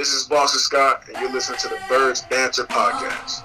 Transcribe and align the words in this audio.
This 0.00 0.14
is 0.14 0.24
Boston 0.24 0.60
Scott, 0.60 1.04
and 1.08 1.16
you're 1.20 1.30
listening 1.30 1.58
to 1.58 1.68
the 1.68 1.78
Birds 1.86 2.22
Banter 2.22 2.64
Podcast. 2.64 3.44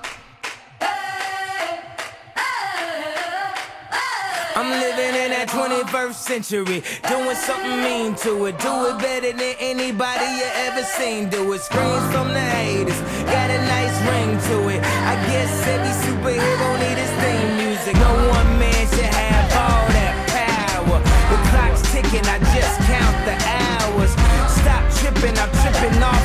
I'm 4.56 4.72
living 4.72 5.20
in 5.20 5.36
that 5.36 5.52
21st 5.52 6.16
century, 6.16 6.80
doing 7.12 7.36
something 7.36 7.84
mean 7.84 8.16
to 8.24 8.46
it. 8.46 8.56
Do 8.64 8.72
it 8.88 8.98
better 9.04 9.36
than 9.36 9.56
anybody 9.60 10.24
you 10.40 10.48
ever 10.64 10.84
seen. 10.96 11.28
Do 11.28 11.52
it. 11.52 11.60
Screams 11.60 12.08
from 12.16 12.32
the 12.32 12.40
haters, 12.40 13.02
got 13.28 13.52
a 13.52 13.60
nice 13.68 13.98
ring 14.08 14.40
to 14.48 14.56
it. 14.72 14.80
I 14.80 15.20
guess 15.28 15.52
every 15.68 15.92
superhero 16.08 16.68
need 16.80 16.96
his 16.96 17.12
theme 17.20 17.68
music. 17.68 18.00
No 18.00 18.16
one 18.32 18.48
man 18.64 18.88
should 18.96 19.12
have 19.12 19.52
all 19.60 19.84
that 19.92 20.16
power. 20.32 21.04
The 21.04 21.38
clock's 21.52 21.84
ticking, 21.92 22.24
I 22.24 22.40
just 22.56 22.80
count 22.88 23.18
the 23.28 23.36
hours. 23.44 24.16
Stop 24.56 24.88
tripping, 25.04 25.36
I'm 25.36 25.52
tripping 25.52 26.00
off 26.00 26.25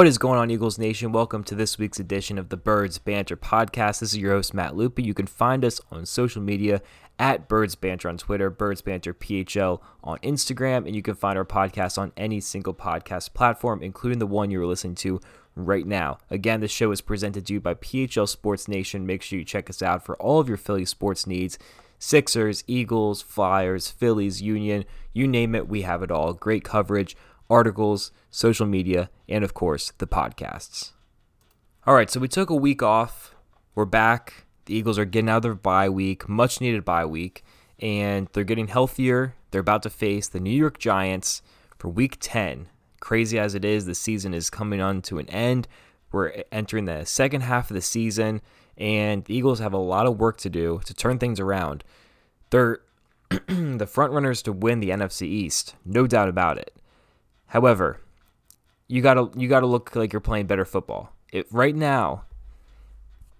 What 0.00 0.06
is 0.06 0.16
going 0.16 0.38
on, 0.38 0.50
Eagles 0.50 0.78
Nation? 0.78 1.12
Welcome 1.12 1.44
to 1.44 1.54
this 1.54 1.76
week's 1.76 2.00
edition 2.00 2.38
of 2.38 2.48
the 2.48 2.56
Birds 2.56 2.96
Banter 2.96 3.36
Podcast. 3.36 4.00
This 4.00 4.14
is 4.14 4.16
your 4.16 4.32
host, 4.32 4.54
Matt 4.54 4.72
Lupi. 4.72 5.04
You 5.04 5.12
can 5.12 5.26
find 5.26 5.62
us 5.62 5.78
on 5.90 6.06
social 6.06 6.40
media 6.40 6.80
at 7.18 7.48
Birds 7.48 7.74
Banter 7.74 8.08
on 8.08 8.16
Twitter, 8.16 8.48
Birds 8.48 8.80
Banter 8.80 9.12
PHL 9.12 9.82
on 10.02 10.16
Instagram, 10.20 10.86
and 10.86 10.96
you 10.96 11.02
can 11.02 11.16
find 11.16 11.36
our 11.36 11.44
podcast 11.44 11.98
on 11.98 12.12
any 12.16 12.40
single 12.40 12.72
podcast 12.72 13.34
platform, 13.34 13.82
including 13.82 14.20
the 14.20 14.26
one 14.26 14.50
you're 14.50 14.64
listening 14.64 14.94
to 14.94 15.20
right 15.54 15.86
now. 15.86 16.16
Again, 16.30 16.60
this 16.60 16.70
show 16.70 16.90
is 16.92 17.02
presented 17.02 17.44
to 17.48 17.52
you 17.52 17.60
by 17.60 17.74
PHL 17.74 18.26
Sports 18.26 18.68
Nation. 18.68 19.04
Make 19.04 19.20
sure 19.20 19.38
you 19.38 19.44
check 19.44 19.68
us 19.68 19.82
out 19.82 20.02
for 20.02 20.16
all 20.16 20.40
of 20.40 20.48
your 20.48 20.56
Philly 20.56 20.86
sports 20.86 21.26
needs. 21.26 21.58
Sixers, 21.98 22.64
Eagles, 22.66 23.20
Flyers, 23.20 23.90
Phillies, 23.90 24.40
Union, 24.40 24.86
you 25.12 25.28
name 25.28 25.54
it, 25.54 25.68
we 25.68 25.82
have 25.82 26.02
it 26.02 26.10
all. 26.10 26.32
Great 26.32 26.64
coverage 26.64 27.14
articles, 27.50 28.12
social 28.30 28.66
media, 28.66 29.10
and 29.28 29.44
of 29.44 29.52
course, 29.52 29.92
the 29.98 30.06
podcasts. 30.06 30.92
All 31.86 31.94
right, 31.94 32.08
so 32.08 32.20
we 32.20 32.28
took 32.28 32.48
a 32.48 32.54
week 32.54 32.82
off. 32.82 33.34
We're 33.74 33.84
back. 33.84 34.46
The 34.66 34.74
Eagles 34.74 34.98
are 34.98 35.04
getting 35.04 35.28
out 35.28 35.38
of 35.38 35.42
their 35.42 35.54
bye 35.54 35.88
week, 35.88 36.28
much 36.28 36.60
needed 36.60 36.84
bye 36.84 37.04
week, 37.04 37.42
and 37.80 38.28
they're 38.32 38.44
getting 38.44 38.68
healthier. 38.68 39.34
They're 39.50 39.60
about 39.60 39.82
to 39.82 39.90
face 39.90 40.28
the 40.28 40.40
New 40.40 40.50
York 40.50 40.78
Giants 40.78 41.42
for 41.76 41.88
week 41.88 42.18
10. 42.20 42.68
Crazy 43.00 43.38
as 43.38 43.54
it 43.54 43.64
is, 43.64 43.86
the 43.86 43.94
season 43.94 44.32
is 44.34 44.50
coming 44.50 44.80
on 44.80 45.02
to 45.02 45.18
an 45.18 45.28
end. 45.30 45.66
We're 46.12 46.44
entering 46.52 46.84
the 46.84 47.04
second 47.04 47.42
half 47.42 47.70
of 47.70 47.74
the 47.74 47.80
season, 47.80 48.42
and 48.76 49.24
the 49.24 49.34
Eagles 49.34 49.58
have 49.58 49.72
a 49.72 49.78
lot 49.78 50.06
of 50.06 50.18
work 50.20 50.38
to 50.38 50.50
do 50.50 50.80
to 50.84 50.94
turn 50.94 51.18
things 51.18 51.40
around. 51.40 51.82
They're 52.50 52.80
the 53.48 53.88
front 53.88 54.12
runners 54.12 54.42
to 54.42 54.52
win 54.52 54.80
the 54.80 54.90
NFC 54.90 55.22
East, 55.22 55.76
no 55.84 56.06
doubt 56.06 56.28
about 56.28 56.58
it. 56.58 56.79
However, 57.50 58.00
you 58.86 59.02
gotta 59.02 59.28
you 59.36 59.48
gotta 59.48 59.66
look 59.66 59.94
like 59.96 60.12
you're 60.12 60.20
playing 60.20 60.46
better 60.46 60.64
football. 60.64 61.12
It, 61.32 61.46
right 61.50 61.74
now, 61.74 62.24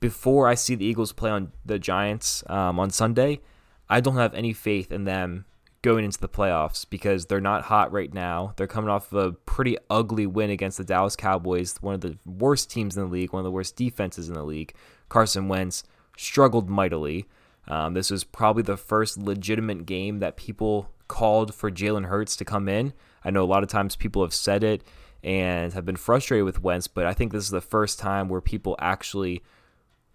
before 0.00 0.48
I 0.48 0.54
see 0.54 0.74
the 0.74 0.84
Eagles 0.84 1.12
play 1.12 1.30
on 1.30 1.52
the 1.64 1.78
Giants 1.78 2.42
um, 2.48 2.80
on 2.80 2.90
Sunday, 2.90 3.40
I 3.88 4.00
don't 4.00 4.16
have 4.16 4.34
any 4.34 4.52
faith 4.52 4.90
in 4.90 5.04
them 5.04 5.44
going 5.82 6.04
into 6.04 6.18
the 6.18 6.28
playoffs 6.28 6.84
because 6.88 7.26
they're 7.26 7.40
not 7.40 7.62
hot 7.62 7.92
right 7.92 8.12
now. 8.12 8.52
They're 8.56 8.66
coming 8.66 8.90
off 8.90 9.12
of 9.12 9.26
a 9.26 9.32
pretty 9.32 9.76
ugly 9.88 10.26
win 10.26 10.50
against 10.50 10.78
the 10.78 10.84
Dallas 10.84 11.14
Cowboys, 11.14 11.76
one 11.80 11.94
of 11.94 12.00
the 12.00 12.18
worst 12.26 12.68
teams 12.68 12.96
in 12.96 13.04
the 13.04 13.08
league, 13.08 13.32
one 13.32 13.40
of 13.40 13.44
the 13.44 13.50
worst 13.52 13.76
defenses 13.76 14.28
in 14.28 14.34
the 14.34 14.42
league. 14.42 14.74
Carson 15.08 15.46
Wentz 15.46 15.84
struggled 16.16 16.68
mightily. 16.68 17.26
Um, 17.68 17.94
this 17.94 18.10
was 18.10 18.24
probably 18.24 18.64
the 18.64 18.76
first 18.76 19.18
legitimate 19.18 19.86
game 19.86 20.18
that 20.18 20.36
people 20.36 20.90
called 21.06 21.54
for 21.54 21.70
Jalen 21.70 22.06
Hurts 22.06 22.34
to 22.36 22.44
come 22.44 22.68
in. 22.68 22.92
I 23.24 23.30
know 23.30 23.42
a 23.42 23.46
lot 23.46 23.62
of 23.62 23.68
times 23.68 23.96
people 23.96 24.22
have 24.22 24.34
said 24.34 24.64
it 24.64 24.82
and 25.22 25.72
have 25.72 25.84
been 25.84 25.96
frustrated 25.96 26.44
with 26.44 26.62
Wentz, 26.62 26.86
but 26.86 27.06
I 27.06 27.12
think 27.12 27.32
this 27.32 27.44
is 27.44 27.50
the 27.50 27.60
first 27.60 27.98
time 27.98 28.28
where 28.28 28.40
people 28.40 28.76
actually 28.78 29.42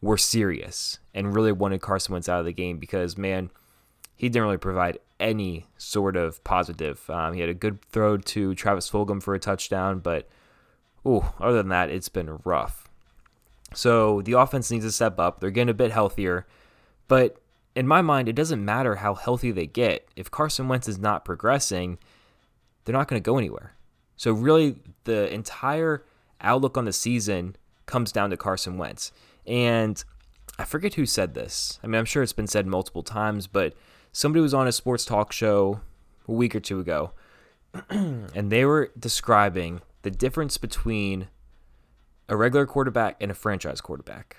were 0.01 0.17
serious 0.17 0.99
and 1.13 1.35
really 1.35 1.51
wanted 1.51 1.81
Carson 1.81 2.13
Wentz 2.13 2.29
out 2.29 2.39
of 2.39 2.45
the 2.45 2.53
game 2.53 2.77
because, 2.77 3.17
man, 3.17 3.51
he 4.15 4.29
didn't 4.29 4.43
really 4.43 4.57
provide 4.57 4.99
any 5.19 5.67
sort 5.77 6.15
of 6.15 6.43
positive. 6.43 7.09
Um, 7.09 7.33
he 7.33 7.41
had 7.41 7.49
a 7.49 7.53
good 7.53 7.81
throw 7.85 8.17
to 8.17 8.55
Travis 8.55 8.89
Fulgham 8.89 9.21
for 9.21 9.33
a 9.33 9.39
touchdown, 9.39 9.99
but 9.99 10.27
ooh, 11.05 11.25
other 11.39 11.57
than 11.57 11.69
that, 11.69 11.89
it's 11.89 12.09
been 12.09 12.39
rough. 12.43 12.89
So 13.73 14.21
the 14.21 14.33
offense 14.33 14.71
needs 14.71 14.85
to 14.85 14.91
step 14.91 15.19
up. 15.19 15.39
They're 15.39 15.51
getting 15.51 15.69
a 15.69 15.73
bit 15.73 15.91
healthier, 15.91 16.45
but 17.07 17.37
in 17.75 17.87
my 17.87 18.01
mind, 18.01 18.29
it 18.29 18.35
doesn't 18.35 18.63
matter 18.63 18.95
how 18.95 19.15
healthy 19.15 19.51
they 19.51 19.67
get. 19.67 20.07
If 20.15 20.31
Carson 20.31 20.67
Wentz 20.67 20.87
is 20.87 20.97
not 20.97 21.25
progressing, 21.25 21.97
they're 22.85 22.93
not 22.93 23.07
going 23.07 23.21
to 23.21 23.25
go 23.25 23.37
anywhere. 23.37 23.75
So 24.15 24.31
really, 24.31 24.77
the 25.03 25.31
entire 25.33 26.05
outlook 26.39 26.77
on 26.77 26.85
the 26.85 26.93
season 26.93 27.55
comes 27.85 28.11
down 28.11 28.29
to 28.29 28.37
Carson 28.37 28.77
Wentz. 28.77 29.11
And 29.45 30.03
I 30.57 30.63
forget 30.63 30.93
who 30.93 31.05
said 31.05 31.33
this. 31.33 31.79
I 31.83 31.87
mean, 31.87 31.95
I'm 31.95 32.05
sure 32.05 32.23
it's 32.23 32.33
been 32.33 32.47
said 32.47 32.65
multiple 32.65 33.03
times, 33.03 33.47
but 33.47 33.73
somebody 34.11 34.41
was 34.41 34.53
on 34.53 34.67
a 34.67 34.71
sports 34.71 35.05
talk 35.05 35.31
show 35.31 35.81
a 36.27 36.31
week 36.31 36.55
or 36.55 36.59
two 36.59 36.79
ago, 36.79 37.11
and 37.89 38.51
they 38.51 38.65
were 38.65 38.91
describing 38.97 39.81
the 40.03 40.11
difference 40.11 40.57
between 40.57 41.27
a 42.29 42.37
regular 42.37 42.65
quarterback 42.65 43.17
and 43.19 43.29
a 43.29 43.35
franchise 43.35 43.81
quarterback. 43.81 44.37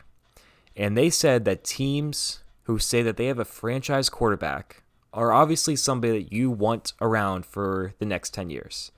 And 0.75 0.97
they 0.97 1.11
said 1.11 1.45
that 1.45 1.65
teams 1.65 2.43
who 2.65 2.79
say 2.79 3.03
that 3.03 3.17
they 3.17 3.27
have 3.27 3.39
a 3.39 3.45
franchise 3.45 4.09
quarterback 4.09 4.83
are 5.17 5.33
obviously 5.33 5.75
somebody 5.75 6.23
that 6.23 6.33
you 6.33 6.51
want 6.51 6.93
around 7.01 7.47
for 7.47 7.95
the 7.99 8.05
next 8.05 8.35
10 8.35 8.51
years. 8.51 8.93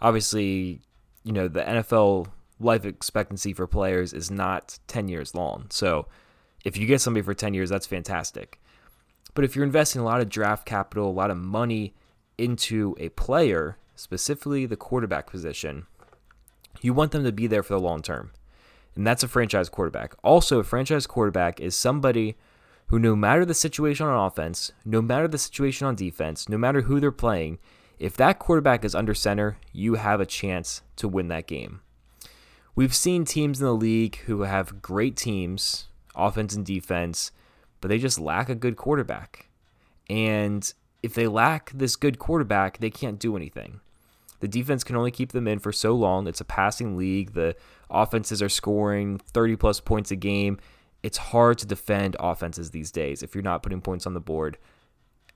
Obviously, 0.00 0.80
you 1.22 1.32
know, 1.32 1.46
the 1.46 1.60
NFL 1.60 2.28
life 2.58 2.86
expectancy 2.86 3.52
for 3.52 3.66
players 3.66 4.14
is 4.14 4.30
not 4.30 4.78
10 4.88 5.08
years 5.08 5.34
long. 5.34 5.66
So 5.68 6.08
if 6.64 6.78
you 6.78 6.86
get 6.86 7.02
somebody 7.02 7.22
for 7.22 7.34
10 7.34 7.52
years, 7.52 7.68
that's 7.68 7.86
fantastic. 7.86 8.58
But 9.34 9.44
if 9.44 9.54
you're 9.54 9.64
investing 9.64 10.00
a 10.00 10.04
lot 10.04 10.22
of 10.22 10.30
draft 10.30 10.64
capital, 10.64 11.08
a 11.08 11.12
lot 11.12 11.30
of 11.30 11.36
money 11.36 11.94
into 12.38 12.96
a 12.98 13.10
player, 13.10 13.76
specifically 13.94 14.64
the 14.64 14.76
quarterback 14.76 15.30
position, 15.30 15.86
you 16.80 16.94
want 16.94 17.12
them 17.12 17.24
to 17.24 17.32
be 17.32 17.46
there 17.46 17.62
for 17.62 17.74
the 17.74 17.80
long 17.80 18.00
term. 18.00 18.32
And 18.96 19.06
that's 19.06 19.22
a 19.22 19.28
franchise 19.28 19.68
quarterback. 19.68 20.14
Also, 20.24 20.58
a 20.58 20.64
franchise 20.64 21.06
quarterback 21.06 21.60
is 21.60 21.76
somebody 21.76 22.36
who, 22.90 22.98
no 22.98 23.14
matter 23.14 23.44
the 23.44 23.54
situation 23.54 24.04
on 24.04 24.26
offense, 24.26 24.72
no 24.84 25.00
matter 25.00 25.28
the 25.28 25.38
situation 25.38 25.86
on 25.86 25.94
defense, 25.94 26.48
no 26.48 26.58
matter 26.58 26.82
who 26.82 26.98
they're 26.98 27.12
playing, 27.12 27.60
if 28.00 28.16
that 28.16 28.40
quarterback 28.40 28.84
is 28.84 28.96
under 28.96 29.14
center, 29.14 29.58
you 29.72 29.94
have 29.94 30.20
a 30.20 30.26
chance 30.26 30.82
to 30.96 31.06
win 31.06 31.28
that 31.28 31.46
game. 31.46 31.82
We've 32.74 32.94
seen 32.94 33.24
teams 33.24 33.60
in 33.60 33.66
the 33.66 33.74
league 33.74 34.16
who 34.26 34.42
have 34.42 34.82
great 34.82 35.16
teams, 35.16 35.86
offense 36.16 36.52
and 36.56 36.66
defense, 36.66 37.30
but 37.80 37.88
they 37.88 37.98
just 37.98 38.18
lack 38.18 38.48
a 38.48 38.56
good 38.56 38.74
quarterback. 38.74 39.46
And 40.08 40.72
if 41.00 41.14
they 41.14 41.28
lack 41.28 41.70
this 41.72 41.94
good 41.94 42.18
quarterback, 42.18 42.78
they 42.78 42.90
can't 42.90 43.20
do 43.20 43.36
anything. 43.36 43.78
The 44.40 44.48
defense 44.48 44.82
can 44.82 44.96
only 44.96 45.12
keep 45.12 45.30
them 45.30 45.46
in 45.46 45.60
for 45.60 45.70
so 45.70 45.94
long. 45.94 46.26
It's 46.26 46.40
a 46.40 46.44
passing 46.44 46.96
league. 46.96 47.34
The 47.34 47.54
offenses 47.88 48.42
are 48.42 48.48
scoring 48.48 49.18
30 49.18 49.54
plus 49.54 49.78
points 49.78 50.10
a 50.10 50.16
game 50.16 50.58
it's 51.02 51.18
hard 51.18 51.58
to 51.58 51.66
defend 51.66 52.16
offenses 52.20 52.70
these 52.70 52.90
days 52.90 53.22
if 53.22 53.34
you're 53.34 53.42
not 53.42 53.62
putting 53.62 53.80
points 53.80 54.06
on 54.06 54.14
the 54.14 54.20
board 54.20 54.58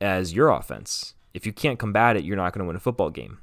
as 0.00 0.34
your 0.34 0.50
offense. 0.50 1.14
If 1.32 1.46
you 1.46 1.52
can't 1.52 1.78
combat 1.78 2.16
it, 2.16 2.24
you're 2.24 2.36
not 2.36 2.52
going 2.52 2.60
to 2.60 2.66
win 2.66 2.76
a 2.76 2.80
football 2.80 3.10
game. 3.10 3.38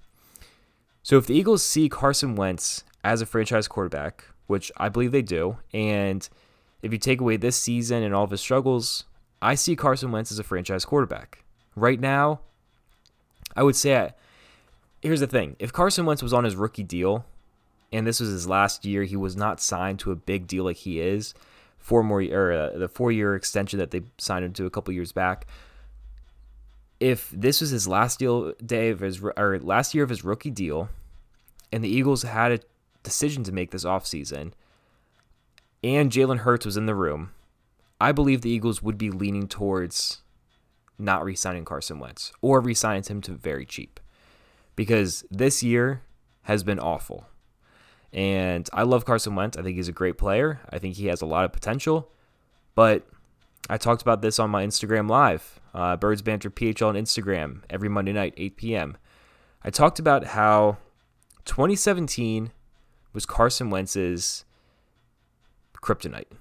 So 1.03 1.17
if 1.17 1.25
the 1.25 1.35
Eagles 1.35 1.63
see 1.63 1.89
Carson 1.89 2.35
Wentz 2.35 2.83
as 3.03 3.21
a 3.21 3.25
franchise 3.25 3.67
quarterback, 3.67 4.25
which 4.47 4.71
I 4.77 4.89
believe 4.89 5.11
they 5.11 5.21
do, 5.21 5.57
and 5.73 6.27
if 6.81 6.91
you 6.91 6.97
take 6.97 7.21
away 7.21 7.37
this 7.37 7.57
season 7.57 8.03
and 8.03 8.13
all 8.13 8.23
of 8.23 8.31
his 8.31 8.41
struggles, 8.41 9.05
I 9.41 9.55
see 9.55 9.75
Carson 9.75 10.11
Wentz 10.11 10.31
as 10.31 10.39
a 10.39 10.43
franchise 10.43 10.85
quarterback. 10.85 11.43
Right 11.75 11.99
now, 11.99 12.41
I 13.55 13.63
would 13.63 13.75
say 13.75 13.97
I, 13.97 14.13
here's 15.01 15.19
the 15.19 15.27
thing. 15.27 15.55
If 15.57 15.73
Carson 15.73 16.05
Wentz 16.05 16.21
was 16.21 16.33
on 16.33 16.43
his 16.43 16.55
rookie 16.55 16.83
deal 16.83 17.25
and 17.91 18.05
this 18.05 18.19
was 18.19 18.29
his 18.29 18.47
last 18.47 18.85
year, 18.85 19.03
he 19.03 19.15
was 19.15 19.35
not 19.35 19.59
signed 19.59 19.99
to 19.99 20.11
a 20.11 20.15
big 20.15 20.47
deal 20.47 20.65
like 20.65 20.77
he 20.77 20.99
is, 20.99 21.33
four 21.81 22.03
more 22.03 22.21
or 22.21 22.51
uh, 22.51 22.77
the 22.77 22.87
four 22.87 23.11
year 23.11 23.35
extension 23.35 23.79
that 23.79 23.91
they 23.91 24.01
signed 24.17 24.45
him 24.45 24.53
to 24.53 24.65
a 24.65 24.69
couple 24.69 24.93
years 24.93 25.11
back. 25.11 25.47
If 26.99 27.31
this 27.31 27.61
was 27.61 27.71
his 27.71 27.87
last 27.87 28.19
deal 28.19 28.53
day 28.63 28.89
of 28.89 28.99
his 28.99 29.21
or 29.21 29.59
last 29.59 29.95
year 29.95 30.03
of 30.03 30.09
his 30.09 30.23
rookie 30.23 30.51
deal, 30.51 30.89
and 31.71 31.83
the 31.83 31.89
Eagles 31.89 32.23
had 32.23 32.51
a 32.51 32.59
decision 33.01 33.43
to 33.43 33.51
make 33.51 33.71
this 33.71 33.83
offseason, 33.83 34.53
and 35.83 36.11
Jalen 36.11 36.39
Hurts 36.39 36.65
was 36.65 36.77
in 36.77 36.85
the 36.85 36.95
room, 36.95 37.31
I 37.99 38.11
believe 38.11 38.41
the 38.41 38.51
Eagles 38.51 38.83
would 38.83 38.97
be 38.97 39.09
leaning 39.09 39.47
towards 39.47 40.21
not 40.99 41.23
re-signing 41.23 41.65
Carson 41.65 41.97
Wentz 41.97 42.31
or 42.41 42.59
re-signing 42.59 43.03
him 43.03 43.21
to 43.21 43.31
very 43.31 43.65
cheap, 43.65 43.99
because 44.75 45.25
this 45.31 45.63
year 45.63 46.03
has 46.43 46.63
been 46.63 46.79
awful. 46.79 47.25
And 48.13 48.69
I 48.73 48.83
love 48.83 49.05
Carson 49.05 49.35
Wentz. 49.35 49.57
I 49.57 49.61
think 49.61 49.77
he's 49.77 49.87
a 49.87 49.93
great 49.93 50.17
player. 50.17 50.59
I 50.69 50.79
think 50.79 50.95
he 50.95 51.07
has 51.07 51.21
a 51.21 51.25
lot 51.25 51.45
of 51.45 51.53
potential. 51.53 52.11
But 52.75 53.07
I 53.69 53.77
talked 53.77 54.01
about 54.01 54.21
this 54.21 54.39
on 54.39 54.49
my 54.49 54.65
Instagram 54.65 55.09
live, 55.09 55.59
uh, 55.73 55.95
Birds 55.95 56.21
Banter 56.21 56.49
PHL 56.49 56.89
on 56.89 56.95
Instagram 56.95 57.61
every 57.69 57.89
Monday 57.89 58.13
night, 58.13 58.33
8 58.37 58.57
p.m. 58.57 58.97
I 59.63 59.69
talked 59.69 59.99
about 59.99 60.25
how 60.25 60.77
2017 61.45 62.51
was 63.13 63.25
Carson 63.25 63.69
Wentz's 63.69 64.45
kryptonite. 65.81 66.31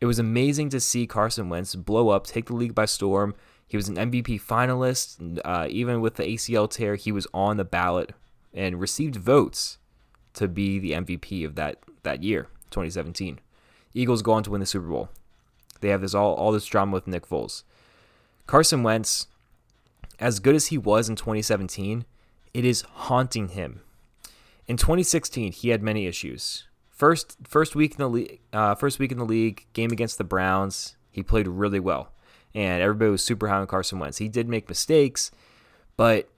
It 0.00 0.06
was 0.06 0.18
amazing 0.18 0.68
to 0.70 0.80
see 0.80 1.06
Carson 1.06 1.48
Wentz 1.48 1.74
blow 1.74 2.10
up, 2.10 2.26
take 2.26 2.46
the 2.46 2.54
league 2.54 2.74
by 2.74 2.84
storm. 2.84 3.34
He 3.66 3.76
was 3.76 3.88
an 3.88 3.96
MVP 3.96 4.40
finalist. 4.40 5.40
Uh, 5.44 5.66
even 5.68 6.00
with 6.00 6.14
the 6.14 6.22
ACL 6.22 6.70
tear, 6.70 6.94
he 6.94 7.12
was 7.12 7.26
on 7.34 7.56
the 7.56 7.64
ballot 7.64 8.12
and 8.54 8.80
received 8.80 9.16
votes 9.16 9.78
to 10.38 10.46
be 10.48 10.78
the 10.78 10.92
MVP 10.92 11.44
of 11.44 11.56
that, 11.56 11.78
that 12.04 12.22
year, 12.22 12.44
2017. 12.70 13.40
Eagles 13.92 14.22
go 14.22 14.32
on 14.32 14.44
to 14.44 14.50
win 14.50 14.60
the 14.60 14.66
Super 14.66 14.86
Bowl. 14.86 15.08
They 15.80 15.88
have 15.88 16.00
this 16.00 16.14
all, 16.14 16.34
all 16.34 16.52
this 16.52 16.66
drama 16.66 16.92
with 16.92 17.08
Nick 17.08 17.28
Foles. 17.28 17.64
Carson 18.46 18.84
Wentz, 18.84 19.26
as 20.20 20.38
good 20.38 20.54
as 20.54 20.68
he 20.68 20.78
was 20.78 21.08
in 21.08 21.16
2017, 21.16 22.04
it 22.54 22.64
is 22.64 22.82
haunting 22.82 23.48
him. 23.48 23.82
In 24.68 24.76
2016, 24.76 25.52
he 25.52 25.70
had 25.70 25.82
many 25.82 26.06
issues. 26.06 26.66
First, 26.90 27.36
first 27.44 27.74
week 27.74 27.92
in 27.92 27.98
the 27.98 28.08
league, 28.08 28.40
uh, 28.52 28.74
first 28.76 28.98
week 28.98 29.10
in 29.10 29.18
the 29.18 29.24
league, 29.24 29.66
game 29.72 29.90
against 29.90 30.18
the 30.18 30.24
Browns, 30.24 30.96
he 31.10 31.22
played 31.22 31.48
really 31.48 31.80
well, 31.80 32.12
and 32.54 32.80
everybody 32.80 33.10
was 33.10 33.24
super 33.24 33.48
high 33.48 33.58
on 33.58 33.66
Carson 33.66 33.98
Wentz. 33.98 34.18
He 34.18 34.28
did 34.28 34.48
make 34.48 34.68
mistakes, 34.68 35.30
but 35.96 36.28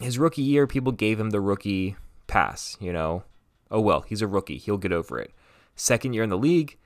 his 0.00 0.18
rookie 0.18 0.42
year, 0.42 0.66
people 0.66 0.92
gave 0.92 1.18
him 1.18 1.30
the 1.30 1.40
rookie 1.40 1.96
pass. 2.30 2.76
You 2.80 2.92
know, 2.92 3.24
oh 3.70 3.80
well, 3.80 4.02
he's 4.02 4.22
a 4.22 4.26
rookie, 4.26 4.56
he'll 4.56 4.78
get 4.78 4.92
over 4.92 5.18
it. 5.18 5.32
Second 5.76 6.14
year 6.14 6.22
in 6.22 6.30
the 6.30 6.38
league, 6.38 6.78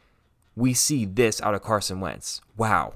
we 0.57 0.75
see 0.75 1.05
this 1.05 1.41
out 1.43 1.55
of 1.55 1.63
Carson 1.63 2.01
Wentz. 2.01 2.41
Wow, 2.57 2.95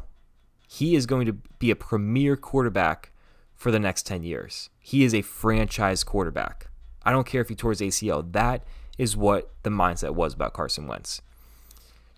he 0.66 0.96
is 0.96 1.06
going 1.06 1.26
to 1.26 1.32
be 1.32 1.70
a 1.70 1.76
premier 1.76 2.36
quarterback 2.36 3.12
for 3.54 3.70
the 3.70 3.80
next 3.80 4.06
10 4.06 4.22
years. 4.22 4.70
He 4.78 5.02
is 5.02 5.14
a 5.14 5.22
franchise 5.22 6.04
quarterback. 6.04 6.68
I 7.02 7.10
don't 7.10 7.26
care 7.26 7.40
if 7.40 7.48
he 7.48 7.54
tore 7.54 7.72
his 7.72 7.80
ACL. 7.80 8.32
That 8.32 8.64
is 8.98 9.16
what 9.16 9.50
the 9.62 9.70
mindset 9.70 10.14
was 10.14 10.34
about 10.34 10.52
Carson 10.52 10.86
Wentz. 10.86 11.22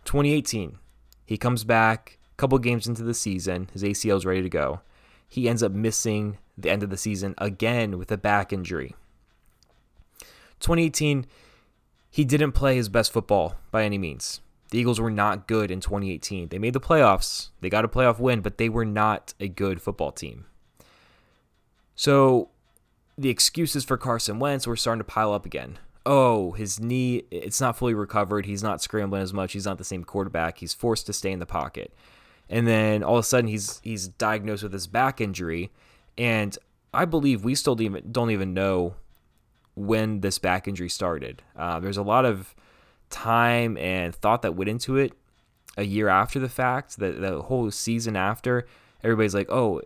2018, 0.05 0.79
he 1.25 1.37
comes 1.37 1.65
back 1.65 2.19
a 2.33 2.37
couple 2.37 2.59
games 2.59 2.87
into 2.87 3.03
the 3.03 3.15
season. 3.15 3.69
His 3.73 3.83
ACL 3.83 4.17
is 4.17 4.27
ready 4.27 4.43
to 4.43 4.49
go. 4.49 4.81
He 5.29 5.49
ends 5.49 5.63
up 5.63 5.73
missing 5.73 6.39
the 6.59 6.71
end 6.71 6.83
of 6.83 6.91
the 6.91 6.97
season 6.97 7.35
again 7.39 7.99
with 7.99 8.11
a 8.11 8.19
back 8.19 8.53
injury. 8.53 8.95
2018, 10.61 11.27
he 12.11 12.25
didn't 12.25 12.53
play 12.53 12.77
his 12.77 12.89
best 12.89 13.13
football 13.13 13.57
by 13.71 13.85
any 13.85 13.99
means. 13.99 14.41
The 14.71 14.79
Eagles 14.79 15.01
were 15.01 15.11
not 15.11 15.49
good 15.49 15.71
in 15.71 15.81
2018. 15.81 16.49
They 16.49 16.59
made 16.59 16.75
the 16.75 16.81
playoffs, 16.81 17.49
they 17.61 17.69
got 17.69 17.85
a 17.85 17.89
playoff 17.89 18.19
win, 18.19 18.41
but 18.41 18.59
they 18.59 18.69
were 18.69 18.85
not 18.85 19.35
a 19.41 19.49
good 19.49 19.83
football 19.83 20.13
team. 20.13 20.47
So 21.95 22.51
the 23.19 23.31
excuses 23.31 23.85
for 23.85 23.97
Carson 23.97 24.39
Wentz 24.39 24.67
were 24.67 24.77
starting 24.77 25.01
to 25.01 25.05
pile 25.05 25.33
up 25.33 25.45
again 25.45 25.79
oh, 26.07 26.53
his 26.53 26.81
knee, 26.81 27.25
it's 27.31 27.61
not 27.61 27.77
fully 27.77 27.95
recovered. 27.95 28.47
He's 28.47 28.63
not 28.63 28.83
scrambling 28.83 29.23
as 29.23 29.33
much. 29.33 29.53
He's 29.53 29.67
not 29.67 29.79
the 29.79 29.85
same 29.85 30.05
quarterback. 30.05 30.59
He's 30.59 30.75
forced 30.75 31.07
to 31.07 31.13
stay 31.13 31.33
in 31.33 31.39
the 31.39 31.47
pocket. 31.47 31.93
And 32.49 32.67
then 32.67 33.03
all 33.03 33.17
of 33.17 33.21
a 33.21 33.27
sudden 33.27 33.49
he's 33.49 33.81
he's 33.85 34.09
diagnosed 34.09 34.63
with 34.63 34.73
this 34.73 34.87
back 34.87 35.21
injury. 35.21 35.71
And 36.19 36.57
I 36.93 37.05
believe 37.05 37.45
we 37.45 37.55
still 37.55 37.77
don't 37.77 37.85
even, 37.85 38.13
don't 38.13 38.31
even 38.31 38.53
know 38.55 38.97
when 39.75 40.21
this 40.21 40.39
back 40.39 40.69
injury 40.69 40.89
started. 40.89 41.43
Uh, 41.57 41.81
there's 41.81 41.97
a 41.97 42.03
lot 42.03 42.25
of 42.25 42.55
time 43.09 43.77
and 43.77 44.15
thought 44.15 44.43
that 44.43 44.55
went 44.55 44.71
into 44.71 44.97
it 44.97 45.13
a 45.77 45.85
year 45.85 46.09
after 46.09 46.39
the 46.39 46.49
fact, 46.49 46.99
the, 46.99 47.13
the 47.13 47.43
whole 47.43 47.71
season 47.71 48.17
after. 48.17 48.67
Everybody's 49.03 49.35
like, 49.35 49.51
oh, 49.51 49.81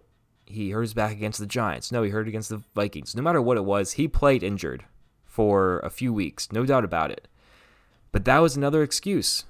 he 0.47 0.71
hurt 0.71 0.83
his 0.83 0.95
back 0.95 1.13
against 1.13 1.39
the 1.39 1.47
Giants. 1.47 1.93
No, 1.93 2.03
he 2.03 2.11
hurt 2.11 2.29
against 2.29 2.49
the 2.49 2.63
Vikings. 2.75 3.15
No 3.15 3.23
matter 3.23 3.41
what 3.41 3.57
it 3.57 3.65
was, 3.65 3.93
he 3.93 4.09
played 4.09 4.43
injured 4.43 4.85
for 5.25 5.81
a 5.81 5.91
few 5.91 6.13
weeks, 6.13 6.53
no 6.53 6.65
doubt 6.65 6.85
about 6.85 7.11
it. 7.11 7.29
But 8.13 8.25
that 8.27 8.39
was 8.39 8.57
another 8.57 8.83
excuse, 8.83 9.45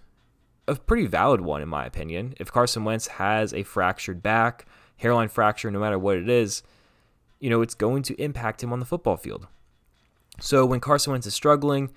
a 0.67 0.77
pretty 0.77 1.07
valid 1.07 1.43
one, 1.43 1.61
in 1.61 1.69
my 1.69 1.85
opinion. 1.85 2.35
If 2.39 2.51
Carson 2.51 2.85
Wentz 2.85 3.09
has 3.09 3.53
a 3.53 3.63
fractured 3.63 4.23
back, 4.23 4.67
hairline 4.97 5.29
fracture, 5.29 5.71
no 5.71 5.81
matter 5.81 5.99
what 5.99 6.17
it 6.17 6.29
is, 6.29 6.63
you 7.41 7.51
know, 7.51 7.61
it's 7.61 7.75
going 7.75 8.03
to 8.05 8.23
impact 8.23 8.63
him 8.63 8.73
on 8.73 8.81
the 8.81 8.87
football 8.87 9.19
field. 9.19 9.47
So 10.41 10.67
when 10.67 10.81
Carson 10.81 11.13
Wentz 11.13 11.27
is 11.27 11.35
struggling, 11.35 11.91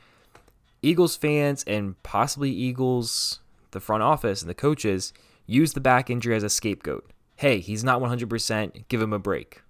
Eagles 0.82 1.16
fans 1.16 1.64
and 1.66 2.02
possibly 2.04 2.52
Eagles, 2.52 3.40
the 3.72 3.80
front 3.80 4.04
office 4.04 4.42
and 4.42 4.50
the 4.50 4.56
coaches, 4.56 5.12
use 5.46 5.74
the 5.74 5.80
back 5.80 6.10
injury 6.10 6.36
as 6.36 6.44
a 6.44 6.50
scapegoat. 6.50 7.12
Hey, 7.38 7.60
he's 7.60 7.84
not 7.84 8.02
100%, 8.02 8.88
give 8.88 9.02
him 9.02 9.14
a 9.14 9.20
break. 9.20 9.62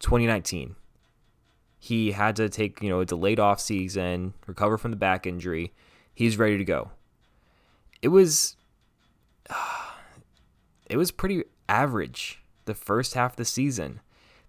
2019, 0.00 0.76
he 1.78 2.12
had 2.12 2.36
to 2.36 2.48
take, 2.48 2.82
you 2.82 2.88
know, 2.88 3.00
a 3.00 3.06
delayed 3.06 3.40
off 3.40 3.60
season, 3.60 4.34
recover 4.46 4.78
from 4.78 4.90
the 4.90 4.96
back 4.96 5.26
injury. 5.26 5.72
He's 6.14 6.36
ready 6.36 6.58
to 6.58 6.64
go. 6.64 6.90
It 8.02 8.08
was 8.08 8.56
it 10.86 10.96
was 10.96 11.10
pretty 11.10 11.44
average 11.68 12.40
the 12.64 12.74
first 12.74 13.14
half 13.14 13.32
of 13.32 13.36
the 13.36 13.44
season. 13.44 14.00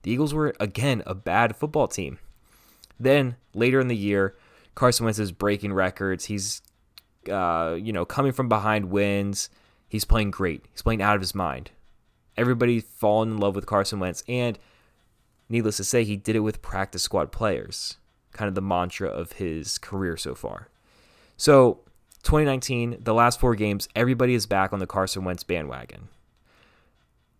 The 0.03 0.11
Eagles 0.11 0.33
were 0.33 0.53
again 0.59 1.03
a 1.05 1.15
bad 1.15 1.55
football 1.55 1.87
team. 1.87 2.19
Then 2.99 3.35
later 3.53 3.79
in 3.79 3.87
the 3.87 3.95
year, 3.95 4.35
Carson 4.75 5.05
Wentz 5.05 5.19
is 5.19 5.31
breaking 5.31 5.73
records. 5.73 6.25
He's 6.25 6.61
uh, 7.27 7.77
you 7.79 7.91
know, 7.91 8.05
coming 8.05 8.31
from 8.31 8.49
behind 8.49 8.91
wins. 8.91 9.49
He's 9.87 10.05
playing 10.05 10.31
great. 10.31 10.65
He's 10.71 10.81
playing 10.81 11.01
out 11.01 11.15
of 11.15 11.21
his 11.21 11.35
mind. 11.35 11.71
Everybody 12.37 12.79
fallen 12.79 13.31
in 13.31 13.37
love 13.37 13.55
with 13.55 13.65
Carson 13.65 13.99
Wentz 13.99 14.23
and 14.27 14.57
needless 15.49 15.77
to 15.77 15.83
say, 15.83 16.03
he 16.03 16.15
did 16.15 16.35
it 16.35 16.41
with 16.41 16.61
practice 16.61 17.03
squad 17.03 17.31
players, 17.31 17.97
kind 18.31 18.47
of 18.47 18.55
the 18.55 18.61
mantra 18.61 19.09
of 19.09 19.33
his 19.33 19.77
career 19.77 20.15
so 20.15 20.35
far. 20.35 20.69
So, 21.35 21.79
2019, 22.23 22.97
the 22.99 23.13
last 23.13 23.39
four 23.39 23.55
games, 23.55 23.87
everybody 23.95 24.33
is 24.33 24.45
back 24.45 24.73
on 24.73 24.79
the 24.79 24.87
Carson 24.87 25.23
Wentz 25.23 25.43
bandwagon. 25.43 26.09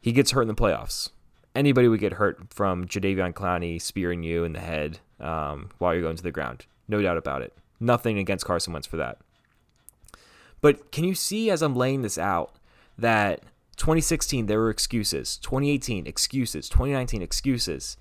He 0.01 0.11
gets 0.11 0.31
hurt 0.31 0.43
in 0.43 0.47
the 0.47 0.55
playoffs. 0.55 1.09
Anybody 1.53 1.87
would 1.87 1.99
get 1.99 2.13
hurt 2.13 2.53
from 2.53 2.85
Jadeveon 2.85 3.33
Clowney 3.33 3.81
spearing 3.81 4.23
you 4.23 4.43
in 4.43 4.53
the 4.53 4.59
head 4.59 4.99
um, 5.19 5.69
while 5.77 5.93
you're 5.93 6.03
going 6.03 6.17
to 6.17 6.23
the 6.23 6.31
ground. 6.31 6.65
No 6.87 7.01
doubt 7.01 7.17
about 7.17 7.41
it. 7.41 7.53
Nothing 7.79 8.17
against 8.17 8.45
Carson 8.45 8.73
Wentz 8.73 8.87
for 8.87 8.97
that. 8.97 9.17
But 10.61 10.91
can 10.91 11.03
you 11.03 11.15
see 11.15 11.49
as 11.49 11.61
I'm 11.61 11.75
laying 11.75 12.01
this 12.01 12.17
out 12.17 12.55
that 12.97 13.43
2016, 13.77 14.47
there 14.47 14.59
were 14.59 14.69
excuses. 14.69 15.37
2018, 15.37 16.05
excuses. 16.05 16.67
2019, 16.67 17.21
excuses. 17.21 17.95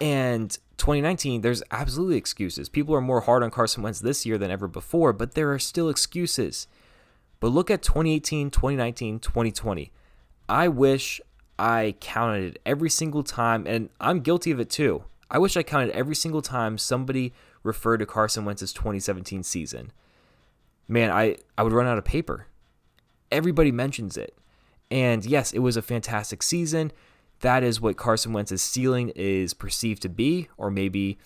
And 0.00 0.50
2019, 0.76 1.40
there's 1.40 1.62
absolutely 1.70 2.18
excuses. 2.18 2.68
People 2.68 2.94
are 2.94 3.00
more 3.00 3.22
hard 3.22 3.42
on 3.42 3.50
Carson 3.50 3.82
Wentz 3.82 4.00
this 4.00 4.26
year 4.26 4.36
than 4.36 4.50
ever 4.50 4.68
before, 4.68 5.12
but 5.12 5.34
there 5.34 5.50
are 5.52 5.58
still 5.58 5.88
excuses. 5.88 6.66
But 7.40 7.48
look 7.48 7.70
at 7.70 7.82
2018, 7.82 8.50
2019, 8.50 9.20
2020. 9.20 9.90
I 10.48 10.68
wish 10.68 11.20
I 11.58 11.94
counted 12.00 12.56
it 12.56 12.62
every 12.66 12.90
single 12.90 13.22
time, 13.22 13.66
and 13.66 13.88
I'm 14.00 14.20
guilty 14.20 14.50
of 14.50 14.60
it 14.60 14.70
too. 14.70 15.04
I 15.30 15.38
wish 15.38 15.56
I 15.56 15.62
counted 15.62 15.90
every 15.90 16.14
single 16.14 16.42
time 16.42 16.78
somebody 16.78 17.32
referred 17.62 17.98
to 17.98 18.06
Carson 18.06 18.44
Wentz's 18.44 18.72
2017 18.72 19.42
season. 19.42 19.92
Man, 20.86 21.10
I, 21.10 21.36
I 21.56 21.62
would 21.62 21.72
run 21.72 21.86
out 21.86 21.98
of 21.98 22.04
paper. 22.04 22.46
Everybody 23.30 23.70
mentions 23.70 24.16
it. 24.16 24.36
And 24.90 25.24
yes, 25.26 25.52
it 25.52 25.58
was 25.58 25.76
a 25.76 25.82
fantastic 25.82 26.42
season. 26.42 26.92
That 27.40 27.62
is 27.62 27.80
what 27.80 27.96
Carson 27.96 28.32
Wentz's 28.32 28.62
ceiling 28.62 29.12
is 29.14 29.52
perceived 29.52 30.02
to 30.02 30.08
be, 30.08 30.48
or 30.56 30.70
maybe 30.70 31.18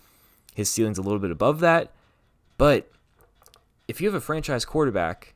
his 0.54 0.68
ceiling's 0.68 0.98
a 0.98 1.02
little 1.02 1.20
bit 1.20 1.30
above 1.30 1.60
that. 1.60 1.92
But 2.58 2.90
if 3.88 4.00
you 4.00 4.08
have 4.08 4.14
a 4.14 4.20
franchise 4.20 4.64
quarterback, 4.64 5.34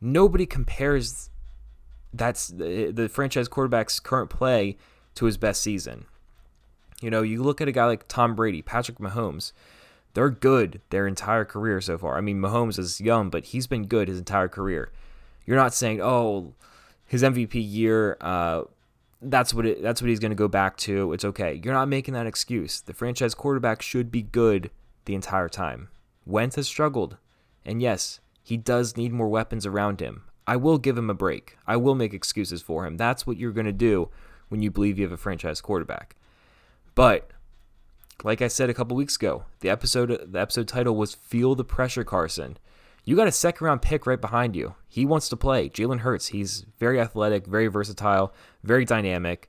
nobody 0.00 0.46
compares 0.46 1.30
that's 2.12 2.48
the, 2.48 2.92
the 2.92 3.08
franchise 3.08 3.48
quarterback's 3.48 3.98
current 3.98 4.28
play 4.28 4.76
to 5.14 5.24
his 5.24 5.36
best 5.36 5.62
season. 5.62 6.04
You 7.02 7.10
know, 7.10 7.22
you 7.22 7.42
look 7.42 7.60
at 7.60 7.68
a 7.68 7.72
guy 7.72 7.86
like 7.86 8.08
Tom 8.08 8.34
Brady, 8.34 8.62
Patrick 8.62 8.98
Mahomes, 8.98 9.52
they're 10.14 10.30
good 10.30 10.80
their 10.90 11.06
entire 11.06 11.44
career 11.44 11.80
so 11.80 11.98
far. 11.98 12.16
I 12.16 12.20
mean, 12.20 12.38
Mahomes 12.38 12.78
is 12.78 13.00
young, 13.00 13.30
but 13.30 13.46
he's 13.46 13.66
been 13.66 13.86
good 13.86 14.08
his 14.08 14.18
entire 14.18 14.48
career. 14.48 14.90
You're 15.46 15.56
not 15.56 15.74
saying, 15.74 16.00
oh, 16.00 16.54
his 17.06 17.22
MVP 17.22 17.54
year, 17.54 18.16
uh, 18.20 18.62
that's 19.20 19.54
what 19.54 19.66
it, 19.66 19.82
that's 19.82 20.02
what 20.02 20.08
he's 20.08 20.18
going 20.18 20.30
to 20.30 20.36
go 20.36 20.48
back 20.48 20.76
to. 20.78 21.12
It's 21.12 21.24
okay. 21.24 21.60
You're 21.62 21.74
not 21.74 21.88
making 21.88 22.14
that 22.14 22.26
excuse. 22.26 22.80
The 22.80 22.94
franchise 22.94 23.34
quarterback 23.34 23.82
should 23.82 24.10
be 24.10 24.22
good 24.22 24.70
the 25.04 25.14
entire 25.14 25.48
time. 25.48 25.88
Wentz 26.26 26.56
has 26.56 26.68
struggled, 26.68 27.16
and 27.64 27.82
yes, 27.82 28.20
he 28.42 28.56
does 28.56 28.96
need 28.96 29.12
more 29.12 29.28
weapons 29.28 29.66
around 29.66 30.00
him. 30.00 30.24
I 30.46 30.56
will 30.56 30.78
give 30.78 30.98
him 30.98 31.10
a 31.10 31.14
break. 31.14 31.56
I 31.66 31.76
will 31.76 31.94
make 31.94 32.12
excuses 32.12 32.62
for 32.62 32.84
him. 32.84 32.96
That's 32.96 33.26
what 33.26 33.36
you're 33.36 33.52
going 33.52 33.66
to 33.66 33.72
do 33.72 34.08
when 34.48 34.60
you 34.60 34.70
believe 34.70 34.98
you 34.98 35.04
have 35.04 35.12
a 35.12 35.16
franchise 35.16 35.60
quarterback. 35.60 36.16
But 36.94 37.30
like 38.24 38.42
I 38.42 38.48
said 38.48 38.70
a 38.70 38.74
couple 38.74 38.96
weeks 38.96 39.16
ago, 39.16 39.44
the 39.60 39.70
episode 39.70 40.32
the 40.32 40.40
episode 40.40 40.68
title 40.68 40.96
was 40.96 41.14
"Feel 41.14 41.54
the 41.54 41.64
Pressure, 41.64 42.04
Carson." 42.04 42.58
You 43.04 43.16
got 43.16 43.26
a 43.26 43.32
second 43.32 43.64
round 43.64 43.82
pick 43.82 44.06
right 44.06 44.20
behind 44.20 44.54
you. 44.54 44.76
He 44.88 45.04
wants 45.04 45.28
to 45.30 45.36
play. 45.36 45.68
Jalen 45.68 46.00
Hurts, 46.00 46.28
he's 46.28 46.64
very 46.78 47.00
athletic, 47.00 47.46
very 47.46 47.66
versatile, 47.66 48.32
very 48.62 48.84
dynamic. 48.84 49.48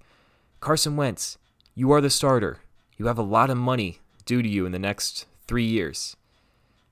Carson 0.59 0.95
Wentz, 0.95 1.37
you 1.75 1.91
are 1.91 2.01
the 2.01 2.09
starter. 2.09 2.61
You 2.97 3.05
have 3.05 3.19
a 3.19 3.23
lot 3.23 3.51
of 3.51 3.57
money 3.57 3.99
due 4.25 4.41
to 4.41 4.49
you 4.49 4.65
in 4.65 4.71
the 4.71 4.79
next 4.79 5.27
three 5.47 5.65
years. 5.65 6.15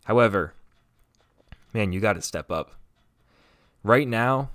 However, 0.05 0.53
man, 1.73 1.93
you 1.93 1.99
got 1.99 2.13
to 2.13 2.21
step 2.21 2.51
up. 2.51 2.75
Right 3.83 4.07
now, 4.07 4.49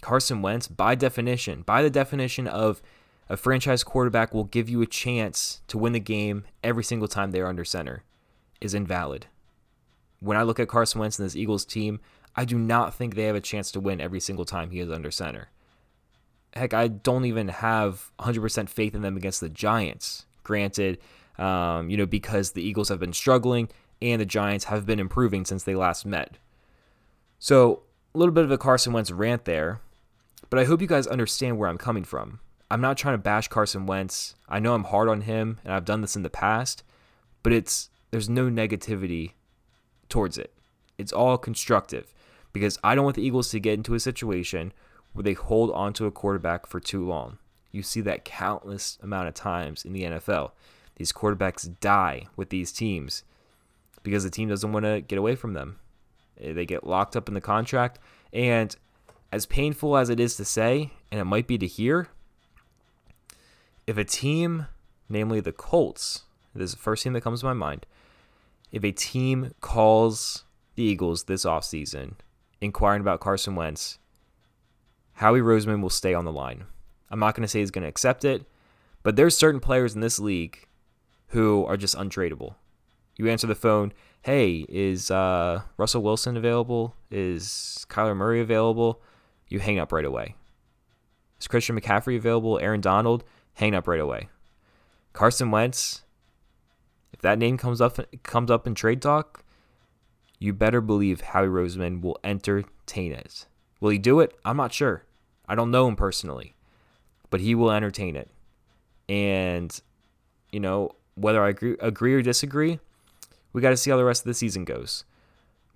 Carson 0.00 0.40
Wentz, 0.40 0.68
by 0.68 0.94
definition, 0.94 1.62
by 1.62 1.82
the 1.82 1.90
definition 1.90 2.46
of 2.46 2.80
a 3.28 3.36
franchise 3.36 3.84
quarterback 3.84 4.34
will 4.34 4.44
give 4.44 4.68
you 4.68 4.82
a 4.82 4.86
chance 4.86 5.60
to 5.68 5.78
win 5.78 5.92
the 5.92 6.00
game 6.00 6.44
every 6.62 6.84
single 6.84 7.08
time 7.08 7.30
they're 7.30 7.46
under 7.46 7.64
center, 7.64 8.02
is 8.60 8.74
invalid. 8.74 9.26
When 10.20 10.36
I 10.36 10.42
look 10.42 10.60
at 10.60 10.68
Carson 10.68 11.00
Wentz 11.00 11.18
and 11.18 11.26
this 11.26 11.36
Eagles 11.36 11.64
team, 11.64 12.00
I 12.36 12.44
do 12.44 12.58
not 12.58 12.94
think 12.94 13.14
they 13.14 13.24
have 13.24 13.36
a 13.36 13.40
chance 13.40 13.70
to 13.72 13.80
win 13.80 14.00
every 14.00 14.20
single 14.20 14.44
time 14.44 14.70
he 14.70 14.80
is 14.80 14.90
under 14.90 15.10
center. 15.10 15.48
Heck, 16.54 16.74
I 16.74 16.88
don't 16.88 17.24
even 17.24 17.48
have 17.48 18.10
100% 18.18 18.68
faith 18.68 18.94
in 18.94 19.02
them 19.02 19.16
against 19.16 19.40
the 19.40 19.48
Giants. 19.48 20.26
Granted, 20.44 20.98
um, 21.38 21.88
you 21.88 21.96
know, 21.96 22.06
because 22.06 22.52
the 22.52 22.62
Eagles 22.62 22.88
have 22.88 23.00
been 23.00 23.12
struggling 23.12 23.68
and 24.00 24.20
the 24.20 24.26
Giants 24.26 24.66
have 24.66 24.84
been 24.84 25.00
improving 25.00 25.44
since 25.44 25.64
they 25.64 25.74
last 25.74 26.04
met. 26.04 26.36
So, 27.38 27.82
a 28.14 28.18
little 28.18 28.34
bit 28.34 28.44
of 28.44 28.50
a 28.50 28.58
Carson 28.58 28.92
Wentz 28.92 29.10
rant 29.10 29.46
there, 29.46 29.80
but 30.50 30.58
I 30.58 30.64
hope 30.64 30.82
you 30.82 30.86
guys 30.86 31.06
understand 31.06 31.58
where 31.58 31.68
I'm 31.68 31.78
coming 31.78 32.04
from. 32.04 32.40
I'm 32.72 32.80
not 32.80 32.96
trying 32.96 33.12
to 33.12 33.22
bash 33.22 33.48
Carson 33.48 33.84
Wentz. 33.84 34.34
I 34.48 34.58
know 34.58 34.72
I'm 34.72 34.84
hard 34.84 35.10
on 35.10 35.20
him, 35.20 35.58
and 35.62 35.74
I've 35.74 35.84
done 35.84 36.00
this 36.00 36.16
in 36.16 36.22
the 36.22 36.30
past, 36.30 36.82
but 37.42 37.52
it's 37.52 37.90
there's 38.10 38.30
no 38.30 38.46
negativity 38.46 39.32
towards 40.08 40.38
it. 40.38 40.54
It's 40.96 41.12
all 41.12 41.36
constructive 41.36 42.14
because 42.50 42.78
I 42.82 42.94
don't 42.94 43.04
want 43.04 43.16
the 43.16 43.26
Eagles 43.26 43.50
to 43.50 43.60
get 43.60 43.74
into 43.74 43.92
a 43.92 44.00
situation 44.00 44.72
where 45.12 45.22
they 45.22 45.34
hold 45.34 45.70
onto 45.72 46.06
a 46.06 46.10
quarterback 46.10 46.64
for 46.64 46.80
too 46.80 47.04
long. 47.04 47.36
You 47.72 47.82
see 47.82 48.00
that 48.00 48.24
countless 48.24 48.98
amount 49.02 49.28
of 49.28 49.34
times 49.34 49.84
in 49.84 49.92
the 49.92 50.04
NFL. 50.04 50.52
These 50.96 51.12
quarterbacks 51.12 51.78
die 51.80 52.26
with 52.36 52.48
these 52.48 52.72
teams 52.72 53.22
because 54.02 54.24
the 54.24 54.30
team 54.30 54.48
doesn't 54.48 54.72
want 54.72 54.86
to 54.86 55.02
get 55.02 55.18
away 55.18 55.34
from 55.34 55.52
them. 55.52 55.78
Eh, 56.40 56.54
they 56.54 56.64
get 56.64 56.86
locked 56.86 57.16
up 57.16 57.28
in 57.28 57.34
the 57.34 57.40
contract. 57.42 57.98
And 58.32 58.74
as 59.30 59.44
painful 59.44 59.94
as 59.94 60.08
it 60.08 60.18
is 60.18 60.36
to 60.36 60.46
say, 60.46 60.92
and 61.10 61.20
it 61.20 61.24
might 61.24 61.46
be 61.46 61.58
to 61.58 61.66
hear, 61.66 62.08
if 63.92 63.98
a 63.98 64.04
team, 64.04 64.68
namely 65.10 65.38
the 65.38 65.52
Colts, 65.52 66.22
this 66.54 66.70
is 66.70 66.74
the 66.76 66.80
first 66.80 67.02
team 67.02 67.12
that 67.12 67.20
comes 67.20 67.40
to 67.40 67.46
my 67.46 67.52
mind, 67.52 67.84
if 68.70 68.82
a 68.82 68.90
team 68.90 69.52
calls 69.60 70.44
the 70.76 70.82
Eagles 70.82 71.24
this 71.24 71.44
offseason 71.44 72.14
inquiring 72.58 73.02
about 73.02 73.20
Carson 73.20 73.54
Wentz, 73.54 73.98
Howie 75.14 75.40
Roseman 75.40 75.82
will 75.82 75.90
stay 75.90 76.14
on 76.14 76.24
the 76.24 76.32
line. 76.32 76.64
I'm 77.10 77.18
not 77.18 77.34
going 77.34 77.42
to 77.42 77.48
say 77.48 77.60
he's 77.60 77.70
going 77.70 77.82
to 77.82 77.88
accept 77.88 78.24
it, 78.24 78.46
but 79.02 79.16
there's 79.16 79.36
certain 79.36 79.60
players 79.60 79.94
in 79.94 80.00
this 80.00 80.18
league 80.18 80.66
who 81.28 81.66
are 81.66 81.76
just 81.76 81.94
untradeable. 81.94 82.54
You 83.18 83.28
answer 83.28 83.46
the 83.46 83.54
phone, 83.54 83.92
hey, 84.22 84.64
is 84.70 85.10
uh, 85.10 85.60
Russell 85.76 86.02
Wilson 86.02 86.38
available? 86.38 86.94
Is 87.10 87.84
Kyler 87.90 88.16
Murray 88.16 88.40
available? 88.40 89.02
You 89.48 89.58
hang 89.58 89.78
up 89.78 89.92
right 89.92 90.06
away. 90.06 90.34
Is 91.38 91.46
Christian 91.46 91.78
McCaffrey 91.78 92.16
available? 92.16 92.58
Aaron 92.58 92.80
Donald? 92.80 93.22
Hang 93.54 93.74
up 93.74 93.86
right 93.86 94.00
away. 94.00 94.28
Carson 95.12 95.50
Wentz, 95.50 96.02
if 97.12 97.20
that 97.20 97.38
name 97.38 97.58
comes 97.58 97.80
up 97.80 97.98
comes 98.22 98.50
up 98.50 98.66
in 98.66 98.74
trade 98.74 99.02
talk, 99.02 99.44
you 100.38 100.52
better 100.52 100.80
believe 100.80 101.20
Howie 101.20 101.46
Roseman 101.46 102.00
will 102.00 102.18
entertain 102.24 103.12
it. 103.12 103.46
Will 103.80 103.90
he 103.90 103.98
do 103.98 104.20
it? 104.20 104.34
I'm 104.44 104.56
not 104.56 104.72
sure. 104.72 105.04
I 105.48 105.54
don't 105.54 105.70
know 105.70 105.86
him 105.86 105.96
personally, 105.96 106.54
but 107.30 107.40
he 107.40 107.54
will 107.54 107.70
entertain 107.70 108.16
it. 108.16 108.30
And 109.08 109.78
you 110.50 110.60
know, 110.60 110.92
whether 111.14 111.42
I 111.42 111.50
agree, 111.50 111.76
agree 111.80 112.14
or 112.14 112.22
disagree, 112.22 112.78
we 113.52 113.60
got 113.60 113.70
to 113.70 113.76
see 113.76 113.90
how 113.90 113.96
the 113.96 114.04
rest 114.04 114.22
of 114.22 114.26
the 114.26 114.34
season 114.34 114.64
goes. 114.64 115.04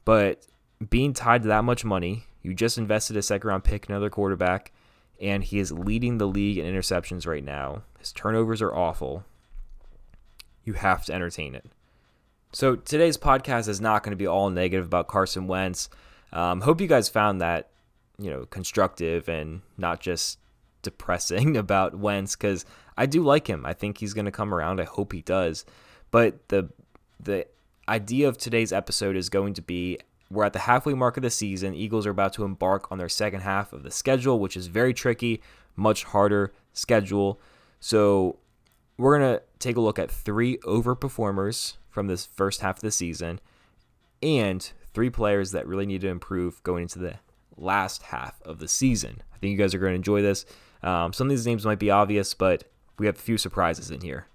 But 0.05 0.47
being 0.89 1.13
tied 1.13 1.43
to 1.43 1.49
that 1.49 1.65
much 1.65 1.85
money, 1.85 2.25
you 2.43 2.55
just 2.55 2.79
invested 2.79 3.17
a 3.17 3.23
second 3.23 3.49
round 3.49 3.65
pick, 3.65 3.89
another 3.89 4.11
quarterback, 4.11 4.73
and 5.21 5.45
he 5.45 5.59
is 5.59 5.73
leading 5.73 6.19
the 6.19 6.27
league 6.27 6.59
in 6.59 6.67
interceptions 6.67 7.27
right 7.27 7.45
now. 7.45 7.83
His 7.99 8.13
turnovers 8.13 8.61
are 8.63 8.75
awful. 8.75 9.25
You 10.65 10.75
have 10.75 11.05
to 11.07 11.13
entertain 11.13 11.55
it. 11.55 11.67
So 12.53 12.77
today's 12.77 13.17
podcast 13.17 13.69
is 13.69 13.81
not 13.81 14.03
going 14.03 14.13
to 14.13 14.17
be 14.17 14.27
all 14.27 14.51
negative 14.51 14.87
about 14.87 15.09
Carson 15.09 15.47
Wentz. 15.47 15.89
Um, 16.33 16.63
hope 16.63 16.81
you 16.81 16.87
guys 16.87 17.09
found 17.09 17.41
that 17.41 17.71
you 18.19 18.31
know 18.31 18.47
constructive 18.47 19.29
and 19.29 19.63
not 19.77 20.01
just 20.01 20.39
depressing 20.83 21.57
about 21.57 21.99
Wentz 21.99 22.37
because 22.37 22.65
I 22.97 23.07
do 23.07 23.23
like 23.23 23.47
him. 23.47 23.67
I 23.67 23.75
think 23.75 23.99
he's 23.99 24.15
going 24.15 24.25
to 24.25 24.31
come 24.31 24.55
around. 24.55 24.81
I 24.81 24.85
hope 24.85 25.13
he 25.13 25.23
does. 25.23 25.65
But 26.11 26.49
the 26.49 26.71
the 27.21 27.47
idea 27.89 28.29
of 28.29 28.39
today's 28.39 28.73
episode 28.73 29.17
is 29.17 29.29
going 29.29 29.55
to 29.55 29.63
be 29.63 29.99
we're 30.31 30.45
at 30.45 30.53
the 30.53 30.61
halfway 30.61 30.95
mark 30.95 31.17
of 31.17 31.23
the 31.23 31.31
season. 31.31 31.75
Eagles 31.75 32.07
are 32.07 32.11
about 32.11 32.33
to 32.35 32.45
embark 32.45 32.91
on 32.91 32.99
their 32.99 33.09
second 33.09 33.41
half 33.41 33.73
of 33.73 33.83
the 33.83 33.91
schedule, 33.91 34.41
which 34.41 34.57
is 34.57 34.67
very 34.67 34.93
tricky, 34.93 35.41
much 35.77 36.05
harder 36.05 36.53
schedule. 36.73 37.41
So 37.81 38.39
we're 38.97 39.19
going 39.19 39.37
to 39.37 39.43
take 39.59 39.77
a 39.77 39.81
look 39.81 39.99
at 39.99 40.11
three 40.11 40.59
overperformers 40.59 41.77
from 41.89 42.07
this 42.07 42.27
first 42.27 42.61
half 42.61 42.77
of 42.77 42.83
the 42.83 42.91
season 42.91 43.41
and 44.23 44.73
three 44.93 45.11
players 45.11 45.53
that 45.53 45.67
really 45.67 45.87
need 45.87 46.01
to 46.01 46.09
improve 46.09 46.63
going 46.63 46.83
into 46.83 46.99
the 46.99 47.15
last 47.57 48.05
half 48.05 48.41
of 48.43 48.59
the 48.59 48.69
season. 48.69 49.23
I 49.35 49.39
think 49.39 49.53
you 49.53 49.59
guys 49.59 49.75
are 49.75 49.79
going 49.79 49.93
to 49.93 49.97
enjoy 49.97 50.23
this. 50.23 50.45
Um, 50.83 51.13
some 51.13 51.27
of 51.27 51.31
these 51.31 51.47
names 51.47 51.65
might 51.65 51.79
be 51.79 51.91
obvious, 51.91 52.35
but 52.35 52.65
we 52.99 53.07
have 53.07 53.17
a 53.17 53.21
few 53.21 53.39
surprises 53.39 53.91
in 53.91 54.01
here. 54.01 54.27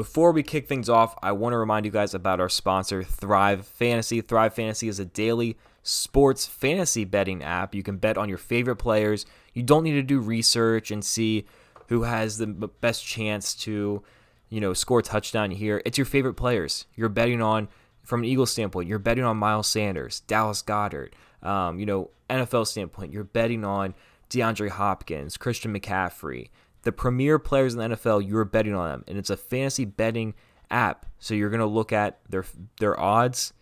Before 0.00 0.32
we 0.32 0.42
kick 0.42 0.66
things 0.66 0.88
off, 0.88 1.14
I 1.22 1.32
want 1.32 1.52
to 1.52 1.58
remind 1.58 1.84
you 1.84 1.92
guys 1.92 2.14
about 2.14 2.40
our 2.40 2.48
sponsor, 2.48 3.02
Thrive 3.02 3.66
Fantasy. 3.66 4.22
Thrive 4.22 4.54
Fantasy 4.54 4.88
is 4.88 4.98
a 4.98 5.04
daily 5.04 5.58
sports 5.82 6.46
fantasy 6.46 7.04
betting 7.04 7.42
app. 7.44 7.74
You 7.74 7.82
can 7.82 7.98
bet 7.98 8.16
on 8.16 8.26
your 8.26 8.38
favorite 8.38 8.76
players. 8.76 9.26
You 9.52 9.62
don't 9.62 9.84
need 9.84 9.92
to 9.92 10.02
do 10.02 10.18
research 10.18 10.90
and 10.90 11.04
see 11.04 11.44
who 11.88 12.04
has 12.04 12.38
the 12.38 12.46
best 12.46 13.04
chance 13.04 13.54
to, 13.56 14.02
you 14.48 14.58
know, 14.58 14.72
score 14.72 15.00
a 15.00 15.02
touchdown 15.02 15.50
here. 15.50 15.82
It's 15.84 15.98
your 15.98 16.06
favorite 16.06 16.32
players. 16.32 16.86
You're 16.94 17.10
betting 17.10 17.42
on, 17.42 17.68
from 18.02 18.20
an 18.20 18.24
Eagles 18.24 18.50
standpoint, 18.52 18.88
you're 18.88 18.98
betting 18.98 19.24
on 19.24 19.36
Miles 19.36 19.66
Sanders, 19.66 20.20
Dallas 20.20 20.62
Goedert. 20.62 21.12
Um, 21.42 21.78
you 21.78 21.84
know, 21.84 22.08
NFL 22.30 22.66
standpoint, 22.68 23.12
you're 23.12 23.24
betting 23.24 23.66
on 23.66 23.92
DeAndre 24.30 24.70
Hopkins, 24.70 25.36
Christian 25.36 25.78
McCaffrey 25.78 26.48
the 26.82 26.92
premier 26.92 27.38
players 27.38 27.74
in 27.74 27.78
the 27.78 27.96
NFL, 27.96 28.26
you're 28.26 28.44
betting 28.44 28.74
on 28.74 28.88
them, 28.90 29.04
and 29.08 29.18
it's 29.18 29.30
a 29.30 29.36
fantasy 29.36 29.84
betting 29.84 30.34
app. 30.70 31.06
So 31.18 31.34
you're 31.34 31.50
gonna 31.50 31.66
look 31.66 31.92
at 31.92 32.20
their 32.28 32.44
their 32.78 32.98
odds 32.98 33.52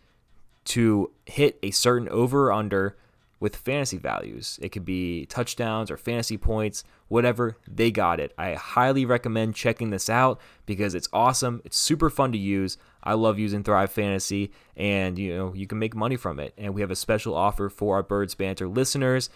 to 0.67 1.11
hit 1.25 1.59
a 1.63 1.71
certain 1.71 2.09
over 2.11 2.49
or 2.49 2.53
under 2.53 2.97
with 3.41 3.57
fantasy 3.57 3.99
values. 3.99 4.59
It 4.61 4.71
could 4.71 4.85
be 4.85 5.27
touchdowns 5.27 5.91
or 5.91 5.97
fantasy 5.97 6.37
points, 6.37 6.83
whatever. 7.09 7.57
They 7.67 7.91
got 7.91 8.21
it. 8.21 8.35
I 8.37 8.55
highly 8.55 9.05
recommend 9.05 9.55
checking 9.55 9.91
this 9.91 10.11
out 10.11 10.41
because 10.67 10.95
it's 10.95 11.09
awesome. 11.13 11.63
It's 11.65 11.77
super 11.77 12.11
fun 12.11 12.33
to 12.33 12.39
use. 12.39 12.79
I 13.03 13.15
love 13.15 13.39
using 13.39 13.63
Thrive 13.63 13.93
Fantasy, 13.93 14.53
and 14.77 15.19
you 15.19 15.35
know 15.35 15.55
you 15.55 15.67
can 15.67 15.79
make 15.79 15.95
money 15.95 16.17
from 16.17 16.41
it. 16.41 16.53
And 16.59 16.75
we 16.75 16.81
have 16.81 16.91
a 16.91 16.97
special 16.97 17.35
offer 17.35 17.69
for 17.69 17.97
our 17.97 18.03
Birds 18.03 18.35
Banter 18.35 18.69
listeners. 18.69 19.31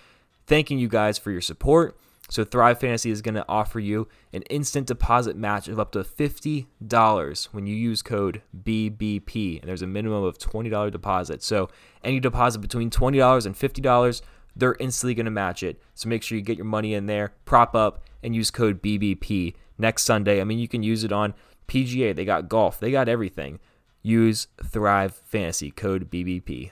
Thanking 0.46 0.78
you 0.78 0.88
guys 0.88 1.18
for 1.18 1.30
your 1.30 1.40
support. 1.40 1.96
So 2.32 2.44
Thrive 2.44 2.80
Fantasy 2.80 3.10
is 3.10 3.20
going 3.20 3.34
to 3.34 3.44
offer 3.46 3.78
you 3.78 4.08
an 4.32 4.40
instant 4.48 4.86
deposit 4.86 5.36
match 5.36 5.68
of 5.68 5.78
up 5.78 5.92
to 5.92 5.98
$50 5.98 7.44
when 7.52 7.66
you 7.66 7.76
use 7.76 8.00
code 8.00 8.40
BBP. 8.64 9.60
And 9.60 9.68
there's 9.68 9.82
a 9.82 9.86
minimum 9.86 10.24
of 10.24 10.38
$20 10.38 10.90
deposit. 10.90 11.42
So 11.42 11.68
any 12.02 12.20
deposit 12.20 12.60
between 12.60 12.88
$20 12.88 13.44
and 13.44 13.54
$50, 13.54 14.22
they're 14.56 14.76
instantly 14.80 15.12
going 15.12 15.26
to 15.26 15.30
match 15.30 15.62
it. 15.62 15.78
So 15.92 16.08
make 16.08 16.22
sure 16.22 16.38
you 16.38 16.42
get 16.42 16.56
your 16.56 16.64
money 16.64 16.94
in 16.94 17.04
there, 17.04 17.34
prop 17.44 17.74
up, 17.74 18.02
and 18.22 18.34
use 18.34 18.50
code 18.50 18.80
BBP 18.80 19.54
next 19.76 20.04
Sunday. 20.04 20.40
I 20.40 20.44
mean, 20.44 20.58
you 20.58 20.68
can 20.68 20.82
use 20.82 21.04
it 21.04 21.12
on 21.12 21.34
PGA, 21.68 22.16
they 22.16 22.24
got 22.24 22.48
golf, 22.48 22.80
they 22.80 22.90
got 22.90 23.10
everything. 23.10 23.60
Use 24.00 24.46
Thrive 24.64 25.20
Fantasy, 25.26 25.70
code 25.70 26.10
BBP. 26.10 26.70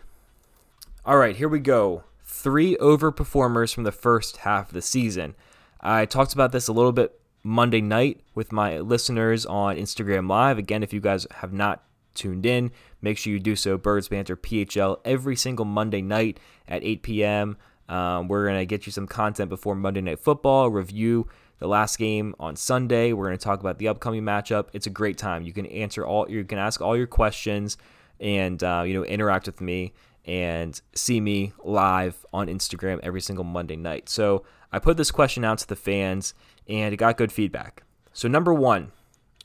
All 1.04 1.18
right, 1.18 1.36
here 1.36 1.50
we 1.50 1.58
go. 1.58 2.04
Three 2.24 2.76
overperformers 2.76 3.74
from 3.74 3.84
the 3.84 3.92
first 3.92 4.38
half 4.38 4.68
of 4.68 4.72
the 4.72 4.80
season. 4.80 5.34
I 5.82 6.04
talked 6.04 6.34
about 6.34 6.52
this 6.52 6.68
a 6.68 6.72
little 6.72 6.92
bit 6.92 7.18
Monday 7.42 7.80
night 7.80 8.20
with 8.34 8.52
my 8.52 8.78
listeners 8.78 9.46
on 9.46 9.76
Instagram 9.76 10.28
Live. 10.28 10.58
Again, 10.58 10.82
if 10.82 10.92
you 10.92 11.00
guys 11.00 11.26
have 11.36 11.52
not 11.52 11.82
tuned 12.14 12.44
in, 12.44 12.70
make 13.00 13.16
sure 13.16 13.32
you 13.32 13.40
do 13.40 13.56
so. 13.56 13.78
Birds 13.78 14.08
Banter 14.08 14.36
PHL 14.36 14.98
every 15.04 15.36
single 15.36 15.64
Monday 15.64 16.02
night 16.02 16.38
at 16.68 16.84
8 16.84 17.02
p.m. 17.02 17.56
Um, 17.88 18.28
we're 18.28 18.46
going 18.46 18.58
to 18.58 18.66
get 18.66 18.84
you 18.84 18.92
some 18.92 19.06
content 19.06 19.48
before 19.48 19.74
Monday 19.74 20.02
Night 20.02 20.20
Football, 20.20 20.70
review 20.70 21.28
the 21.58 21.66
last 21.66 21.98
game 21.98 22.34
on 22.38 22.56
Sunday. 22.56 23.12
We're 23.12 23.26
going 23.26 23.38
to 23.38 23.44
talk 23.44 23.60
about 23.60 23.78
the 23.78 23.88
upcoming 23.88 24.22
matchup. 24.22 24.68
It's 24.72 24.86
a 24.86 24.90
great 24.90 25.16
time. 25.16 25.44
You 25.44 25.52
can 25.52 25.66
answer 25.66 26.04
all, 26.04 26.30
you 26.30 26.44
can 26.44 26.58
ask 26.58 26.80
all 26.80 26.96
your 26.96 27.06
questions 27.06 27.78
and, 28.20 28.62
uh, 28.62 28.84
you 28.86 28.92
know, 28.92 29.04
interact 29.04 29.46
with 29.46 29.60
me 29.62 29.94
and 30.26 30.80
see 30.94 31.20
me 31.20 31.52
live 31.64 32.24
on 32.32 32.46
Instagram 32.46 33.00
every 33.02 33.20
single 33.20 33.44
Monday 33.44 33.76
night. 33.76 34.08
So 34.08 34.44
I 34.72 34.78
put 34.78 34.96
this 34.96 35.10
question 35.10 35.44
out 35.44 35.58
to 35.58 35.66
the 35.66 35.76
fans 35.76 36.34
and 36.68 36.94
it 36.94 36.96
got 36.96 37.16
good 37.16 37.32
feedback. 37.32 37.82
So, 38.12 38.28
number 38.28 38.52
one, 38.52 38.92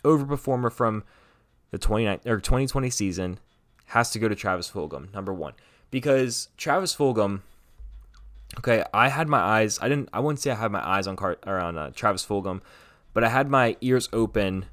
overperformer 0.03 0.71
from 0.71 1.03
the 1.71 1.77
29 1.77 2.19
or 2.25 2.39
2020 2.39 2.89
season 2.89 3.39
has 3.87 4.11
to 4.11 4.19
go 4.19 4.27
to 4.27 4.35
Travis 4.35 4.69
Fulgham, 4.69 5.13
number 5.13 5.33
one, 5.33 5.53
because 5.91 6.49
Travis 6.57 6.95
Fulgham. 6.95 7.41
Okay, 8.59 8.83
I 8.93 9.09
had 9.09 9.27
my 9.27 9.39
eyes. 9.39 9.79
I 9.81 9.89
didn't. 9.89 10.09
I 10.13 10.19
wouldn't 10.19 10.39
say 10.39 10.51
I 10.51 10.55
had 10.55 10.71
my 10.71 10.87
eyes 10.87 11.07
on 11.07 11.15
Car, 11.15 11.37
or 11.45 11.59
on 11.59 11.77
uh, 11.77 11.89
Travis 11.91 12.25
Fulgham, 12.25 12.61
but 13.13 13.23
I 13.23 13.29
had 13.29 13.49
my 13.49 13.75
ears 13.81 14.07
open 14.13 14.65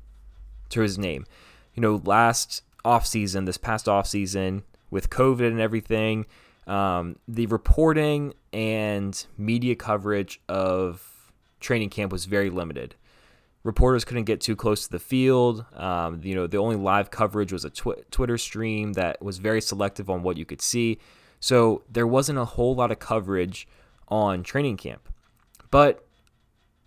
to 0.68 0.82
his 0.82 0.98
name. 0.98 1.26
You 1.74 1.80
know, 1.80 2.00
last 2.04 2.62
off 2.84 3.06
season, 3.06 3.44
this 3.44 3.56
past 3.56 3.88
off 3.88 4.06
season, 4.06 4.62
with 4.92 5.10
COVID 5.10 5.48
and 5.48 5.58
everything, 5.58 6.26
um, 6.68 7.16
the 7.26 7.46
reporting 7.46 8.34
and 8.52 9.26
media 9.38 9.74
coverage 9.74 10.40
of 10.48 11.32
training 11.58 11.88
camp 11.88 12.12
was 12.12 12.26
very 12.26 12.50
limited. 12.50 12.94
Reporters 13.64 14.04
couldn't 14.04 14.24
get 14.24 14.40
too 14.40 14.54
close 14.54 14.84
to 14.84 14.90
the 14.90 14.98
field. 14.98 15.64
Um, 15.74 16.20
you 16.22 16.34
know, 16.34 16.46
the 16.46 16.58
only 16.58 16.76
live 16.76 17.10
coverage 17.10 17.52
was 17.52 17.64
a 17.64 17.70
tw- 17.70 18.08
Twitter 18.10 18.36
stream 18.36 18.92
that 18.92 19.22
was 19.22 19.38
very 19.38 19.62
selective 19.62 20.10
on 20.10 20.22
what 20.22 20.36
you 20.36 20.44
could 20.44 20.60
see. 20.60 20.98
So 21.40 21.82
there 21.90 22.06
wasn't 22.06 22.38
a 22.38 22.44
whole 22.44 22.74
lot 22.74 22.90
of 22.92 22.98
coverage 22.98 23.66
on 24.08 24.42
training 24.42 24.76
camp. 24.76 25.08
But 25.70 26.06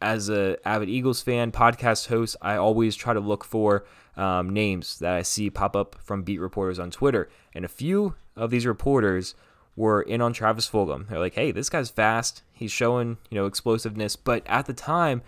as 0.06 0.30
a 0.30 0.56
avid 0.68 0.88
Eagles 0.88 1.24
fan, 1.24 1.52
podcast 1.52 2.08
host, 2.08 2.36
I 2.40 2.58
always 2.58 2.96
try 2.96 3.16
to 3.16 3.20
look 3.20 3.44
for 3.44 3.86
um, 4.16 4.52
names 4.52 5.00
that 5.00 5.16
I 5.16 5.24
see 5.24 5.50
pop 5.50 5.76
up 5.76 5.96
from 5.96 6.22
beat 6.22 6.40
reporters 6.40 6.78
on 6.78 6.92
Twitter, 6.92 7.28
and 7.56 7.66
a 7.66 7.68
few 7.68 8.14
of 8.36 8.52
these 8.52 8.68
reporters 8.68 9.34
were 9.76 10.04
in 10.04 10.22
on 10.22 10.32
Travis 10.32 10.70
Fulgham. 10.70 11.10
They're 11.10 11.20
like, 11.20 11.34
"Hey, 11.34 11.52
this 11.52 11.70
guy's 11.70 11.90
fast. 11.90 12.44
He's 12.54 12.72
showing 12.72 13.18
you 13.32 13.36
know 13.36 13.48
explosiveness." 13.48 14.16
But 14.16 14.44
at 14.46 14.68
the 14.68 14.74
time, 14.74 15.24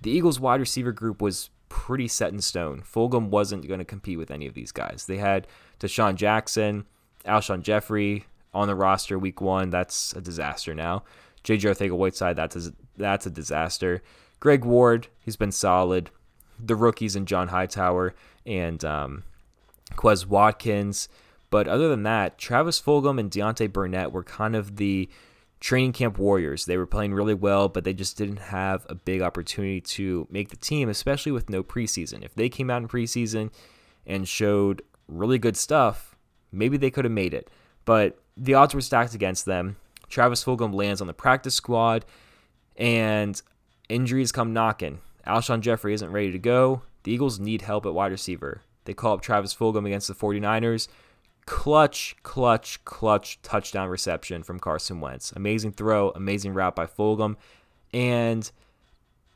the 0.00 0.12
Eagles 0.12 0.38
wide 0.38 0.60
receiver 0.60 0.92
group 0.92 1.20
was 1.20 1.50
pretty 1.68 2.06
set 2.06 2.32
in 2.32 2.40
stone. 2.40 2.82
Fulgham 2.82 3.30
wasn't 3.30 3.66
going 3.66 3.80
to 3.80 3.84
compete 3.84 4.18
with 4.18 4.30
any 4.30 4.46
of 4.46 4.54
these 4.54 4.70
guys. 4.70 5.06
They 5.06 5.18
had 5.18 5.48
DeSean 5.80 6.14
Jackson, 6.14 6.84
Alshon 7.26 7.62
Jeffery 7.62 8.26
on 8.54 8.68
the 8.68 8.76
roster 8.76 9.18
week 9.18 9.40
one. 9.40 9.70
That's 9.70 10.12
a 10.12 10.20
disaster 10.20 10.72
now. 10.72 11.02
JJ 11.44 11.70
Arcega-Whiteside, 11.70 12.36
that's 12.36 12.56
a, 12.56 12.72
that's 13.00 13.26
a 13.26 13.30
disaster. 13.30 14.02
Greg 14.38 14.64
Ward, 14.64 15.08
he's 15.20 15.36
been 15.36 15.52
solid. 15.52 16.10
The 16.58 16.76
rookies 16.76 17.16
and 17.16 17.26
John 17.26 17.48
Hightower 17.48 18.14
and 18.46 18.84
um, 18.84 19.24
Quez 19.92 20.26
Watkins. 20.26 21.08
But 21.50 21.66
other 21.66 21.88
than 21.88 22.04
that, 22.04 22.38
Travis 22.38 22.80
Fulgham 22.80 23.18
and 23.18 23.30
Deontay 23.30 23.72
Burnett 23.72 24.12
were 24.12 24.22
kind 24.22 24.54
of 24.54 24.76
the 24.76 25.08
training 25.58 25.92
camp 25.92 26.18
warriors. 26.18 26.64
They 26.64 26.76
were 26.76 26.86
playing 26.86 27.12
really 27.12 27.34
well, 27.34 27.68
but 27.68 27.84
they 27.84 27.92
just 27.92 28.16
didn't 28.16 28.38
have 28.38 28.86
a 28.88 28.94
big 28.94 29.20
opportunity 29.20 29.80
to 29.80 30.26
make 30.30 30.48
the 30.48 30.56
team, 30.56 30.88
especially 30.88 31.32
with 31.32 31.50
no 31.50 31.62
preseason. 31.62 32.24
If 32.24 32.34
they 32.34 32.48
came 32.48 32.70
out 32.70 32.82
in 32.82 32.88
preseason 32.88 33.50
and 34.06 34.26
showed 34.26 34.82
really 35.06 35.38
good 35.38 35.56
stuff, 35.56 36.16
maybe 36.50 36.76
they 36.76 36.90
could 36.90 37.04
have 37.04 37.12
made 37.12 37.34
it. 37.34 37.50
But 37.84 38.18
the 38.36 38.54
odds 38.54 38.74
were 38.74 38.80
stacked 38.80 39.14
against 39.14 39.44
them. 39.44 39.76
Travis 40.08 40.42
Fulgham 40.42 40.74
lands 40.74 41.00
on 41.00 41.06
the 41.06 41.12
practice 41.12 41.54
squad, 41.54 42.04
and 42.80 43.40
injuries 43.90 44.32
come 44.32 44.52
knocking. 44.52 45.00
Alshon 45.26 45.60
Jeffery 45.60 45.92
isn't 45.94 46.10
ready 46.10 46.32
to 46.32 46.38
go. 46.38 46.82
The 47.04 47.12
Eagles 47.12 47.38
need 47.38 47.62
help 47.62 47.86
at 47.86 47.94
wide 47.94 48.10
receiver. 48.10 48.62
They 48.86 48.94
call 48.94 49.14
up 49.14 49.22
Travis 49.22 49.54
Fulgham 49.54 49.86
against 49.86 50.08
the 50.08 50.14
49ers. 50.14 50.88
Clutch, 51.46 52.16
clutch, 52.22 52.82
clutch 52.84 53.40
touchdown 53.42 53.88
reception 53.88 54.42
from 54.42 54.58
Carson 54.58 55.00
Wentz. 55.00 55.30
Amazing 55.32 55.72
throw, 55.72 56.10
amazing 56.10 56.54
route 56.54 56.74
by 56.74 56.86
Fulgham. 56.86 57.36
And 57.92 58.50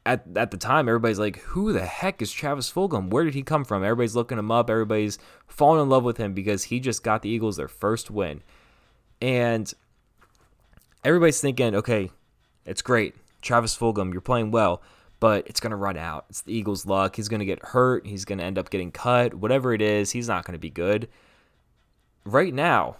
at, 0.06 0.24
at 0.36 0.50
the 0.50 0.56
time, 0.56 0.88
everybody's 0.88 1.18
like, 1.18 1.38
who 1.40 1.72
the 1.72 1.84
heck 1.84 2.22
is 2.22 2.32
Travis 2.32 2.72
Fulgham? 2.72 3.10
Where 3.10 3.24
did 3.24 3.34
he 3.34 3.42
come 3.42 3.64
from? 3.64 3.84
Everybody's 3.84 4.16
looking 4.16 4.38
him 4.38 4.50
up. 4.50 4.70
Everybody's 4.70 5.18
falling 5.46 5.82
in 5.82 5.88
love 5.88 6.04
with 6.04 6.16
him 6.16 6.32
because 6.32 6.64
he 6.64 6.80
just 6.80 7.02
got 7.02 7.22
the 7.22 7.28
Eagles 7.28 7.56
their 7.56 7.68
first 7.68 8.10
win. 8.10 8.42
And 9.20 9.72
everybody's 11.04 11.40
thinking, 11.40 11.74
okay, 11.74 12.10
it's 12.64 12.82
great. 12.82 13.14
Travis 13.44 13.76
Fulgham, 13.76 14.12
you're 14.12 14.20
playing 14.20 14.50
well 14.50 14.82
but 15.24 15.46
it's 15.46 15.58
going 15.58 15.70
to 15.70 15.76
run 15.76 15.96
out. 15.96 16.26
It's 16.28 16.42
the 16.42 16.52
Eagles' 16.52 16.84
luck. 16.84 17.16
He's 17.16 17.30
going 17.30 17.40
to 17.40 17.46
get 17.46 17.64
hurt. 17.64 18.06
He's 18.06 18.26
going 18.26 18.40
to 18.40 18.44
end 18.44 18.58
up 18.58 18.68
getting 18.68 18.92
cut. 18.92 19.32
Whatever 19.32 19.72
it 19.72 19.80
is, 19.80 20.10
he's 20.10 20.28
not 20.28 20.44
going 20.44 20.52
to 20.52 20.58
be 20.58 20.68
good. 20.68 21.08
Right 22.26 22.52
now, 22.52 22.96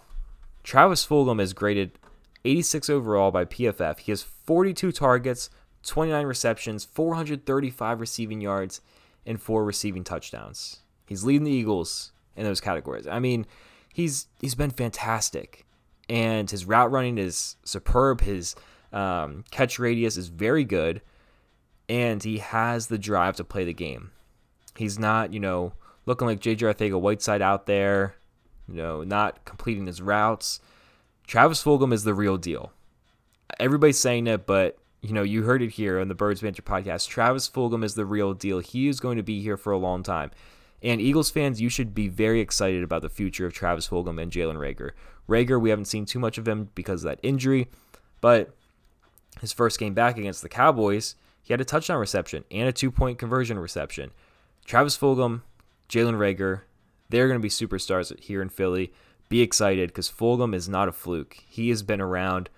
Travis 0.62 1.07
Fulgham 1.07 1.38
is 1.38 1.52
graded 1.52 1.98
86 2.46 2.88
overall 2.88 3.30
by 3.30 3.44
PFF. 3.44 3.98
He 3.98 4.12
has 4.12 4.22
42 4.22 4.90
targets, 4.90 5.50
29 5.83 6.24
receptions, 6.24 6.87
435 6.87 8.00
receiving 8.00 8.40
yards, 8.40 8.80
and 9.26 9.38
four 9.38 9.62
receiving 9.62 10.02
touchdowns. 10.02 10.80
He's 11.07 11.24
leading 11.24 11.44
the 11.44 11.52
Eagles 11.52 12.12
in 12.37 12.44
those 12.44 12.62
categories. 12.62 13.07
I 13.07 13.18
mean, 13.18 13.44
he's 13.92 14.28
he's 14.40 14.54
been 14.54 14.70
fantastic, 14.70 15.66
and 16.09 16.50
his 16.50 16.64
route 16.64 16.90
running 16.90 17.18
is 17.18 17.57
superb. 17.64 18.22
His 18.22 18.54
um, 18.94 19.44
catch 19.50 19.78
radius 19.78 20.16
is 20.16 20.28
very 20.28 20.64
good 20.64 21.02
and 21.88 22.22
he 22.22 22.38
has 22.38 22.87
the 22.87 22.96
drive 22.96 23.37
to 23.37 23.44
play 23.44 23.64
the 23.64 23.74
game. 23.74 24.12
He's 24.76 24.98
not, 24.98 25.33
you 25.35 25.40
know, 25.40 25.74
looking 26.07 26.26
like 26.26 26.40
JJ 26.40 26.74
Arcega-Whiteside 26.74 27.42
out 27.42 27.66
there, 27.66 28.14
you 28.68 28.76
know, 28.76 29.04
not 29.04 29.44
completing 29.44 29.87
his 29.87 30.00
routes. 30.00 30.61
Travis 31.26 31.62
Fulgham 31.62 31.92
is 31.92 32.04
the 32.04 32.14
real 32.14 32.37
deal. 32.38 32.72
Everybody's 33.61 33.98
saying 33.98 34.26
it, 34.26 34.46
but 34.46 34.78
you 35.02 35.12
know, 35.12 35.22
you 35.22 35.42
heard 35.42 35.61
it 35.61 35.72
here 35.72 36.00
on 36.00 36.09
the 36.09 36.14
Birds 36.14 36.40
Banter 36.40 36.62
podcast. 36.62 37.09
Travis 37.09 37.48
Fulgham 37.48 37.85
is 37.85 37.94
the 37.94 38.07
real 38.07 38.33
deal. 38.33 38.61
He 38.61 38.88
is 38.88 39.00
going 39.00 39.18
to 39.18 39.22
be 39.22 39.42
here 39.42 39.59
for 39.59 39.70
a 39.70 39.76
long 39.76 40.02
time. 40.02 40.30
And 40.83 41.00
Eagles 41.00 41.30
fans, 41.30 41.61
you 41.61 41.68
should 41.68 41.94
be 41.94 42.09
very 42.09 42.40
excited 42.40 42.83
about 42.83 43.02
the 43.02 43.11
future 43.11 43.44
of 43.44 43.52
Travis 43.52 43.88
Fulgham 43.88 44.20
and 44.20 44.33
Jalen 44.33 44.57
Reagor. 44.57 44.92
Reagor, 45.28 45.61
we 45.61 45.70
haven't 45.70 45.87
seen 45.87 46.07
too 46.07 46.18
much 46.18 46.38
of 46.38 46.48
him 46.48 46.70
because 46.74 47.04
of 47.04 47.11
that 47.11 47.20
injury, 47.22 47.68
but 48.22 48.54
his 49.44 49.52
first 49.52 49.78
game 49.78 49.94
back 49.94 50.18
against 50.18 50.42
the 50.42 50.48
Cowboys, 50.48 51.14
he 51.42 51.52
had 51.52 51.61
a 51.61 51.64
touchdown 51.64 51.98
reception 51.98 52.44
and 52.50 52.68
a 52.68 52.72
two 52.72 52.90
point 52.90 53.18
conversion 53.18 53.59
reception. 53.59 54.11
Travis 54.64 54.96
Fulgham, 54.96 55.42
Jalen 55.88 56.16
Reagor, 56.16 56.62
they're 57.11 57.28
going 57.28 57.38
to 57.38 57.42
be 57.42 57.50
superstars 57.50 58.18
here 58.18 58.40
in 58.40 58.48
Philly. 58.48 58.92
Be 59.28 59.42
excited 59.42 59.88
because 59.90 60.11
Fulgham 60.11 60.54
is 60.54 60.68
not 60.68 60.88
a 60.88 60.92
fluke. 60.92 61.37
He 61.46 61.68
has 61.68 61.83
been 61.83 62.00
around 62.00 62.48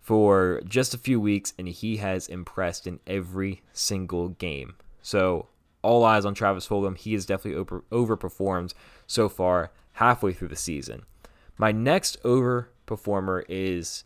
for 0.00 0.62
just 0.66 0.94
a 0.94 0.98
few 0.98 1.20
weeks 1.20 1.52
and 1.58 1.68
he 1.68 1.98
has 1.98 2.26
impressed 2.26 2.86
in 2.86 3.00
every 3.06 3.62
single 3.72 4.30
game. 4.30 4.74
So, 5.02 5.48
all 5.82 6.04
eyes 6.04 6.24
on 6.24 6.34
Travis 6.34 6.66
Fulgham. 6.66 6.96
He 6.96 7.12
has 7.12 7.26
definitely 7.26 7.58
over, 7.58 7.84
overperformed 7.90 8.72
so 9.06 9.28
far 9.28 9.72
halfway 9.92 10.32
through 10.32 10.48
the 10.48 10.56
season. 10.56 11.02
My 11.58 11.72
next 11.72 12.22
overperformer 12.22 13.44
is 13.48 14.04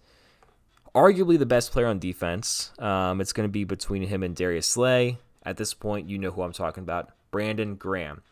arguably 0.97 1.39
the 1.39 1.47
best 1.47 1.71
player 1.71 1.87
on 1.87 1.99
defense. 1.99 2.73
Um, 2.79 3.21
it's 3.21 3.35
going 3.35 3.47
to 3.47 3.53
be 3.53 3.65
between 3.65 4.03
him 4.03 4.23
and 4.23 4.35
Darius 4.35 4.67
Slay. 4.67 5.19
At 5.45 5.59
this 5.59 5.75
point, 5.75 6.09
you 6.09 6.19
know 6.19 6.31
who 6.31 6.43
I'm 6.43 6.53
talking 6.53 6.83
about 6.83 7.11
Brandon 7.31 7.77
Graham. 7.77 8.23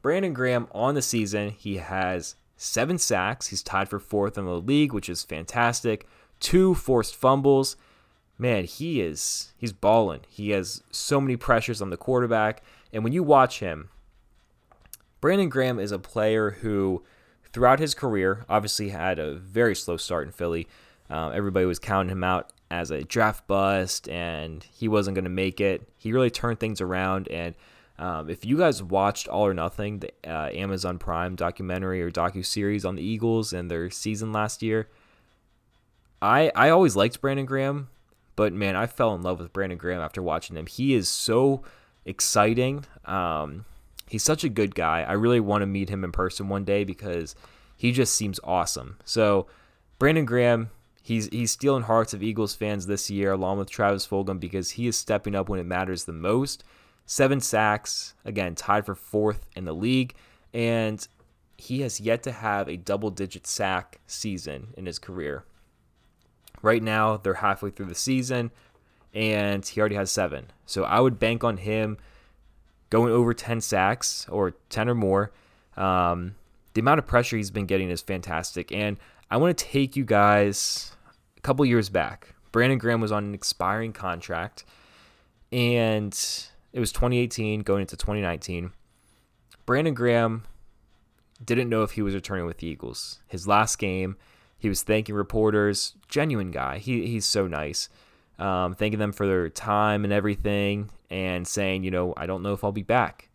Brandon 0.00 0.32
Graham 0.32 0.66
on 0.72 0.94
the 0.94 1.02
season, 1.02 1.50
he 1.50 1.76
has 1.76 2.34
seven 2.56 2.98
sacks. 2.98 3.48
He's 3.48 3.62
tied 3.62 3.88
for 3.88 4.00
fourth 4.00 4.38
in 4.38 4.46
the 4.46 4.60
league, 4.60 4.92
which 4.92 5.08
is 5.08 5.22
fantastic. 5.22 6.08
Two 6.40 6.74
forced 6.74 7.14
fumbles. 7.14 7.76
Man, 8.38 8.64
he 8.64 9.00
is 9.00 9.52
he's 9.56 9.72
balling. 9.72 10.20
He 10.28 10.50
has 10.50 10.82
so 10.90 11.20
many 11.20 11.36
pressures 11.36 11.82
on 11.82 11.90
the 11.90 11.96
quarterback. 11.96 12.64
And 12.92 13.04
when 13.04 13.12
you 13.12 13.22
watch 13.22 13.60
him, 13.60 13.90
Brandon 15.20 15.48
Graham 15.48 15.78
is 15.78 15.92
a 15.92 15.98
player 15.98 16.52
who, 16.62 17.04
throughout 17.52 17.78
his 17.78 17.94
career, 17.94 18.44
obviously 18.48 18.88
had 18.88 19.18
a 19.18 19.34
very 19.34 19.76
slow 19.76 19.96
start 19.96 20.26
in 20.26 20.32
Philly, 20.32 20.66
uh, 21.12 21.28
everybody 21.28 21.66
was 21.66 21.78
counting 21.78 22.10
him 22.10 22.24
out 22.24 22.52
as 22.70 22.90
a 22.90 23.04
draft 23.04 23.46
bust, 23.46 24.08
and 24.08 24.64
he 24.64 24.88
wasn't 24.88 25.14
going 25.14 25.24
to 25.24 25.30
make 25.30 25.60
it. 25.60 25.86
He 25.98 26.10
really 26.10 26.30
turned 26.30 26.58
things 26.58 26.80
around. 26.80 27.28
And 27.28 27.54
um, 27.98 28.30
if 28.30 28.46
you 28.46 28.56
guys 28.56 28.82
watched 28.82 29.28
All 29.28 29.46
or 29.46 29.52
Nothing, 29.52 29.98
the 29.98 30.10
uh, 30.26 30.48
Amazon 30.54 30.98
Prime 30.98 31.36
documentary 31.36 32.00
or 32.02 32.10
docu 32.10 32.44
series 32.44 32.86
on 32.86 32.96
the 32.96 33.02
Eagles 33.02 33.52
and 33.52 33.70
their 33.70 33.90
season 33.90 34.32
last 34.32 34.62
year, 34.62 34.88
I 36.22 36.50
I 36.56 36.70
always 36.70 36.96
liked 36.96 37.20
Brandon 37.20 37.44
Graham, 37.44 37.88
but 38.34 38.54
man, 38.54 38.74
I 38.74 38.86
fell 38.86 39.14
in 39.14 39.22
love 39.22 39.38
with 39.38 39.52
Brandon 39.52 39.76
Graham 39.76 40.00
after 40.00 40.22
watching 40.22 40.56
him. 40.56 40.66
He 40.66 40.94
is 40.94 41.10
so 41.10 41.62
exciting. 42.06 42.86
Um, 43.04 43.66
he's 44.08 44.22
such 44.22 44.44
a 44.44 44.48
good 44.48 44.74
guy. 44.74 45.02
I 45.02 45.12
really 45.12 45.40
want 45.40 45.60
to 45.60 45.66
meet 45.66 45.90
him 45.90 46.04
in 46.04 46.12
person 46.12 46.48
one 46.48 46.64
day 46.64 46.84
because 46.84 47.34
he 47.76 47.92
just 47.92 48.14
seems 48.14 48.40
awesome. 48.42 48.96
So, 49.04 49.46
Brandon 49.98 50.24
Graham, 50.24 50.70
He's 51.02 51.26
he's 51.26 51.50
stealing 51.50 51.82
hearts 51.82 52.14
of 52.14 52.22
Eagles 52.22 52.54
fans 52.54 52.86
this 52.86 53.10
year, 53.10 53.32
along 53.32 53.58
with 53.58 53.68
Travis 53.68 54.06
Fulgham, 54.06 54.38
because 54.38 54.70
he 54.72 54.86
is 54.86 54.96
stepping 54.96 55.34
up 55.34 55.48
when 55.48 55.58
it 55.58 55.66
matters 55.66 56.04
the 56.04 56.12
most. 56.12 56.62
Seven 57.04 57.40
sacks, 57.40 58.14
again, 58.24 58.54
tied 58.54 58.86
for 58.86 58.94
fourth 58.94 59.46
in 59.56 59.64
the 59.64 59.74
league, 59.74 60.14
and 60.54 61.06
he 61.58 61.80
has 61.80 62.00
yet 62.00 62.22
to 62.22 62.32
have 62.32 62.68
a 62.68 62.76
double-digit 62.76 63.46
sack 63.46 64.00
season 64.06 64.68
in 64.76 64.86
his 64.86 64.98
career. 64.98 65.44
Right 66.62 66.82
now, 66.82 67.16
they're 67.16 67.34
halfway 67.34 67.70
through 67.70 67.86
the 67.86 67.94
season, 67.96 68.52
and 69.12 69.66
he 69.66 69.80
already 69.80 69.96
has 69.96 70.12
seven. 70.12 70.46
So 70.64 70.84
I 70.84 71.00
would 71.00 71.18
bank 71.18 71.42
on 71.42 71.56
him 71.56 71.98
going 72.90 73.12
over 73.12 73.34
10 73.34 73.60
sacks 73.60 74.26
or 74.28 74.52
10 74.70 74.88
or 74.88 74.94
more. 74.94 75.32
Um, 75.76 76.36
the 76.74 76.80
amount 76.80 76.98
of 76.98 77.06
pressure 77.06 77.36
he's 77.36 77.50
been 77.50 77.66
getting 77.66 77.90
is 77.90 78.00
fantastic. 78.00 78.70
And 78.72 78.96
I 79.32 79.38
want 79.38 79.56
to 79.56 79.64
take 79.64 79.96
you 79.96 80.04
guys 80.04 80.92
a 81.38 81.40
couple 81.40 81.64
years 81.64 81.88
back. 81.88 82.34
Brandon 82.52 82.76
Graham 82.78 83.00
was 83.00 83.10
on 83.10 83.24
an 83.24 83.32
expiring 83.32 83.94
contract, 83.94 84.62
and 85.50 86.12
it 86.74 86.78
was 86.78 86.92
2018 86.92 87.60
going 87.60 87.80
into 87.80 87.96
2019. 87.96 88.72
Brandon 89.64 89.94
Graham 89.94 90.44
didn't 91.42 91.70
know 91.70 91.82
if 91.82 91.92
he 91.92 92.02
was 92.02 92.14
returning 92.14 92.44
with 92.44 92.58
the 92.58 92.66
Eagles. 92.66 93.20
His 93.26 93.48
last 93.48 93.78
game, 93.78 94.18
he 94.58 94.68
was 94.68 94.82
thanking 94.82 95.14
reporters, 95.14 95.94
genuine 96.08 96.50
guy. 96.50 96.76
He, 96.76 97.06
he's 97.06 97.24
so 97.24 97.46
nice. 97.46 97.88
Um, 98.38 98.74
thanking 98.74 99.00
them 99.00 99.12
for 99.12 99.26
their 99.26 99.48
time 99.48 100.04
and 100.04 100.12
everything, 100.12 100.90
and 101.08 101.48
saying, 101.48 101.84
you 101.84 101.90
know, 101.90 102.12
I 102.18 102.26
don't 102.26 102.42
know 102.42 102.52
if 102.52 102.64
I'll 102.64 102.70
be 102.70 102.82
back. 102.82 103.30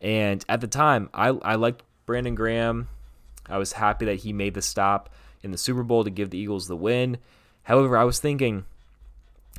And 0.00 0.42
at 0.48 0.62
the 0.62 0.68
time, 0.68 1.10
I, 1.12 1.28
I 1.28 1.56
liked 1.56 1.82
Brandon 2.06 2.34
Graham. 2.34 2.88
I 3.46 3.58
was 3.58 3.72
happy 3.72 4.06
that 4.06 4.20
he 4.20 4.32
made 4.32 4.54
the 4.54 4.62
stop 4.62 5.10
in 5.44 5.52
the 5.52 5.58
Super 5.58 5.82
Bowl 5.82 6.02
to 6.02 6.10
give 6.10 6.30
the 6.30 6.38
Eagles 6.38 6.66
the 6.66 6.76
win. 6.76 7.18
However, 7.64 7.96
I 7.96 8.04
was 8.04 8.18
thinking 8.18 8.64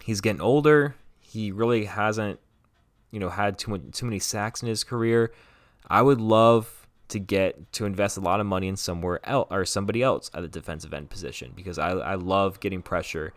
he's 0.03 0.19
getting 0.19 0.41
older. 0.41 0.95
He 1.21 1.51
really 1.51 1.85
hasn't, 1.85 2.39
you 3.11 3.19
know, 3.19 3.29
had 3.29 3.57
too 3.57 3.71
much, 3.71 3.81
too 3.93 4.05
many 4.05 4.19
sacks 4.19 4.61
in 4.61 4.67
his 4.67 4.83
career. 4.83 5.31
I 5.87 6.01
would 6.01 6.19
love 6.19 6.87
to 7.09 7.19
get 7.19 7.71
to 7.73 7.85
invest 7.85 8.17
a 8.17 8.21
lot 8.21 8.39
of 8.39 8.47
money 8.47 8.67
in 8.67 8.75
somewhere 8.75 9.19
else 9.23 9.47
or 9.51 9.63
somebody 9.63 10.01
else 10.01 10.31
at 10.33 10.41
the 10.41 10.47
defensive 10.47 10.93
end 10.93 11.09
position 11.09 11.53
because 11.55 11.77
I, 11.77 11.91
I 11.91 12.15
love 12.15 12.59
getting 12.59 12.81
pressure 12.81 13.33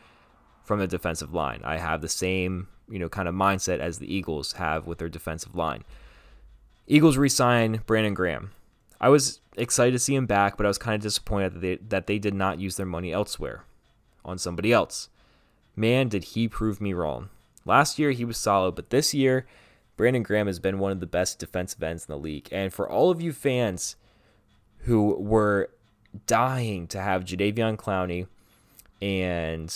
from 0.65 0.79
the 0.79 0.87
defensive 0.87 1.35
line. 1.35 1.61
I 1.65 1.77
have 1.77 2.01
the 2.01 2.09
same, 2.09 2.69
you 2.89 2.99
know, 2.99 3.11
kind 3.11 3.29
of 3.29 3.35
mindset 3.35 3.79
as 3.79 3.99
the 3.99 4.13
Eagles 4.13 4.53
have 4.53 4.87
with 4.87 4.99
their 4.99 5.11
defensive 5.11 5.55
line. 5.55 5.85
Eagles 6.87 7.19
re-sign 7.19 7.83
Brandon 7.87 8.15
Graham. 8.15 8.53
I 9.01 9.09
was 9.09 9.41
excited 9.57 9.93
to 9.93 9.99
see 9.99 10.15
him 10.15 10.27
back, 10.27 10.57
but 10.57 10.67
I 10.67 10.69
was 10.69 10.79
kind 10.79 10.95
of 10.95 11.03
disappointed 11.03 11.55
that 11.55 11.61
they, 11.61 11.77
that 11.77 12.07
they 12.07 12.19
did 12.19 12.35
not 12.35 12.59
use 12.59 12.77
their 12.77 12.87
money 12.87 13.13
elsewhere 13.13 13.65
on 14.25 14.39
somebody 14.39 14.73
else. 14.73 15.09
Man, 15.77 16.09
did 16.09 16.25
he 16.25 16.49
prove 16.49 16.81
me 16.81 16.93
wrong. 16.93 17.29
Last 17.65 17.99
year 17.99 18.11
he 18.11 18.25
was 18.25 18.37
solid, 18.37 18.75
but 18.75 18.91
this 18.91 19.15
year 19.15 19.47
Brandon 19.97 20.23
Graham 20.23 20.47
has 20.47 20.59
been 20.59 20.79
one 20.79 20.93
of 20.93 21.01
the 21.01 21.07
best 21.07 21.39
defensive 21.39 21.83
ends 21.83 22.07
in 22.09 22.13
the 22.13 22.19
league. 22.19 22.49
And 22.51 22.73
for 22.73 22.89
all 22.89 23.11
of 23.11 23.21
you 23.21 23.33
fans 23.33 23.97
who 24.83 25.15
were 25.15 25.71
dying 26.27 26.87
to 26.89 27.01
have 27.01 27.25
Jadeveon 27.25 27.77
Clowney 27.77 28.27
and 29.03 29.69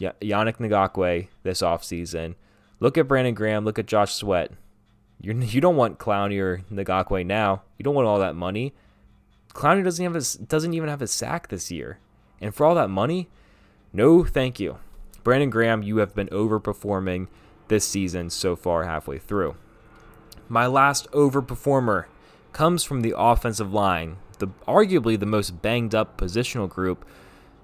Yannick 0.00 0.56
Ngakoue 0.56 1.28
this 1.42 1.62
offseason, 1.62 2.34
look 2.80 2.98
at 2.98 3.08
Brandon 3.08 3.34
Graham, 3.34 3.64
look 3.64 3.78
at 3.78 3.86
Josh 3.86 4.14
Sweat. 4.14 4.52
You're, 5.20 5.34
you 5.36 5.60
don't 5.60 5.76
want 5.76 5.98
Clowney 5.98 6.40
or 6.40 6.62
Ngakoue 6.72 7.26
now. 7.26 7.62
You 7.76 7.82
don't 7.82 7.94
want 7.94 8.06
all 8.06 8.18
that 8.18 8.36
money. 8.36 8.72
Clowney 9.54 9.82
doesn't 9.82 10.04
have 10.04 10.16
a, 10.16 10.44
doesn't 10.44 10.74
even 10.74 10.88
have 10.88 11.02
a 11.02 11.06
sack 11.06 11.48
this 11.48 11.70
year, 11.70 11.98
and 12.40 12.54
for 12.54 12.64
all 12.64 12.74
that 12.76 12.90
money, 12.90 13.28
no, 13.92 14.24
thank 14.24 14.60
you. 14.60 14.78
Brandon 15.24 15.50
Graham, 15.50 15.82
you 15.82 15.96
have 15.98 16.14
been 16.14 16.28
overperforming 16.28 17.26
this 17.68 17.86
season 17.86 18.30
so 18.30 18.56
far, 18.56 18.84
halfway 18.84 19.18
through. 19.18 19.56
My 20.48 20.66
last 20.66 21.10
overperformer 21.10 22.06
comes 22.52 22.84
from 22.84 23.02
the 23.02 23.14
offensive 23.16 23.72
line, 23.72 24.16
the 24.38 24.48
arguably 24.66 25.18
the 25.18 25.26
most 25.26 25.62
banged 25.62 25.94
up 25.94 26.18
positional 26.18 26.68
group. 26.68 27.04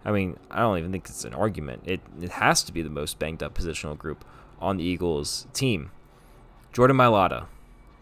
I 0.05 0.13
mean, 0.13 0.37
I 0.51 0.61
don't 0.61 0.79
even 0.79 0.93
think 0.93 1.09
it's 1.09 1.25
an 1.25 1.35
argument. 1.35 1.83
It 1.87 2.01
it 2.21 2.33
has 2.33 2.63
to 2.65 2.73
be 2.73 2.83
the 2.83 2.91
most 2.91 3.19
banged 3.19 3.43
up 3.43 3.55
positional 3.55 3.97
group 3.97 4.25
on 4.61 4.77
the 4.77 4.85
Eagles 4.85 5.47
team. 5.55 5.91
Jordan 6.75 6.97
Mailata. 6.97 7.47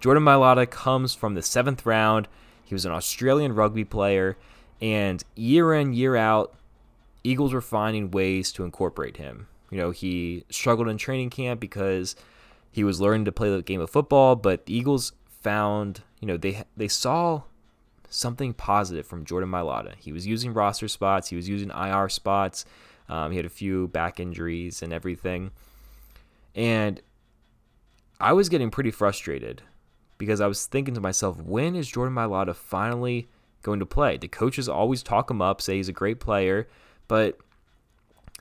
Jordan 0.00 0.24
Mailata 0.24 0.68
comes 0.68 1.14
from 1.14 1.34
the 1.34 1.42
seventh 1.42 1.84
round. 1.84 2.26
He 2.64 2.74
was 2.74 2.86
an 2.86 2.92
Australian 2.92 3.54
rugby 3.54 3.84
player, 3.84 4.38
and 4.80 5.22
year 5.36 5.74
in, 5.74 5.92
year 5.92 6.16
out, 6.16 6.54
Eagles 7.22 7.52
were 7.52 7.60
finding 7.60 8.10
ways 8.10 8.50
to 8.52 8.64
incorporate 8.64 9.18
him. 9.18 9.46
You 9.70 9.76
know, 9.76 9.90
he 9.90 10.46
struggled 10.48 10.88
in 10.88 10.96
training 10.96 11.28
camp 11.28 11.60
because 11.60 12.16
he 12.70 12.82
was 12.82 12.98
learning 12.98 13.26
to 13.26 13.32
play 13.32 13.54
the 13.54 13.60
game 13.60 13.82
of 13.82 13.90
football, 13.90 14.36
but 14.36 14.64
the 14.64 14.74
Eagles 14.74 15.12
found, 15.42 16.02
you 16.18 16.26
know, 16.26 16.38
they 16.38 16.64
they 16.74 16.88
saw 16.88 17.42
something 18.08 18.54
positive 18.54 19.06
from 19.06 19.26
Jordan 19.26 19.50
Mailata. 19.50 19.96
He 19.98 20.12
was 20.12 20.26
using 20.26 20.54
roster 20.54 20.88
spots, 20.88 21.28
he 21.28 21.36
was 21.36 21.46
using 21.46 21.70
IR 21.70 22.08
spots. 22.08 22.64
Um, 23.06 23.32
he 23.32 23.36
had 23.36 23.44
a 23.44 23.50
few 23.50 23.88
back 23.88 24.18
injuries 24.18 24.80
and 24.80 24.94
everything. 24.94 25.50
And 26.54 27.02
I 28.22 28.32
was 28.32 28.48
getting 28.48 28.70
pretty 28.70 28.92
frustrated 28.92 29.62
because 30.16 30.40
I 30.40 30.46
was 30.46 30.66
thinking 30.66 30.94
to 30.94 31.00
myself, 31.00 31.42
when 31.42 31.74
is 31.74 31.88
Jordan 31.88 32.14
Mailata 32.14 32.54
finally 32.54 33.28
going 33.62 33.80
to 33.80 33.86
play? 33.86 34.16
The 34.16 34.28
coaches 34.28 34.68
always 34.68 35.02
talk 35.02 35.28
him 35.28 35.42
up, 35.42 35.60
say 35.60 35.76
he's 35.76 35.88
a 35.88 35.92
great 35.92 36.20
player, 36.20 36.68
but 37.08 37.36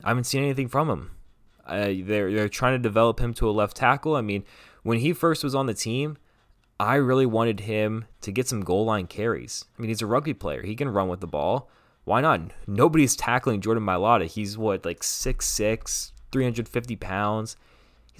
I 0.04 0.10
haven't 0.10 0.26
seen 0.26 0.44
anything 0.44 0.68
from 0.68 0.88
him. 0.88 1.12
Uh, 1.66 1.94
they're 2.04 2.32
they're 2.32 2.48
trying 2.48 2.74
to 2.74 2.80
develop 2.80 3.20
him 3.20 3.34
to 3.36 3.50
a 3.50 3.52
left 3.52 3.76
tackle. 3.76 4.16
I 4.16 4.22
mean, 4.22 4.44
when 4.84 5.00
he 5.00 5.14
first 5.14 5.44
was 5.44 5.56
on 5.56 5.66
the 5.66 5.74
team, 5.74 6.18
I 6.80 6.96
really 6.96 7.26
wanted 7.26 7.62
him 7.62 8.06
to 8.22 8.32
get 8.32 8.48
some 8.48 8.62
goal 8.62 8.86
line 8.86 9.08
carries. 9.08 9.66
I 9.78 9.82
mean, 9.82 9.90
he's 9.90 10.02
a 10.04 10.08
rugby 10.08 10.36
player; 10.36 10.62
he 10.62 10.76
can 10.76 10.90
run 10.90 11.08
with 11.08 11.22
the 11.22 11.28
ball. 11.28 11.72
Why 12.04 12.22
not? 12.22 12.42
Nobody's 12.68 13.16
tackling 13.16 13.62
Jordan 13.62 13.84
Mailata. 13.84 14.26
He's 14.26 14.58
what 14.58 14.86
like 14.86 15.02
6'6", 15.02 16.12
350 16.32 16.96
pounds. 16.98 17.58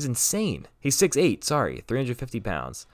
He's 0.02 0.08
insane. 0.08 0.68
He's 0.80 0.98
6'8", 0.98 1.44
sorry, 1.44 1.84
350 1.88 2.40
pounds. 2.40 2.88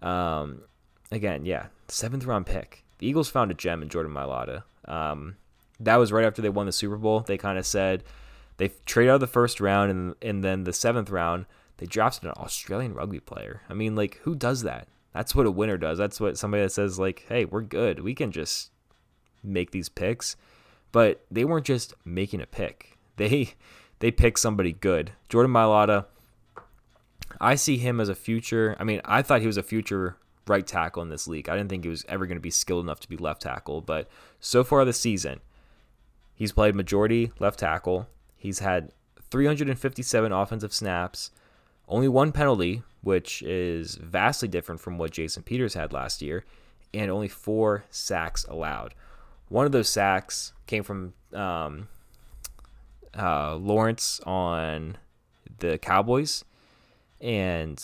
Um, 0.00 0.62
again, 1.10 1.44
yeah, 1.44 1.66
seventh 1.88 2.24
round 2.26 2.46
pick. 2.46 2.84
The 2.98 3.08
Eagles 3.08 3.28
found 3.28 3.50
a 3.50 3.54
gem 3.54 3.82
in 3.82 3.88
Jordan 3.88 4.12
Mailata. 4.12 4.62
Um, 4.86 5.34
that 5.80 5.96
was 5.96 6.12
right 6.12 6.24
after 6.24 6.40
they 6.40 6.48
won 6.48 6.66
the 6.66 6.72
Super 6.72 6.96
Bowl. 6.96 7.20
They 7.20 7.36
kind 7.36 7.58
of 7.58 7.66
said 7.66 8.04
they 8.58 8.68
trade 8.86 9.08
out 9.08 9.16
of 9.16 9.20
the 9.20 9.26
first 9.26 9.60
round, 9.60 9.90
and 9.90 10.14
and 10.22 10.44
then 10.44 10.62
the 10.62 10.72
seventh 10.72 11.10
round 11.10 11.46
they 11.78 11.86
drafted 11.86 12.28
an 12.28 12.34
Australian 12.36 12.94
rugby 12.94 13.18
player. 13.18 13.62
I 13.68 13.74
mean, 13.74 13.96
like 13.96 14.18
who 14.22 14.36
does 14.36 14.62
that? 14.62 14.86
That's 15.12 15.34
what 15.34 15.46
a 15.46 15.50
winner 15.50 15.76
does. 15.76 15.98
That's 15.98 16.20
what 16.20 16.38
somebody 16.38 16.62
that 16.62 16.70
says 16.70 17.00
like, 17.00 17.24
hey, 17.28 17.46
we're 17.46 17.62
good. 17.62 17.98
We 17.98 18.14
can 18.14 18.30
just 18.30 18.70
make 19.42 19.72
these 19.72 19.88
picks. 19.88 20.36
But 20.92 21.24
they 21.32 21.44
weren't 21.44 21.66
just 21.66 21.94
making 22.04 22.40
a 22.40 22.46
pick. 22.46 22.96
They 23.16 23.54
they 23.98 24.12
picked 24.12 24.38
somebody 24.38 24.72
good. 24.72 25.10
Jordan 25.28 25.52
Mailata 25.52 26.06
I 27.40 27.54
see 27.54 27.78
him 27.78 28.00
as 28.00 28.08
a 28.08 28.14
future. 28.14 28.76
I 28.78 28.84
mean, 28.84 29.00
I 29.04 29.22
thought 29.22 29.40
he 29.40 29.46
was 29.46 29.56
a 29.56 29.62
future 29.62 30.16
right 30.46 30.66
tackle 30.66 31.02
in 31.02 31.08
this 31.08 31.26
league. 31.26 31.48
I 31.48 31.56
didn't 31.56 31.70
think 31.70 31.84
he 31.84 31.90
was 31.90 32.04
ever 32.08 32.26
going 32.26 32.36
to 32.36 32.42
be 32.42 32.50
skilled 32.50 32.84
enough 32.84 33.00
to 33.00 33.08
be 33.08 33.16
left 33.16 33.42
tackle, 33.42 33.80
but 33.80 34.08
so 34.40 34.62
far 34.62 34.84
this 34.84 35.00
season, 35.00 35.40
he's 36.34 36.52
played 36.52 36.74
majority 36.74 37.32
left 37.38 37.58
tackle. 37.58 38.08
He's 38.36 38.58
had 38.58 38.92
357 39.30 40.32
offensive 40.32 40.74
snaps, 40.74 41.30
only 41.88 42.08
one 42.08 42.32
penalty, 42.32 42.82
which 43.02 43.42
is 43.42 43.96
vastly 43.96 44.48
different 44.48 44.80
from 44.80 44.98
what 44.98 45.12
Jason 45.12 45.42
Peters 45.42 45.74
had 45.74 45.92
last 45.92 46.22
year, 46.22 46.44
and 46.92 47.10
only 47.10 47.28
four 47.28 47.84
sacks 47.90 48.44
allowed. 48.44 48.94
One 49.48 49.66
of 49.66 49.72
those 49.72 49.88
sacks 49.88 50.52
came 50.66 50.82
from 50.82 51.14
um, 51.32 51.88
uh, 53.16 53.56
Lawrence 53.56 54.20
on 54.24 54.96
the 55.58 55.78
Cowboys 55.78 56.44
and 57.24 57.82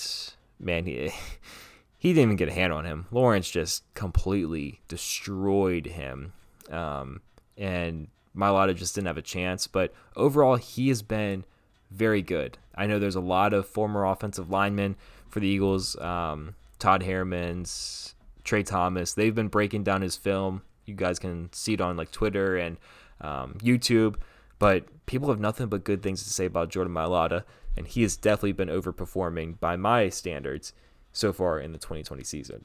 man, 0.61 0.85
he 0.85 1.11
he 1.99 2.11
didn't 2.11 2.23
even 2.23 2.37
get 2.37 2.49
a 2.49 2.53
hand 2.53 2.73
on 2.73 2.85
him. 2.85 3.07
Lawrence 3.11 3.51
just 3.51 3.83
completely 3.95 4.81
destroyed 4.87 5.87
him, 5.87 6.35
um, 6.71 7.23
and 7.57 8.09
Mailata 8.37 8.77
just 8.77 8.95
didn't 8.95 9.09
have 9.09 9.19
a 9.19 9.23
chance. 9.23 9.67
But 9.67 9.93
overall, 10.15 10.57
he 10.57 10.89
has 10.89 11.03
been 11.03 11.45
very 11.91 12.23
good. 12.23 12.59
I 12.75 12.87
know 12.87 12.99
there's 12.99 13.17
a 13.17 13.21
lot 13.21 13.53
of 13.53 13.67
former 13.67 14.05
offensive 14.05 14.51
linemen 14.51 14.95
for 15.29 15.41
the 15.41 15.49
Eagles. 15.49 15.97
Um, 15.99 16.55
Todd 16.79 17.03
Herremans, 17.03 18.15
Tra 18.45 18.63
Thomas. 18.63 19.15
They've 19.15 19.35
been 19.35 19.49
breaking 19.49 19.85
down 19.85 20.03
his 20.03 20.17
film. 20.17 20.63
You 20.87 20.95
guys 20.95 21.19
can 21.19 21.53
see 21.53 21.75
it 21.75 21.81
on 21.81 21.97
like 21.97 22.11
Twitter 22.11 22.57
and 22.57 22.79
um, 23.21 23.59
YouTube. 23.63 24.17
But 24.59 24.85
people 25.07 25.29
have 25.29 25.41
nothing 25.41 25.69
but 25.69 25.85
good 25.85 26.03
things 26.03 26.23
to 26.23 26.31
say 26.31 26.45
about 26.47 26.71
Jordan 26.71 26.95
Mailata 26.95 27.45
and 27.77 27.87
he 27.87 28.03
has 28.03 28.17
definitely 28.17 28.53
been 28.53 28.69
overperforming 28.69 29.59
by 29.61 29.77
my 29.77 30.09
standards 30.09 30.73
so 31.13 31.33
far 31.33 31.59
in 31.59 31.73
the 31.73 31.79
2020 31.79 32.23
season. 32.25 32.65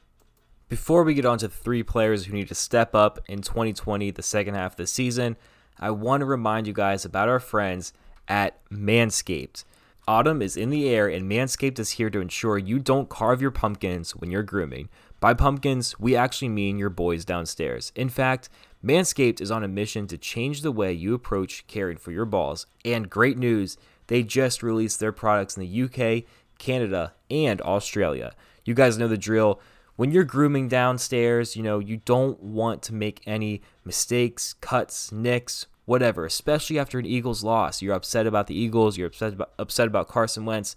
Before 0.68 1.04
we 1.04 1.14
get 1.14 1.26
on 1.26 1.38
to 1.40 1.48
three 1.48 1.84
players 1.84 2.26
who 2.26 2.34
need 2.34 2.48
to 2.48 2.56
step 2.56 2.96
up 2.96 3.20
in 3.28 3.42
2020, 3.42 4.12
the 4.12 4.24
second 4.24 4.56
half 4.56 4.74
of 4.74 4.78
the 4.78 4.88
season, 4.88 5.38
I 5.80 5.92
want 5.92 6.22
to 6.22 6.26
remind 6.26 6.68
you 6.68 6.74
guys 6.74 7.06
about 7.06 7.30
our 7.30 7.40
friends 7.40 7.94
at 8.28 8.68
Manscaped. 8.70 9.64
Autumn 10.08 10.42
is 10.42 10.56
in 10.56 10.70
the 10.70 10.88
air, 10.90 11.08
and 11.08 11.30
Manscaped 11.30 11.80
is 11.80 11.92
here 11.92 12.10
to 12.12 12.20
ensure 12.20 12.58
you 12.58 12.80
don't 12.80 13.10
carve 13.10 13.42
your 13.42 13.52
pumpkins 13.52 14.16
when 14.16 14.32
you're 14.32 14.44
grooming. 14.44 14.90
By 15.20 15.34
pumpkins, 15.34 16.00
we 16.00 16.16
actually 16.16 16.50
mean 16.50 16.78
your 16.78 16.92
boys 16.92 17.26
downstairs. 17.26 17.92
In 17.96 18.10
fact, 18.10 18.50
Manscaped 18.84 19.42
is 19.42 19.50
on 19.50 19.64
a 19.64 19.68
mission 19.68 20.06
to 20.08 20.18
change 20.18 20.62
the 20.62 20.72
way 20.72 20.94
you 20.94 21.16
approach 21.16 21.66
caring 21.68 21.98
for 21.98 22.12
your 22.12 22.26
balls. 22.26 22.68
And 22.84 23.10
great 23.10 23.38
news! 23.38 23.78
They 24.08 24.24
just 24.24 24.64
released 24.64 25.00
their 25.00 25.12
products 25.12 25.58
in 25.58 25.62
the 25.62 25.84
UK, 25.84 26.24
Canada, 26.58 27.14
and 27.30 27.62
Australia. 27.62 28.34
You 28.64 28.74
guys 28.74 28.98
know 28.98 29.08
the 29.08 29.18
drill. 29.18 29.60
When 29.96 30.12
you're 30.12 30.24
grooming 30.24 30.68
downstairs, 30.68 31.56
you 31.56 31.64
know, 31.64 31.80
you 31.80 31.98
don't 31.98 32.42
want 32.42 32.82
to 32.84 32.94
make 32.94 33.22
any 33.26 33.62
mistakes, 33.86 34.54
cuts, 34.60 35.12
nicks, 35.12 35.68
whatever, 35.86 36.26
especially 36.26 36.78
after 36.78 37.00
an 37.00 37.06
Eagles 37.06 37.44
loss. 37.44 37.82
You're 37.82 37.96
upset 37.96 38.28
about 38.28 38.48
the 38.48 38.58
Eagles, 38.58 38.98
you're 38.98 39.08
upset 39.08 39.34
about, 39.34 39.54
upset 39.58 39.88
about 39.88 40.08
Carson 40.08 40.46
Wentz 40.46 40.76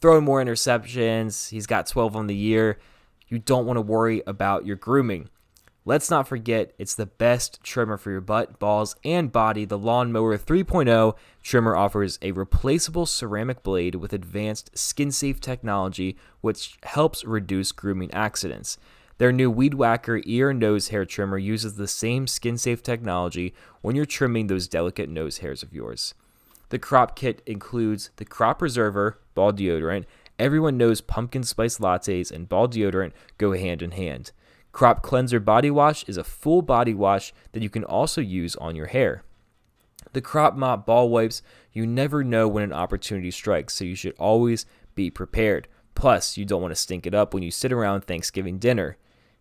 throwing 0.00 0.24
more 0.24 0.42
interceptions. 0.42 1.50
He's 1.50 1.66
got 1.66 1.86
12 1.86 2.16
on 2.16 2.26
the 2.26 2.34
year. 2.34 2.78
You 3.28 3.38
don't 3.38 3.66
want 3.66 3.76
to 3.76 3.82
worry 3.82 4.22
about 4.26 4.66
your 4.66 4.76
grooming. 4.76 5.28
Let's 5.86 6.10
not 6.10 6.28
forget, 6.28 6.74
it's 6.78 6.94
the 6.94 7.06
best 7.06 7.62
trimmer 7.62 7.96
for 7.96 8.10
your 8.10 8.20
butt, 8.20 8.58
balls, 8.58 8.96
and 9.02 9.32
body. 9.32 9.64
The 9.64 9.78
Lawnmower 9.78 10.36
3.0 10.36 11.16
trimmer 11.42 11.74
offers 11.74 12.18
a 12.20 12.32
replaceable 12.32 13.06
ceramic 13.06 13.62
blade 13.62 13.94
with 13.94 14.12
advanced 14.12 14.76
skin 14.76 15.10
safe 15.10 15.40
technology, 15.40 16.18
which 16.42 16.76
helps 16.82 17.24
reduce 17.24 17.72
grooming 17.72 18.12
accidents. 18.12 18.76
Their 19.16 19.32
new 19.32 19.50
Weed 19.50 19.74
Whacker 19.74 20.20
ear 20.24 20.50
and 20.50 20.60
nose 20.60 20.88
hair 20.88 21.06
trimmer 21.06 21.38
uses 21.38 21.76
the 21.76 21.88
same 21.88 22.26
skin 22.26 22.58
safe 22.58 22.82
technology 22.82 23.54
when 23.80 23.96
you're 23.96 24.04
trimming 24.04 24.46
those 24.46 24.68
delicate 24.68 25.08
nose 25.08 25.38
hairs 25.38 25.62
of 25.62 25.72
yours. 25.72 26.14
The 26.68 26.78
crop 26.78 27.16
kit 27.16 27.42
includes 27.46 28.10
the 28.16 28.24
crop 28.26 28.60
preserver, 28.60 29.18
ball 29.34 29.52
deodorant. 29.52 30.04
Everyone 30.38 30.76
knows 30.76 31.00
pumpkin 31.00 31.42
spice 31.42 31.78
lattes 31.78 32.30
and 32.30 32.48
ball 32.48 32.68
deodorant 32.68 33.12
go 33.38 33.52
hand 33.52 33.82
in 33.82 33.90
hand. 33.92 34.32
Crop 34.72 35.02
Cleanser 35.02 35.40
Body 35.40 35.70
Wash 35.70 36.04
is 36.08 36.16
a 36.16 36.24
full 36.24 36.62
body 36.62 36.94
wash 36.94 37.32
that 37.52 37.62
you 37.62 37.70
can 37.70 37.84
also 37.84 38.20
use 38.20 38.56
on 38.56 38.76
your 38.76 38.86
hair. 38.86 39.24
The 40.12 40.20
Crop 40.20 40.56
Mop 40.56 40.86
Ball 40.86 41.08
Wipes, 41.08 41.42
you 41.72 41.86
never 41.86 42.24
know 42.24 42.48
when 42.48 42.64
an 42.64 42.72
opportunity 42.72 43.30
strikes, 43.30 43.74
so 43.74 43.84
you 43.84 43.94
should 43.94 44.14
always 44.18 44.66
be 44.94 45.10
prepared. 45.10 45.68
Plus, 45.94 46.36
you 46.36 46.44
don't 46.44 46.62
want 46.62 46.72
to 46.72 46.80
stink 46.80 47.06
it 47.06 47.14
up 47.14 47.34
when 47.34 47.42
you 47.42 47.50
sit 47.50 47.72
around 47.72 48.02
Thanksgiving 48.02 48.58
dinner. 48.58 48.96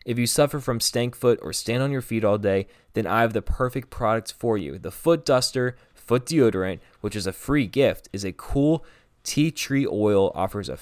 If 0.06 0.18
you 0.18 0.28
suffer 0.28 0.60
from 0.60 0.80
stank 0.80 1.16
foot 1.16 1.40
or 1.42 1.54
stand 1.54 1.84
on 1.84 1.92
your 1.92 2.02
feet 2.02 2.24
all 2.24 2.38
day, 2.38 2.68
then 2.94 3.06
I 3.06 3.22
have 3.22 3.34
the 3.34 3.42
perfect 3.42 3.90
product 3.90 4.34
for 4.34 4.58
you. 4.58 4.78
The 4.80 4.92
Foot 4.92 5.26
Duster 5.26 5.76
Foot 5.94 6.26
Deodorant, 6.26 6.80
which 7.02 7.16
is 7.16 7.28
a 7.28 7.34
free 7.34 7.68
gift, 7.68 8.10
is 8.12 8.24
a 8.24 8.32
cool 8.32 8.84
tea 9.24 9.52
tree 9.52 9.86
oil, 9.86 10.32
offers 10.34 10.70
a 10.70 10.78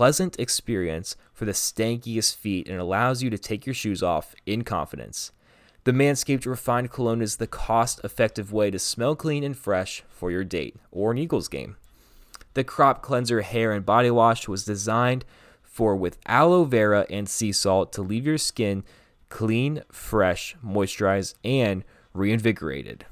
pleasant 0.00 0.40
experience 0.40 1.14
for 1.30 1.44
the 1.44 1.52
stankiest 1.52 2.34
feet 2.34 2.66
and 2.66 2.80
allows 2.80 3.22
you 3.22 3.28
to 3.28 3.36
take 3.36 3.66
your 3.66 3.74
shoes 3.74 4.02
off 4.02 4.34
in 4.46 4.64
confidence. 4.64 5.30
The 5.84 5.92
Manscaped 5.92 6.46
Refined 6.46 6.90
Cologne 6.90 7.20
is 7.20 7.36
the 7.36 7.46
cost 7.46 8.00
effective 8.02 8.50
way 8.50 8.70
to 8.70 8.78
smell 8.78 9.14
clean 9.14 9.44
and 9.44 9.54
fresh 9.54 10.02
for 10.08 10.30
your 10.30 10.42
date 10.42 10.74
or 10.90 11.10
an 11.10 11.18
Eagles 11.18 11.48
game. 11.48 11.76
The 12.54 12.64
Crop 12.64 13.02
Cleanser 13.02 13.42
Hair 13.42 13.72
and 13.72 13.84
Body 13.84 14.10
Wash 14.10 14.48
was 14.48 14.64
designed 14.64 15.26
for 15.62 15.94
with 15.94 16.16
aloe 16.24 16.64
vera 16.64 17.04
and 17.10 17.28
sea 17.28 17.52
salt 17.52 17.92
to 17.92 18.00
leave 18.00 18.24
your 18.24 18.38
skin 18.38 18.84
clean, 19.28 19.82
fresh, 19.92 20.56
moisturized, 20.64 21.34
and 21.44 21.84
reinvigorated. 22.14 23.04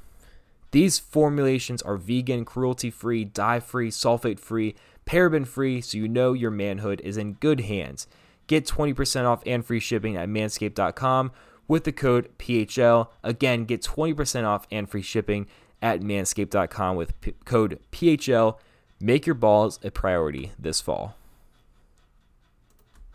These 0.70 0.98
formulations 0.98 1.82
are 1.82 1.98
vegan, 1.98 2.46
cruelty 2.46 2.90
free, 2.90 3.26
dye 3.26 3.60
free, 3.60 3.90
sulfate 3.90 4.38
free, 4.38 4.74
paraben 5.08 5.46
free, 5.46 5.80
so 5.80 5.96
you 5.96 6.06
know 6.06 6.34
your 6.34 6.50
manhood 6.50 7.00
is 7.02 7.16
in 7.16 7.34
good 7.34 7.60
hands. 7.60 8.06
Get 8.46 8.66
20% 8.66 9.24
off 9.24 9.42
and 9.46 9.64
free 9.64 9.80
shipping 9.80 10.16
at 10.16 10.28
manscaped.com 10.28 11.32
with 11.66 11.84
the 11.84 11.92
code 11.92 12.28
PHL. 12.38 13.08
Again, 13.22 13.64
get 13.64 13.82
20% 13.82 14.44
off 14.44 14.66
and 14.70 14.88
free 14.88 15.02
shipping 15.02 15.46
at 15.80 16.00
manscaped.com 16.00 16.96
with 16.96 17.18
p- 17.20 17.34
code 17.44 17.78
PHL. 17.90 18.58
Make 19.00 19.26
your 19.26 19.34
balls 19.34 19.78
a 19.82 19.90
priority 19.90 20.52
this 20.58 20.80
fall. 20.80 21.16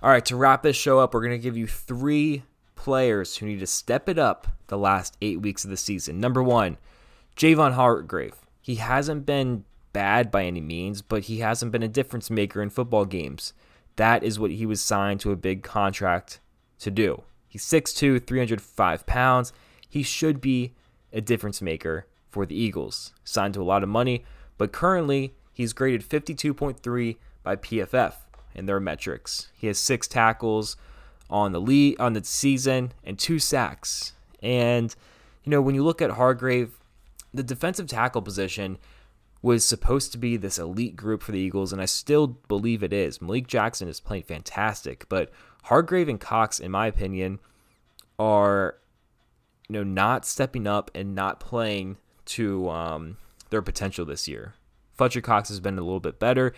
All 0.01 0.10
right, 0.10 0.25
to 0.25 0.36
wrap 0.36 0.63
this 0.63 0.75
show 0.75 0.99
up, 0.99 1.13
we're 1.13 1.21
going 1.21 1.32
to 1.32 1.38
give 1.38 1.58
you 1.58 1.67
three 1.67 2.43
players 2.75 3.38
who 3.38 3.45
need 3.45 3.60
to 3.60 3.67
step 3.67 4.10
it 4.10 4.17
up 4.19 4.47
the 4.67 4.77
last 4.77 5.15
eight 5.21 5.41
weeks 5.41 5.63
of 5.63 5.69
the 5.69 5.77
season. 5.77 6.19
Number 6.19 6.43
one, 6.43 6.77
Javon 7.38 7.73
Hargrave. 7.73 8.36
He 8.62 8.75
hasn't 8.75 9.25
been 9.25 9.65
bad 9.93 10.32
by 10.32 10.43
any 10.43 10.62
means, 10.62 11.01
but 11.01 11.23
he 11.23 11.39
hasn't 11.39 11.71
been 11.71 11.84
a 11.84 11.88
difference 11.88 12.29
maker 12.29 12.62
in 12.62 12.69
football 12.69 13.06
games. 13.06 13.53
That 13.95 14.23
is 14.23 14.39
what 14.39 14.51
he 14.51 14.65
was 14.65 14.82
signed 14.82 15.19
to 15.21 15.32
a 15.32 15.38
big 15.38 15.63
contract 15.63 16.39
to 16.79 16.91
do. 16.91 17.23
He's 17.47 17.63
6'2, 17.63 18.25
305 18.25 19.06
pounds. 19.06 19.53
He 19.88 20.01
should 20.01 20.41
be 20.41 20.73
a 21.12 21.21
difference 21.21 21.62
maker 21.62 22.08
for 22.29 22.45
the 22.45 22.56
Eagles. 22.56 23.13
Signed 23.23 23.53
to 23.53 23.62
a 23.62 23.63
lot 23.63 23.84
of 23.84 23.89
money, 23.89 24.25
but 24.58 24.71
currently 24.71 25.36
he's 25.53 25.73
graded 25.73 26.01
52.3 26.01 27.17
by 27.43 27.56
PFF 27.56 28.15
in 28.56 28.65
their 28.65 28.79
metrics. 28.79 29.49
He 29.53 29.67
has 29.67 29.77
six 29.77 30.08
tackles 30.08 30.75
on 31.29 31.51
the 31.51 31.62
lead 31.62 31.99
on 31.99 32.13
the 32.13 32.23
season 32.23 32.91
and 33.03 33.17
two 33.17 33.39
sacks. 33.39 34.13
And 34.41 34.93
you 35.43 35.49
know, 35.51 35.62
when 35.62 35.75
you 35.75 35.84
look 35.84 36.01
at 36.01 36.12
Hargrave, 36.12 36.79
the 37.34 37.43
defensive 37.43 37.88
tackle 37.88 38.21
position 38.21 38.77
was 39.43 39.65
supposed 39.65 40.13
to 40.13 40.17
be 40.17 40.38
this 40.38 40.58
elite 40.58 40.95
group 40.95 41.21
for 41.21 41.34
the 41.34 41.39
Eagles, 41.39 41.73
and 41.73 41.82
I 41.82 41.86
still 41.86 42.27
believe 42.27 42.82
it 42.82 42.93
is. 42.93 43.21
Malik 43.21 43.45
Jackson 43.45 43.89
is 43.89 43.99
playing 43.99 44.23
fantastic, 44.23 45.08
but 45.10 45.29
Hargrave 45.63 46.08
and 46.08 46.19
Cox, 46.19 46.60
in 46.60 46.71
my 46.71 46.88
opinion, 46.88 47.39
are 48.17 48.77
you 49.67 49.73
know 49.73 49.84
not 49.84 50.25
stepping 50.25 50.65
up 50.65 50.89
and 50.95 51.13
not 51.13 51.41
playing 51.41 51.97
to 52.25 52.69
um, 52.69 53.17
their 53.49 53.62
potential 53.62 54.06
this 54.06 54.29
year. 54.29 54.53
Fletcher 54.93 55.21
Cox 55.21 55.49
has 55.49 55.60
been 55.60 55.77
a 55.77 55.84
little 55.84 55.99
bit 55.99 56.19
better. 56.19 56.53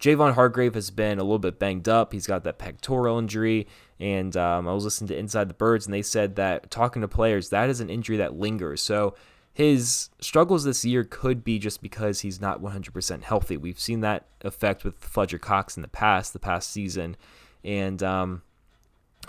Javon 0.00 0.34
Hargrave 0.34 0.74
has 0.74 0.90
been 0.90 1.20
a 1.20 1.22
little 1.22 1.38
bit 1.38 1.60
banged 1.60 1.88
up. 1.88 2.12
He's 2.12 2.26
got 2.26 2.42
that 2.44 2.58
pectoral 2.58 3.16
injury, 3.16 3.68
and 4.00 4.36
um, 4.36 4.66
I 4.66 4.72
was 4.72 4.82
listening 4.82 5.08
to 5.08 5.16
Inside 5.16 5.48
the 5.48 5.54
Birds, 5.54 5.86
and 5.86 5.94
they 5.94 6.02
said 6.02 6.34
that 6.34 6.68
talking 6.68 7.02
to 7.02 7.08
players, 7.08 7.50
that 7.50 7.70
is 7.70 7.78
an 7.78 7.90
injury 7.90 8.16
that 8.16 8.34
lingers. 8.34 8.82
So 8.82 9.14
his 9.54 10.10
struggles 10.20 10.64
this 10.64 10.84
year 10.84 11.04
could 11.04 11.44
be 11.44 11.60
just 11.60 11.80
because 11.80 12.20
he's 12.20 12.40
not 12.40 12.60
100% 12.60 13.22
healthy. 13.22 13.56
We've 13.56 13.78
seen 13.78 14.00
that 14.00 14.26
effect 14.40 14.82
with 14.82 14.98
Fletcher 14.98 15.38
Cox 15.38 15.76
in 15.76 15.82
the 15.82 15.88
past, 15.88 16.32
the 16.32 16.40
past 16.40 16.70
season. 16.70 17.16
And 17.62 18.02
um, 18.02 18.42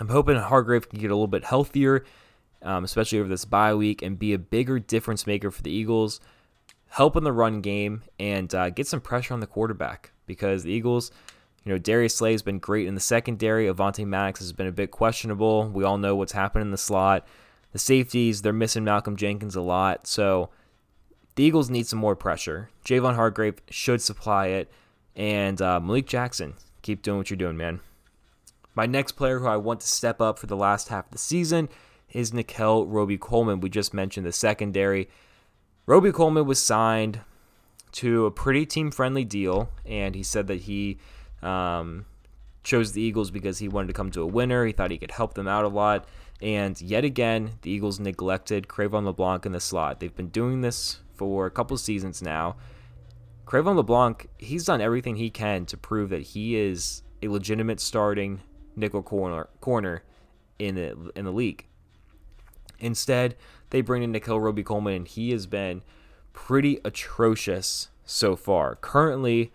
I'm 0.00 0.08
hoping 0.08 0.36
Hargrave 0.36 0.88
can 0.88 0.98
get 0.98 1.12
a 1.12 1.14
little 1.14 1.28
bit 1.28 1.44
healthier, 1.44 2.04
um, 2.60 2.82
especially 2.82 3.20
over 3.20 3.28
this 3.28 3.44
bye 3.44 3.72
week, 3.72 4.02
and 4.02 4.18
be 4.18 4.32
a 4.32 4.38
bigger 4.38 4.80
difference 4.80 5.28
maker 5.28 5.52
for 5.52 5.62
the 5.62 5.70
Eagles, 5.70 6.20
help 6.88 7.14
in 7.14 7.22
the 7.22 7.32
run 7.32 7.60
game, 7.60 8.02
and 8.18 8.52
uh, 8.52 8.68
get 8.70 8.88
some 8.88 9.00
pressure 9.00 9.32
on 9.32 9.38
the 9.38 9.46
quarterback 9.46 10.10
because 10.26 10.64
the 10.64 10.72
Eagles. 10.72 11.12
You 11.64 11.72
know, 11.72 11.78
Darius 11.78 12.14
Slay 12.14 12.30
has 12.30 12.42
been 12.42 12.60
great 12.60 12.86
in 12.86 12.94
the 12.94 13.00
secondary. 13.00 13.66
Avonte 13.66 14.06
Maddox 14.06 14.38
has 14.38 14.52
been 14.52 14.68
a 14.68 14.72
bit 14.72 14.92
questionable. 14.92 15.68
We 15.68 15.82
all 15.82 15.98
know 15.98 16.14
what's 16.14 16.30
happened 16.30 16.62
in 16.62 16.70
the 16.70 16.78
slot. 16.78 17.26
The 17.76 17.80
safeties, 17.80 18.40
they're 18.40 18.54
missing 18.54 18.84
Malcolm 18.84 19.16
Jenkins 19.16 19.54
a 19.54 19.60
lot. 19.60 20.06
So 20.06 20.48
the 21.34 21.42
Eagles 21.42 21.68
need 21.68 21.86
some 21.86 21.98
more 21.98 22.16
pressure. 22.16 22.70
Javon 22.86 23.16
Hargrave 23.16 23.60
should 23.68 24.00
supply 24.00 24.46
it. 24.46 24.72
And 25.14 25.60
uh, 25.60 25.78
Malik 25.78 26.06
Jackson, 26.06 26.54
keep 26.80 27.02
doing 27.02 27.18
what 27.18 27.28
you're 27.28 27.36
doing, 27.36 27.58
man. 27.58 27.80
My 28.74 28.86
next 28.86 29.12
player 29.12 29.40
who 29.40 29.46
I 29.46 29.58
want 29.58 29.80
to 29.80 29.86
step 29.86 30.22
up 30.22 30.38
for 30.38 30.46
the 30.46 30.56
last 30.56 30.88
half 30.88 31.04
of 31.04 31.10
the 31.10 31.18
season 31.18 31.68
is 32.10 32.32
Nickell 32.32 32.86
Robey-Coleman. 32.86 33.60
We 33.60 33.68
just 33.68 33.92
mentioned 33.92 34.24
the 34.24 34.32
secondary. 34.32 35.10
Robey-Coleman 35.84 36.46
was 36.46 36.58
signed 36.58 37.20
to 37.92 38.24
a 38.24 38.30
pretty 38.30 38.64
team 38.64 38.90
friendly 38.90 39.26
deal, 39.26 39.68
and 39.84 40.14
he 40.14 40.22
said 40.22 40.46
that 40.46 40.62
he 40.62 40.96
um, 41.42 42.06
chose 42.64 42.92
the 42.92 43.02
Eagles 43.02 43.30
because 43.30 43.58
he 43.58 43.68
wanted 43.68 43.88
to 43.88 43.92
come 43.92 44.10
to 44.12 44.22
a 44.22 44.26
winner. 44.26 44.64
He 44.64 44.72
thought 44.72 44.90
he 44.90 44.96
could 44.96 45.10
help 45.10 45.34
them 45.34 45.46
out 45.46 45.66
a 45.66 45.68
lot. 45.68 46.06
And 46.42 46.80
yet 46.80 47.04
again, 47.04 47.52
the 47.62 47.70
Eagles 47.70 47.98
neglected 47.98 48.68
Cre'Von 48.68 49.04
LeBlanc 49.04 49.46
in 49.46 49.52
the 49.52 49.60
slot. 49.60 50.00
They've 50.00 50.14
been 50.14 50.28
doing 50.28 50.60
this 50.60 51.00
for 51.14 51.46
a 51.46 51.50
couple 51.50 51.76
seasons 51.78 52.20
now. 52.20 52.56
Cre'Von 53.46 53.76
LeBlanc, 53.76 54.28
he's 54.38 54.64
done 54.64 54.80
everything 54.80 55.16
he 55.16 55.30
can 55.30 55.64
to 55.66 55.76
prove 55.76 56.10
that 56.10 56.22
he 56.22 56.56
is 56.56 57.02
a 57.22 57.28
legitimate 57.28 57.80
starting 57.80 58.40
nickel 58.74 59.02
corner 59.02 59.48
corner 59.60 60.02
in 60.58 60.74
the 60.74 61.10
in 61.16 61.24
the 61.24 61.32
league. 61.32 61.66
Instead, 62.78 63.36
they 63.70 63.80
bring 63.80 64.02
in 64.02 64.12
Nickell 64.12 64.40
Robey-Coleman, 64.40 64.94
and 64.94 65.08
he 65.08 65.30
has 65.30 65.46
been 65.46 65.82
pretty 66.32 66.78
atrocious 66.84 67.88
so 68.04 68.36
far. 68.36 68.76
Currently, 68.76 69.52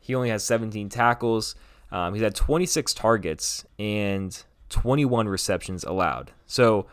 he 0.00 0.14
only 0.14 0.28
has 0.28 0.44
17 0.44 0.88
tackles. 0.88 1.54
Um, 1.90 2.14
he's 2.14 2.22
had 2.22 2.34
26 2.34 2.92
targets, 2.94 3.64
and 3.78 4.44
21 4.68 5.28
receptions 5.28 5.84
allowed. 5.84 6.32
So 6.46 6.86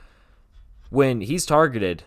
when 0.89 1.21
he's 1.21 1.45
targeted, 1.45 2.03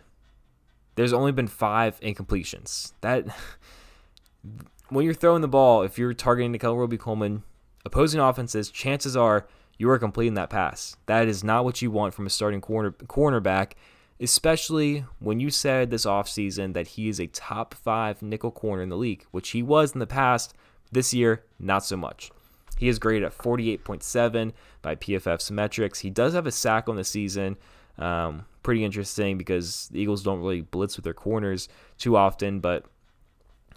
there's 0.94 1.12
only 1.12 1.32
been 1.32 1.48
five 1.48 2.00
incompletions. 2.00 2.92
That 3.00 3.26
when 4.88 5.04
you're 5.04 5.14
throwing 5.14 5.42
the 5.42 5.48
ball, 5.48 5.82
if 5.82 5.98
you're 5.98 6.14
targeting 6.14 6.52
Nickell 6.52 6.76
Robey-Coleman, 6.76 7.42
opposing 7.84 8.20
offenses, 8.20 8.70
chances 8.70 9.16
are 9.16 9.46
you 9.78 9.90
are 9.90 9.98
completing 9.98 10.34
that 10.34 10.50
pass. 10.50 10.96
That 11.06 11.28
is 11.28 11.44
not 11.44 11.64
what 11.64 11.82
you 11.82 11.90
want 11.90 12.14
from 12.14 12.26
a 12.26 12.30
starting 12.30 12.60
corner 12.60 12.92
cornerback, 12.92 13.72
especially 14.20 15.04
when 15.18 15.40
you 15.40 15.50
said 15.50 15.90
this 15.90 16.06
offseason 16.06 16.72
that 16.74 16.88
he 16.88 17.08
is 17.08 17.20
a 17.20 17.26
top 17.26 17.74
five 17.74 18.22
nickel 18.22 18.50
corner 18.50 18.82
in 18.82 18.88
the 18.88 18.96
league, 18.96 19.26
which 19.32 19.50
he 19.50 19.62
was 19.62 19.92
in 19.92 19.98
the 19.98 20.06
past. 20.06 20.54
This 20.92 21.12
year, 21.12 21.44
not 21.58 21.84
so 21.84 21.96
much. 21.96 22.30
He 22.76 22.88
is 22.88 22.98
graded 22.98 23.24
at 23.24 23.36
48.7 23.36 24.52
by 24.82 24.94
PFF's 24.94 25.50
metrics. 25.50 26.00
He 26.00 26.10
does 26.10 26.34
have 26.34 26.46
a 26.46 26.52
sack 26.52 26.88
on 26.88 26.96
the 26.96 27.04
season. 27.04 27.56
Um, 27.98 28.44
pretty 28.62 28.84
interesting 28.84 29.38
because 29.38 29.88
the 29.88 30.00
Eagles 30.00 30.22
don't 30.22 30.40
really 30.40 30.60
blitz 30.60 30.96
with 30.96 31.04
their 31.04 31.14
corners 31.14 31.68
too 31.98 32.16
often, 32.16 32.60
but 32.60 32.84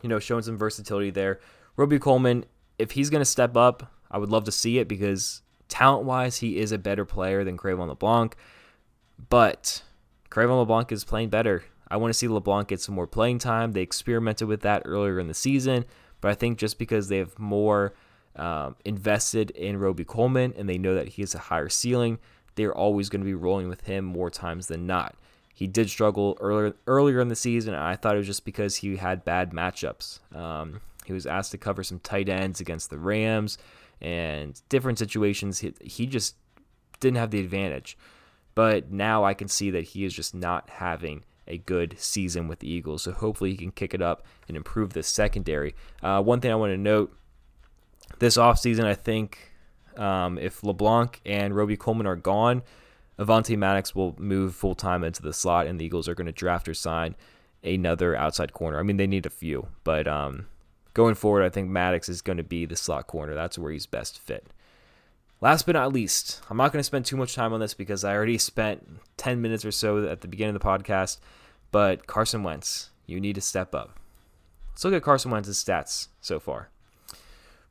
you 0.01 0.09
know, 0.09 0.19
showing 0.19 0.43
some 0.43 0.57
versatility 0.57 1.09
there. 1.09 1.39
Robey 1.77 1.99
Coleman, 1.99 2.45
if 2.77 2.91
he's 2.91 3.09
going 3.09 3.21
to 3.21 3.25
step 3.25 3.55
up, 3.55 3.93
I 4.12 4.17
would 4.17 4.29
love 4.29 4.45
to 4.45 4.51
see 4.51 4.79
it 4.79 4.88
because 4.88 5.41
talent 5.67 6.05
wise, 6.05 6.38
he 6.38 6.57
is 6.57 6.71
a 6.71 6.77
better 6.77 7.05
player 7.05 7.43
than 7.43 7.57
Cre'Von 7.57 7.88
LeBlanc. 7.88 8.35
But 9.29 9.83
Cre'Von 10.29 10.59
LeBlanc 10.59 10.91
is 10.91 11.03
playing 11.03 11.29
better. 11.29 11.63
I 11.89 11.97
want 11.97 12.12
to 12.12 12.17
see 12.17 12.27
LeBlanc 12.27 12.67
get 12.67 12.81
some 12.81 12.95
more 12.95 13.07
playing 13.07 13.39
time. 13.39 13.71
They 13.71 13.81
experimented 13.81 14.47
with 14.47 14.62
that 14.62 14.83
earlier 14.85 15.19
in 15.19 15.27
the 15.27 15.33
season, 15.33 15.85
but 16.21 16.29
I 16.29 16.35
think 16.35 16.57
just 16.57 16.77
because 16.77 17.07
they 17.07 17.17
have 17.17 17.38
more 17.39 17.93
um, 18.39 18.75
invested 18.86 19.52
in 19.52 19.78
Robey 19.78 20.06
Coleman 20.06 20.54
and 20.58 20.67
they 20.67 20.78
know 20.78 20.95
that 20.95 21.10
he 21.10 21.21
has 21.21 21.36
a 21.36 21.39
higher 21.39 21.69
ceiling, 21.69 22.19
they're 22.56 22.75
always 22.75 23.10
going 23.10 23.21
to 23.21 23.25
be 23.25 23.34
rolling 23.34 23.67
with 23.67 23.82
him 23.82 24.06
more 24.06 24.30
times 24.30 24.67
than 24.67 24.88
not. 24.88 25.15
He 25.54 25.67
did 25.67 25.89
struggle 25.89 26.38
earlier 26.39 26.73
earlier 26.88 27.19
in 27.19 27.28
the 27.28 27.36
season. 27.36 27.73
I 27.73 27.97
thought 27.97 28.15
it 28.15 28.19
was 28.19 28.28
just 28.28 28.45
because 28.45 28.78
he 28.78 28.95
had 28.95 29.25
bad 29.25 29.52
matchups. 29.52 30.19
Um, 30.34 30.80
he 31.06 31.12
was 31.12 31.28
asked 31.28 31.52
to 31.52 31.58
cover 31.58 31.84
some 31.84 31.99
tight 31.99 32.30
ends 32.30 32.62
against 32.62 32.89
the 32.89 32.97
Rams 32.97 33.58
and 33.99 34.60
different 34.69 34.99
situations. 34.99 35.60
He, 35.60 35.73
he 35.82 36.06
just 36.06 36.36
didn't 37.02 37.17
have 37.17 37.32
the 37.32 37.41
advantage. 37.41 37.97
But 38.56 38.91
now 38.91 39.25
I 39.25 39.34
can 39.34 39.47
see 39.47 39.69
that 39.71 39.84
he 39.84 40.06
is 40.06 40.13
just 40.13 40.34
not 40.34 40.69
having 40.69 41.23
a 41.47 41.58
good 41.58 41.95
season 41.97 42.47
with 42.47 42.60
the 42.60 42.71
Eagles. 42.71 43.04
So 43.04 43.12
hopefully 43.12 43.52
he 43.52 43.58
can 43.58 43.71
kick 43.71 43.93
it 43.93 44.02
up 44.02 44.25
and 44.47 44.56
improve 44.56 44.93
the 44.93 45.04
secondary. 45.04 45.75
Uh, 46.02 46.21
one 46.21 46.39
thing 46.39 46.52
I 46.52 46.56
want 46.56 46.71
to 46.71 46.78
note 46.78 47.13
this 48.19 48.38
offseason, 48.38 48.86
I 48.86 48.93
think 48.93 49.53
um, 49.97 50.38
if 50.38 50.63
LeBlanc 50.63 51.21
and 51.25 51.55
Robey 51.55 51.77
Coleman 51.77 52.08
are 52.08 52.15
gone, 52.15 52.63
Avonte 53.17 53.58
Maddox 53.58 53.93
will 53.93 54.15
move 54.17 54.55
full 54.55 54.75
time 54.75 55.03
into 55.03 55.21
the 55.21 55.34
slot, 55.34 55.67
and 55.67 55.79
the 55.79 55.86
Eagles 55.86 56.08
are 56.08 56.15
going 56.15 56.27
to 56.27 56.32
draft 56.32 56.69
or 56.69 56.73
sign 56.73 57.15
another 57.63 58.15
outside 58.15 58.53
corner. 58.53 58.79
I 58.79 58.84
mean, 58.84 58.97
they 58.97 59.08
need 59.08 59.25
a 59.25 59.29
few, 59.29 59.67
but 59.84 60.08
um, 60.08 60.47
going 60.93 61.15
forward, 61.15 61.43
I 61.43 61.49
think 61.49 61.69
Maddox 61.69 62.08
is 62.08 62.21
going 62.21 62.38
to 62.38 62.43
be 62.43 62.65
the 62.65 62.75
slot 62.75 63.08
corner. 63.08 63.36
That's 63.36 63.58
where 63.58 63.71
he's 63.71 63.86
best 63.86 64.19
fit. 64.19 64.47
Last 65.41 65.65
but 65.65 65.73
not 65.73 65.93
least, 65.93 66.41
I'm 66.49 66.58
not 66.58 66.73
going 66.73 66.79
to 66.79 66.84
spend 66.84 67.05
too 67.05 67.15
much 67.15 67.34
time 67.34 67.53
on 67.53 67.60
this 67.60 67.73
because 67.73 68.03
I 68.03 68.13
already 68.13 68.38
spent 68.38 68.99
10 69.17 69.41
minutes 69.41 69.63
or 69.63 69.71
so 69.71 70.05
at 70.05 70.21
the 70.21 70.27
beginning 70.27 70.55
of 70.55 70.62
the 70.62 70.67
podcast. 70.67 71.19
But 71.71 72.08
Carson 72.08 72.43
Wentz, 72.43 72.89
you 73.05 73.19
need 73.19 73.36
to 73.36 73.41
step 73.41 73.73
up. 73.73 73.97
Let's 74.71 74.84
look 74.84 74.93
at 74.93 75.03
Carson 75.03 75.32
Wentz's 75.32 75.63
stats 75.63 76.08
so 76.19 76.39
far. 76.39 76.69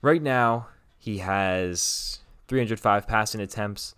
Right 0.00 0.22
now, 0.22 0.68
he 0.98 1.18
has 1.18 2.20
305 2.46 3.06
passing 3.06 3.40
attempts, 3.40 3.94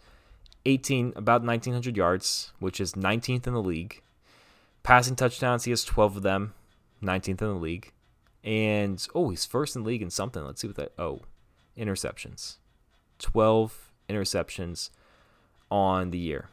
18, 0.65 1.13
about 1.17 1.43
1,900 1.43 1.97
yards, 1.97 2.53
which 2.59 2.81
is 2.81 2.93
19th 2.93 3.47
in 3.47 3.53
the 3.53 3.63
league. 3.63 4.03
Passing 4.83 5.17
touchdowns, 5.17 5.65
he 5.65 5.71
has 5.71 5.85
12 5.85 6.19
of 6.19 6.23
them, 6.23 6.55
19th 7.03 7.29
in 7.29 7.37
the 7.37 7.55
league. 7.55 7.93
And, 8.43 9.07
oh, 9.15 9.29
he's 9.29 9.45
first 9.45 9.77
in 9.77 9.85
league 9.85 10.03
in 10.03 10.11
something. 10.11 10.43
Let's 10.43 10.63
see 10.63 10.69
what 10.69 10.77
that, 10.77 10.93
oh, 10.99 11.21
interceptions. 11.77 12.57
12 13.19 13.93
interceptions 14.09 14.91
on 15.71 16.11
the 16.11 16.19
year. 16.19 16.49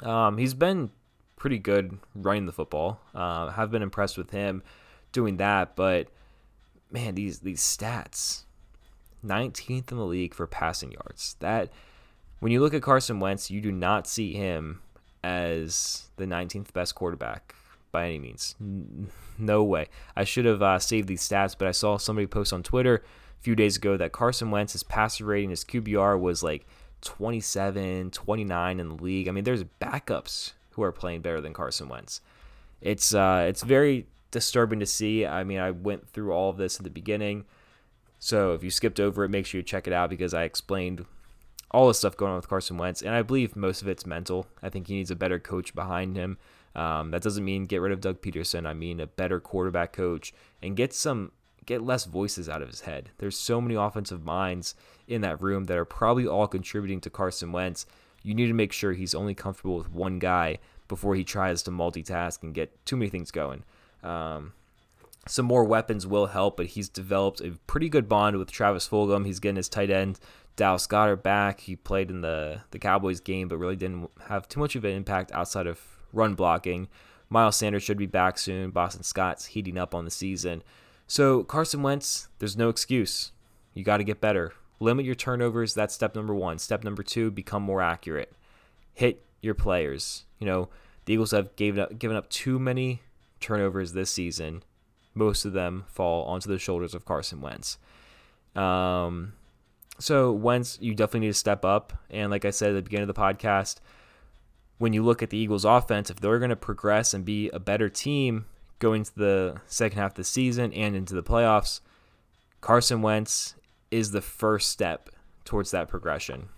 Um, 0.00 0.38
he's 0.38 0.54
been 0.54 0.90
pretty 1.36 1.58
good 1.58 1.98
running 2.14 2.46
the 2.46 2.52
football. 2.52 3.00
Uh, 3.14 3.50
have 3.50 3.70
been 3.70 3.82
impressed 3.82 4.16
with 4.16 4.30
him 4.30 4.62
doing 5.12 5.36
that, 5.36 5.76
but 5.76 6.08
man, 6.90 7.14
these 7.14 7.40
these 7.40 7.60
stats, 7.60 8.44
19th 9.24 9.90
in 9.90 9.98
the 9.98 10.04
league 10.04 10.34
for 10.34 10.46
passing 10.46 10.92
yards. 10.92 11.36
That 11.40 11.70
when 12.40 12.52
you 12.52 12.60
look 12.60 12.74
at 12.74 12.82
Carson 12.82 13.20
Wentz, 13.20 13.50
you 13.50 13.60
do 13.60 13.72
not 13.72 14.06
see 14.06 14.32
him 14.32 14.80
as 15.24 16.10
the 16.16 16.24
19th 16.24 16.72
best 16.72 16.94
quarterback 16.94 17.54
by 17.90 18.06
any 18.06 18.18
means. 18.18 18.54
No 19.38 19.64
way. 19.64 19.88
I 20.14 20.24
should 20.24 20.44
have 20.44 20.62
uh, 20.62 20.78
saved 20.78 21.08
these 21.08 21.26
stats, 21.26 21.56
but 21.58 21.68
I 21.68 21.72
saw 21.72 21.96
somebody 21.96 22.26
post 22.26 22.52
on 22.52 22.62
Twitter 22.62 23.02
a 23.38 23.42
few 23.42 23.54
days 23.54 23.76
ago 23.76 23.96
that 23.96 24.12
Carson 24.12 24.50
Wentz's 24.50 24.82
passer 24.82 25.24
rating, 25.24 25.50
his 25.50 25.64
QBR 25.64 26.18
was 26.18 26.42
like 26.42 26.66
27, 27.02 28.10
29 28.10 28.80
in 28.80 28.88
the 28.88 29.02
league. 29.02 29.28
I 29.28 29.30
mean, 29.30 29.44
there's 29.44 29.64
backups 29.64 30.52
who 30.70 30.82
are 30.82 30.92
playing 30.92 31.22
better 31.22 31.40
than 31.40 31.52
Carson 31.52 31.88
Wentz. 31.88 32.20
It's 32.80 33.14
uh, 33.14 33.46
it's 33.48 33.62
very 33.62 34.06
disturbing 34.36 34.80
to 34.80 34.86
see. 34.86 35.24
I 35.24 35.44
mean, 35.44 35.58
I 35.58 35.70
went 35.70 36.10
through 36.10 36.30
all 36.30 36.50
of 36.50 36.58
this 36.58 36.78
in 36.78 36.84
the 36.84 36.90
beginning. 36.90 37.46
So 38.18 38.52
if 38.52 38.62
you 38.62 38.70
skipped 38.70 39.00
over 39.00 39.24
it, 39.24 39.30
make 39.30 39.46
sure 39.46 39.58
you 39.58 39.62
check 39.62 39.86
it 39.86 39.94
out 39.94 40.10
because 40.10 40.34
I 40.34 40.42
explained 40.42 41.06
all 41.70 41.88
the 41.88 41.94
stuff 41.94 42.18
going 42.18 42.32
on 42.32 42.36
with 42.36 42.48
Carson 42.48 42.76
Wentz, 42.76 43.00
and 43.00 43.14
I 43.14 43.22
believe 43.22 43.56
most 43.56 43.80
of 43.80 43.88
it's 43.88 44.04
mental. 44.04 44.46
I 44.62 44.68
think 44.68 44.88
he 44.88 44.94
needs 44.94 45.10
a 45.10 45.16
better 45.16 45.38
coach 45.38 45.74
behind 45.74 46.16
him. 46.16 46.36
Um, 46.74 47.12
that 47.12 47.22
doesn't 47.22 47.46
mean 47.46 47.64
get 47.64 47.80
rid 47.80 47.92
of 47.92 48.02
Doug 48.02 48.20
Pederson. 48.20 48.66
I 48.66 48.74
mean 48.74 49.00
a 49.00 49.06
better 49.06 49.40
quarterback 49.40 49.94
coach 49.94 50.34
and 50.62 50.76
get 50.76 50.92
some 50.92 51.32
get 51.64 51.82
less 51.82 52.04
voices 52.04 52.46
out 52.46 52.60
of 52.60 52.68
his 52.68 52.82
head. 52.82 53.08
There's 53.16 53.38
so 53.38 53.58
many 53.62 53.74
offensive 53.74 54.22
minds 54.22 54.74
in 55.08 55.22
that 55.22 55.40
room 55.40 55.64
that 55.64 55.78
are 55.78 55.86
probably 55.86 56.26
all 56.26 56.46
contributing 56.46 57.00
to 57.00 57.10
Carson 57.10 57.52
Wentz. 57.52 57.86
You 58.22 58.34
need 58.34 58.48
to 58.48 58.52
make 58.52 58.72
sure 58.72 58.92
he's 58.92 59.14
only 59.14 59.34
comfortable 59.34 59.78
with 59.78 59.90
one 59.90 60.18
guy 60.18 60.58
before 60.88 61.14
he 61.14 61.24
tries 61.24 61.62
to 61.62 61.70
multitask 61.70 62.42
and 62.42 62.54
get 62.54 62.84
too 62.84 62.96
many 62.96 63.08
things 63.08 63.30
going. 63.30 63.64
Um, 64.02 64.52
some 65.26 65.46
more 65.46 65.64
weapons 65.64 66.06
will 66.06 66.26
help, 66.26 66.56
but 66.56 66.66
he's 66.66 66.88
developed 66.88 67.40
a 67.40 67.58
pretty 67.66 67.88
good 67.88 68.08
bond 68.08 68.36
with 68.36 68.50
Travis 68.50 68.88
Fulgham. 68.88 69.26
He's 69.26 69.40
getting 69.40 69.56
his 69.56 69.68
tight 69.68 69.90
end 69.90 70.20
Dallas 70.56 70.86
Goedert 70.86 71.22
back. 71.22 71.60
He 71.60 71.76
played 71.76 72.10
in 72.10 72.20
the 72.20 72.62
the 72.70 72.78
Cowboys 72.78 73.20
game, 73.20 73.48
but 73.48 73.58
really 73.58 73.76
didn't 73.76 74.10
have 74.28 74.48
too 74.48 74.60
much 74.60 74.76
of 74.76 74.84
an 74.84 74.92
impact 74.92 75.32
outside 75.32 75.66
of 75.66 75.80
run 76.12 76.34
blocking. 76.34 76.88
Miles 77.28 77.56
Sanders 77.56 77.82
should 77.82 77.98
be 77.98 78.06
back 78.06 78.38
soon. 78.38 78.70
Boston 78.70 79.02
Scott's 79.02 79.46
heating 79.46 79.76
up 79.76 79.94
on 79.94 80.04
the 80.04 80.10
season. 80.10 80.62
So 81.06 81.42
Carson 81.44 81.82
Wentz, 81.82 82.28
there's 82.38 82.56
no 82.56 82.68
excuse. 82.68 83.32
You 83.74 83.84
got 83.84 83.98
to 83.98 84.04
get 84.04 84.20
better. 84.20 84.54
Limit 84.80 85.04
your 85.04 85.14
turnovers. 85.14 85.74
That's 85.74 85.94
step 85.94 86.14
number 86.14 86.34
one. 86.34 86.58
Step 86.58 86.84
number 86.84 87.02
two, 87.02 87.30
become 87.30 87.62
more 87.62 87.82
accurate. 87.82 88.32
Hit 88.94 89.24
your 89.40 89.54
players. 89.54 90.24
You 90.38 90.46
know, 90.46 90.68
the 91.04 91.14
Eagles 91.14 91.32
have 91.32 91.54
given 91.56 91.80
up, 91.80 91.98
given 91.98 92.16
up 92.16 92.30
too 92.30 92.58
many 92.58 93.02
turnovers 93.46 93.92
this 93.92 94.10
season. 94.10 94.62
Most 95.14 95.44
of 95.44 95.52
them 95.52 95.84
fall 95.86 96.24
onto 96.24 96.48
the 96.48 96.58
shoulders 96.58 96.94
of 96.94 97.04
Carson 97.04 97.40
Wentz. 97.40 97.78
Um, 98.56 99.34
so 99.98 100.32
Wentz, 100.32 100.78
you 100.80 100.94
definitely 100.94 101.20
need 101.20 101.28
to 101.28 101.34
step 101.34 101.64
up. 101.64 101.92
And 102.10 102.30
like 102.30 102.44
I 102.44 102.50
said 102.50 102.70
at 102.70 102.74
the 102.74 102.82
beginning 102.82 103.08
of 103.08 103.14
the 103.14 103.20
podcast, 103.20 103.76
when 104.78 104.92
you 104.92 105.04
look 105.04 105.22
at 105.22 105.30
the 105.30 105.38
Eagles' 105.38 105.64
offense, 105.64 106.10
if 106.10 106.20
they're 106.20 106.40
going 106.40 106.50
to 106.50 106.56
progress 106.56 107.14
and 107.14 107.24
be 107.24 107.48
a 107.50 107.60
better 107.60 107.88
team 107.88 108.46
going 108.78 109.04
to 109.04 109.14
the 109.16 109.60
second 109.66 109.98
half 109.98 110.10
of 110.10 110.16
the 110.16 110.24
season 110.24 110.72
and 110.72 110.96
into 110.96 111.14
the 111.14 111.22
playoffs, 111.22 111.80
Carson 112.60 113.00
Wentz 113.00 113.54
is 113.90 114.10
the 114.10 114.20
first 114.20 114.70
step 114.70 115.08
towards 115.44 115.70
that 115.70 115.88
progression. 115.88 116.48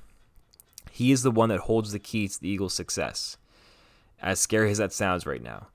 He 0.90 1.12
is 1.12 1.22
the 1.22 1.30
one 1.30 1.50
that 1.50 1.60
holds 1.60 1.92
the 1.92 1.98
key 1.98 2.26
to 2.26 2.40
the 2.40 2.48
Eagles' 2.48 2.74
success. 2.74 3.36
As 4.20 4.40
scary 4.40 4.70
as 4.70 4.78
that 4.78 4.92
sounds 4.92 5.26
right 5.26 5.42
now. 5.42 5.68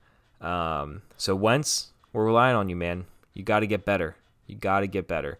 Um, 0.44 1.02
so 1.16 1.34
Wentz, 1.34 1.92
we're 2.12 2.26
relying 2.26 2.54
on 2.54 2.68
you, 2.68 2.76
man. 2.76 3.06
You 3.32 3.42
got 3.42 3.60
to 3.60 3.66
get 3.66 3.84
better. 3.84 4.16
You 4.46 4.54
got 4.56 4.80
to 4.80 4.86
get 4.86 5.08
better. 5.08 5.38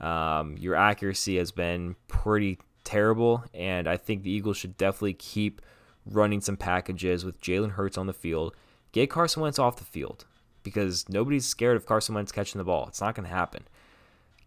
Um, 0.00 0.56
your 0.58 0.74
accuracy 0.74 1.36
has 1.36 1.52
been 1.52 1.96
pretty 2.08 2.58
terrible, 2.84 3.44
and 3.54 3.86
I 3.86 3.96
think 3.96 4.22
the 4.22 4.30
Eagles 4.30 4.56
should 4.56 4.76
definitely 4.76 5.14
keep 5.14 5.60
running 6.06 6.40
some 6.40 6.56
packages 6.56 7.24
with 7.24 7.40
Jalen 7.40 7.72
Hurts 7.72 7.98
on 7.98 8.06
the 8.06 8.12
field. 8.12 8.54
Get 8.92 9.10
Carson 9.10 9.42
Wentz 9.42 9.58
off 9.58 9.76
the 9.76 9.84
field 9.84 10.24
because 10.62 11.08
nobody's 11.08 11.46
scared 11.46 11.76
of 11.76 11.86
Carson 11.86 12.14
Wentz 12.14 12.32
catching 12.32 12.58
the 12.58 12.64
ball. 12.64 12.86
It's 12.88 13.00
not 13.00 13.14
going 13.14 13.28
to 13.28 13.34
happen. 13.34 13.64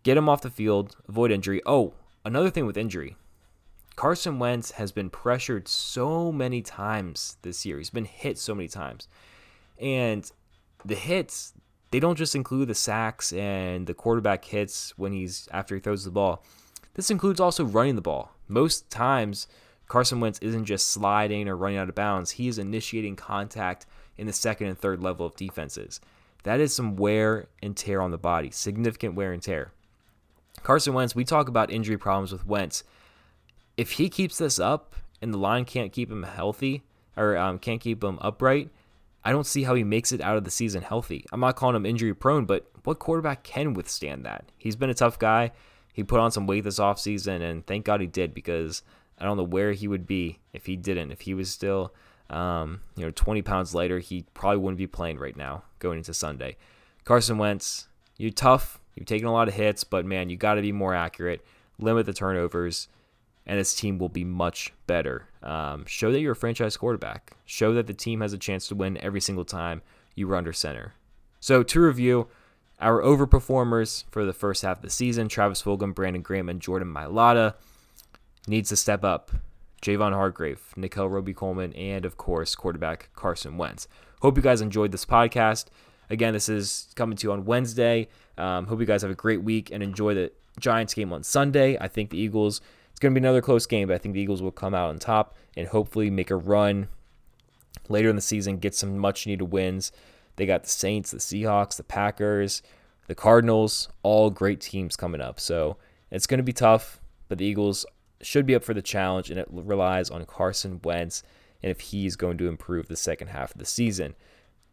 Get 0.03 0.17
him 0.17 0.29
off 0.29 0.41
the 0.41 0.49
field, 0.49 0.95
avoid 1.07 1.31
injury. 1.31 1.61
Oh, 1.65 1.93
another 2.25 2.49
thing 2.49 2.65
with 2.65 2.77
injury. 2.77 3.15
Carson 3.95 4.39
Wentz 4.39 4.71
has 4.71 4.91
been 4.91 5.09
pressured 5.09 5.67
so 5.67 6.31
many 6.31 6.61
times 6.61 7.37
this 7.41 7.65
year. 7.65 7.77
He's 7.77 7.89
been 7.89 8.05
hit 8.05 8.37
so 8.37 8.55
many 8.55 8.69
times. 8.69 9.09
And 9.79 10.29
the 10.85 10.95
hits, 10.95 11.53
they 11.91 11.99
don't 11.99 12.17
just 12.17 12.35
include 12.35 12.67
the 12.67 12.75
sacks 12.75 13.33
and 13.33 13.87
the 13.87 13.93
quarterback 13.93 14.45
hits 14.45 14.97
when 14.97 15.13
he's 15.13 15.47
after 15.51 15.75
he 15.75 15.81
throws 15.81 16.03
the 16.03 16.11
ball. 16.11 16.43
This 16.93 17.09
includes 17.09 17.39
also 17.39 17.63
running 17.63 17.95
the 17.95 18.01
ball. 18.01 18.31
Most 18.47 18.89
times, 18.89 19.47
Carson 19.87 20.19
Wentz 20.19 20.39
isn't 20.39 20.65
just 20.65 20.87
sliding 20.87 21.47
or 21.47 21.55
running 21.55 21.77
out 21.77 21.89
of 21.89 21.95
bounds. 21.95 22.31
He 22.31 22.47
is 22.47 22.59
initiating 22.59 23.15
contact 23.15 23.85
in 24.17 24.27
the 24.27 24.33
second 24.33 24.67
and 24.67 24.77
third 24.77 25.01
level 25.01 25.25
of 25.25 25.35
defenses. 25.35 26.01
That 26.43 26.59
is 26.59 26.73
some 26.73 26.95
wear 26.95 27.47
and 27.61 27.75
tear 27.75 28.01
on 28.01 28.11
the 28.11 28.17
body, 28.17 28.51
significant 28.51 29.15
wear 29.15 29.31
and 29.31 29.41
tear. 29.41 29.71
Carson 30.63 30.93
Wentz, 30.93 31.15
we 31.15 31.23
talk 31.23 31.47
about 31.47 31.71
injury 31.71 31.97
problems 31.97 32.31
with 32.31 32.45
Wentz. 32.45 32.83
If 33.77 33.91
he 33.91 34.09
keeps 34.09 34.37
this 34.37 34.59
up 34.59 34.95
and 35.21 35.33
the 35.33 35.37
line 35.37 35.65
can't 35.65 35.91
keep 35.91 36.11
him 36.11 36.23
healthy 36.23 36.83
or 37.15 37.37
um, 37.37 37.59
can't 37.59 37.81
keep 37.81 38.03
him 38.03 38.19
upright, 38.21 38.69
I 39.23 39.31
don't 39.31 39.45
see 39.45 39.63
how 39.63 39.75
he 39.75 39.83
makes 39.83 40.11
it 40.11 40.21
out 40.21 40.37
of 40.37 40.43
the 40.43 40.51
season 40.51 40.81
healthy. 40.81 41.25
I'm 41.31 41.39
not 41.39 41.55
calling 41.55 41.75
him 41.75 41.85
injury 41.85 42.13
prone, 42.13 42.45
but 42.45 42.69
what 42.83 42.99
quarterback 42.99 43.43
can 43.43 43.73
withstand 43.73 44.25
that? 44.25 44.45
He's 44.57 44.75
been 44.75 44.89
a 44.89 44.93
tough 44.93 45.19
guy. 45.19 45.51
he 45.93 46.03
put 46.03 46.19
on 46.19 46.31
some 46.31 46.47
weight 46.47 46.63
this 46.63 46.79
offseason, 46.79 47.41
and 47.41 47.65
thank 47.65 47.85
God 47.85 47.99
he 47.99 48.07
did 48.07 48.33
because 48.33 48.83
I 49.17 49.25
don't 49.25 49.35
know 49.35 49.43
where 49.43 49.73
he 49.73 49.87
would 49.87 50.07
be 50.07 50.39
if 50.53 50.65
he 50.65 50.77
didn't. 50.77 51.11
If 51.11 51.21
he 51.21 51.33
was 51.33 51.49
still, 51.49 51.93
um, 52.29 52.81
you 52.95 53.03
know, 53.03 53.11
20 53.11 53.41
pounds 53.41 53.75
lighter, 53.75 53.99
he 53.99 54.25
probably 54.33 54.59
wouldn't 54.59 54.77
be 54.77 54.87
playing 54.87 55.19
right 55.19 55.35
now 55.35 55.63
going 55.79 55.97
into 55.97 56.13
Sunday. 56.13 56.55
Carson 57.03 57.37
Wentz, 57.37 57.87
you're 58.17 58.31
tough. 58.31 58.79
You've 58.95 59.07
taken 59.07 59.27
a 59.27 59.33
lot 59.33 59.47
of 59.47 59.53
hits, 59.53 59.83
but 59.83 60.05
man, 60.05 60.29
you 60.29 60.37
got 60.37 60.55
to 60.55 60.61
be 60.61 60.71
more 60.71 60.93
accurate, 60.93 61.45
limit 61.77 62.05
the 62.05 62.13
turnovers, 62.13 62.87
and 63.49 63.59
this 63.59 63.73
team 63.73 63.97
will 63.97 64.09
be 64.09 64.23
much 64.23 64.71
better. 64.85 65.25
Um, 65.41 65.83
show 65.87 66.11
that 66.11 66.19
you're 66.19 66.33
a 66.33 66.35
franchise 66.35 66.77
quarterback. 66.77 67.35
Show 67.45 67.73
that 67.73 67.87
the 67.87 67.95
team 67.95 68.21
has 68.21 68.31
a 68.31 68.37
chance 68.37 68.67
to 68.67 68.75
win 68.75 68.95
every 68.99 69.19
single 69.19 69.43
time 69.43 69.81
you 70.13 70.27
were 70.27 70.35
under 70.35 70.53
center. 70.53 70.93
So, 71.39 71.63
to 71.63 71.81
review, 71.81 72.27
our 72.79 73.01
overperformers 73.01 74.03
for 74.11 74.23
the 74.23 74.33
first 74.33 74.61
half 74.61 74.77
of 74.77 74.83
the 74.83 74.91
season 74.91 75.27
Travis 75.29 75.63
Fulgham, 75.63 75.95
Brandon 75.95 76.21
Graham, 76.21 76.47
and 76.47 76.61
Jordan 76.61 76.93
Mailata 76.93 77.55
needs 78.47 78.69
to 78.69 78.75
step 78.75 79.03
up. 79.03 79.31
Javon 79.81 80.13
Hargrave, 80.13 80.61
Nickell 80.75 81.09
Robey-Coleman, 81.09 81.73
and 81.73 82.05
of 82.05 82.17
course, 82.17 82.53
quarterback 82.53 83.09
Carson 83.15 83.57
Wentz. 83.57 83.87
Hope 84.21 84.37
you 84.37 84.43
guys 84.43 84.61
enjoyed 84.61 84.91
this 84.91 85.05
podcast. 85.05 85.67
Again, 86.11 86.33
this 86.33 86.49
is 86.49 86.89
coming 86.95 87.17
to 87.17 87.27
you 87.27 87.31
on 87.31 87.45
Wednesday. 87.45 88.09
Um, 88.37 88.67
hope 88.67 88.79
you 88.79 88.85
guys 88.85 89.01
have 89.01 89.11
a 89.11 89.15
great 89.15 89.41
week 89.41 89.71
and 89.71 89.81
enjoy 89.81 90.13
the 90.13 90.31
Giants 90.59 90.93
game 90.93 91.11
on 91.13 91.23
Sunday. 91.23 91.77
I 91.79 91.87
think 91.87 92.11
the 92.11 92.19
Eagles, 92.19 92.61
it's 92.99 93.03
going 93.03 93.15
to 93.15 93.21
be 93.21 93.23
another 93.23 93.41
close 93.41 93.65
game, 93.65 93.87
but 93.87 93.93
I 93.93 93.97
think 93.97 94.13
the 94.13 94.19
Eagles 94.19 94.41
will 94.41 94.51
come 94.51 94.75
out 94.75 94.89
on 94.89 94.99
top 94.99 95.33
and 95.55 95.69
hopefully 95.69 96.09
make 96.09 96.29
a 96.29 96.35
run 96.35 96.89
later 97.87 98.09
in 98.09 98.17
the 98.17 98.21
season, 98.21 98.57
get 98.57 98.75
some 98.75 98.97
much 98.97 99.25
needed 99.25 99.53
wins. 99.53 99.93
They 100.35 100.45
got 100.45 100.63
the 100.63 100.69
Saints, 100.69 101.11
the 101.11 101.17
Seahawks, 101.19 101.77
the 101.77 101.83
Packers, 101.83 102.61
the 103.07 103.15
Cardinals, 103.15 103.87
all 104.03 104.29
great 104.29 104.59
teams 104.59 104.97
coming 104.97 105.21
up. 105.21 105.39
So 105.39 105.77
it's 106.11 106.27
going 106.27 106.39
to 106.39 106.43
be 106.43 106.51
tough, 106.51 106.99
but 107.29 107.37
the 107.37 107.45
Eagles 107.45 107.85
should 108.21 108.45
be 108.45 108.53
up 108.53 108.65
for 108.65 108.73
the 108.73 108.81
challenge, 108.81 109.29
and 109.29 109.39
it 109.39 109.47
relies 109.49 110.09
on 110.09 110.25
Carson 110.25 110.81
Wentz 110.83 111.23
and 111.63 111.71
if 111.71 111.79
he's 111.79 112.17
going 112.17 112.37
to 112.39 112.49
improve 112.49 112.89
the 112.89 112.97
second 112.97 113.29
half 113.29 113.51
of 113.51 113.59
the 113.59 113.65
season. 113.65 114.13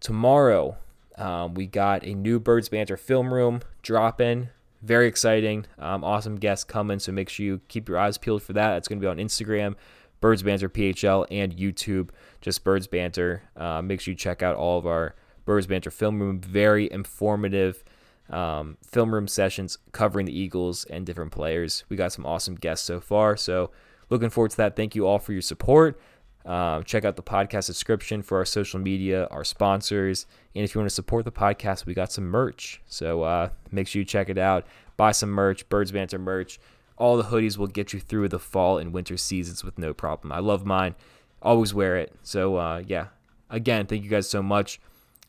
Tomorrow, 0.00 0.76
um, 1.16 1.54
we 1.54 1.66
got 1.68 2.04
a 2.04 2.12
new 2.12 2.40
Birds 2.40 2.70
Banter 2.70 2.96
film 2.96 3.32
room 3.32 3.60
drop 3.82 4.20
in. 4.20 4.48
Very 4.86 5.08
exciting. 5.08 5.66
Um, 5.80 6.04
awesome 6.04 6.36
guests 6.36 6.62
coming, 6.62 7.00
so 7.00 7.10
make 7.10 7.28
sure 7.28 7.44
you 7.44 7.60
keep 7.66 7.88
your 7.88 7.98
eyes 7.98 8.18
peeled 8.18 8.44
for 8.44 8.52
that. 8.52 8.76
It's 8.76 8.86
going 8.86 9.00
to 9.00 9.04
be 9.04 9.08
on 9.08 9.16
Instagram, 9.16 9.74
Birds 10.20 10.44
Banter 10.44 10.68
PHL, 10.68 11.26
and 11.28 11.56
YouTube, 11.56 12.10
just 12.40 12.62
Birds 12.62 12.86
Banter. 12.86 13.42
Uh, 13.56 13.82
make 13.82 14.00
sure 14.00 14.12
you 14.12 14.16
check 14.16 14.44
out 14.44 14.54
all 14.54 14.78
of 14.78 14.86
our 14.86 15.16
Birds 15.44 15.66
Banter 15.66 15.90
film 15.90 16.20
room. 16.20 16.40
Very 16.40 16.88
informative 16.92 17.82
um, 18.30 18.76
film 18.86 19.12
room 19.12 19.26
sessions 19.26 19.76
covering 19.90 20.26
the 20.26 20.38
Eagles 20.38 20.84
and 20.84 21.04
different 21.04 21.32
players. 21.32 21.82
We 21.88 21.96
got 21.96 22.12
some 22.12 22.24
awesome 22.24 22.54
guests 22.54 22.86
so 22.86 23.00
far. 23.00 23.36
So 23.36 23.72
looking 24.08 24.30
forward 24.30 24.52
to 24.52 24.56
that. 24.58 24.76
Thank 24.76 24.94
you 24.94 25.04
all 25.04 25.18
for 25.18 25.32
your 25.32 25.42
support. 25.42 25.98
Um, 26.46 26.84
check 26.84 27.04
out 27.04 27.16
the 27.16 27.22
podcast 27.24 27.66
description 27.66 28.22
for 28.22 28.38
our 28.38 28.44
social 28.44 28.78
media, 28.78 29.26
our 29.32 29.42
sponsors, 29.42 30.26
and 30.54 30.64
if 30.64 30.74
you 30.74 30.80
want 30.80 30.88
to 30.88 30.94
support 30.94 31.24
the 31.24 31.32
podcast, 31.32 31.86
we 31.86 31.92
got 31.92 32.12
some 32.12 32.24
merch. 32.24 32.80
So 32.86 33.22
uh, 33.22 33.48
make 33.72 33.88
sure 33.88 33.98
you 33.98 34.06
check 34.06 34.28
it 34.28 34.38
out. 34.38 34.64
Buy 34.96 35.10
some 35.10 35.30
merch, 35.30 35.68
Birds 35.68 35.90
Banter 35.90 36.20
merch. 36.20 36.60
All 36.96 37.16
the 37.16 37.24
hoodies 37.24 37.58
will 37.58 37.66
get 37.66 37.92
you 37.92 38.00
through 38.00 38.28
the 38.28 38.38
fall 38.38 38.78
and 38.78 38.92
winter 38.92 39.16
seasons 39.16 39.64
with 39.64 39.76
no 39.76 39.92
problem. 39.92 40.30
I 40.30 40.38
love 40.38 40.64
mine. 40.64 40.94
Always 41.42 41.74
wear 41.74 41.96
it. 41.96 42.14
So 42.22 42.56
uh, 42.56 42.82
yeah, 42.86 43.08
again, 43.50 43.86
thank 43.86 44.04
you 44.04 44.10
guys 44.10 44.30
so 44.30 44.42
much. 44.42 44.80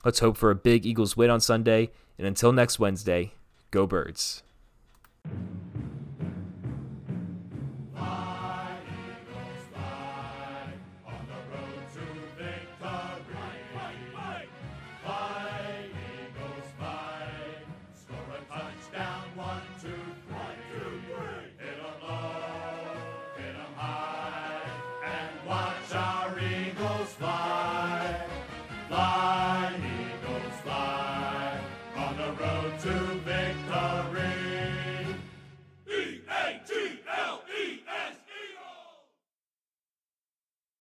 Let's 0.05 0.20
hope 0.20 0.38
for 0.38 0.51
a 0.51 0.55
big 0.55 0.86
Eagles 0.86 1.18
win 1.18 1.30
on 1.30 1.41
Sunday. 1.41 1.89
And 2.18 2.26
until 2.28 2.51
next 2.51 2.80
Wednesday, 2.80 3.34
go 3.72 3.86
birds. 3.86 4.43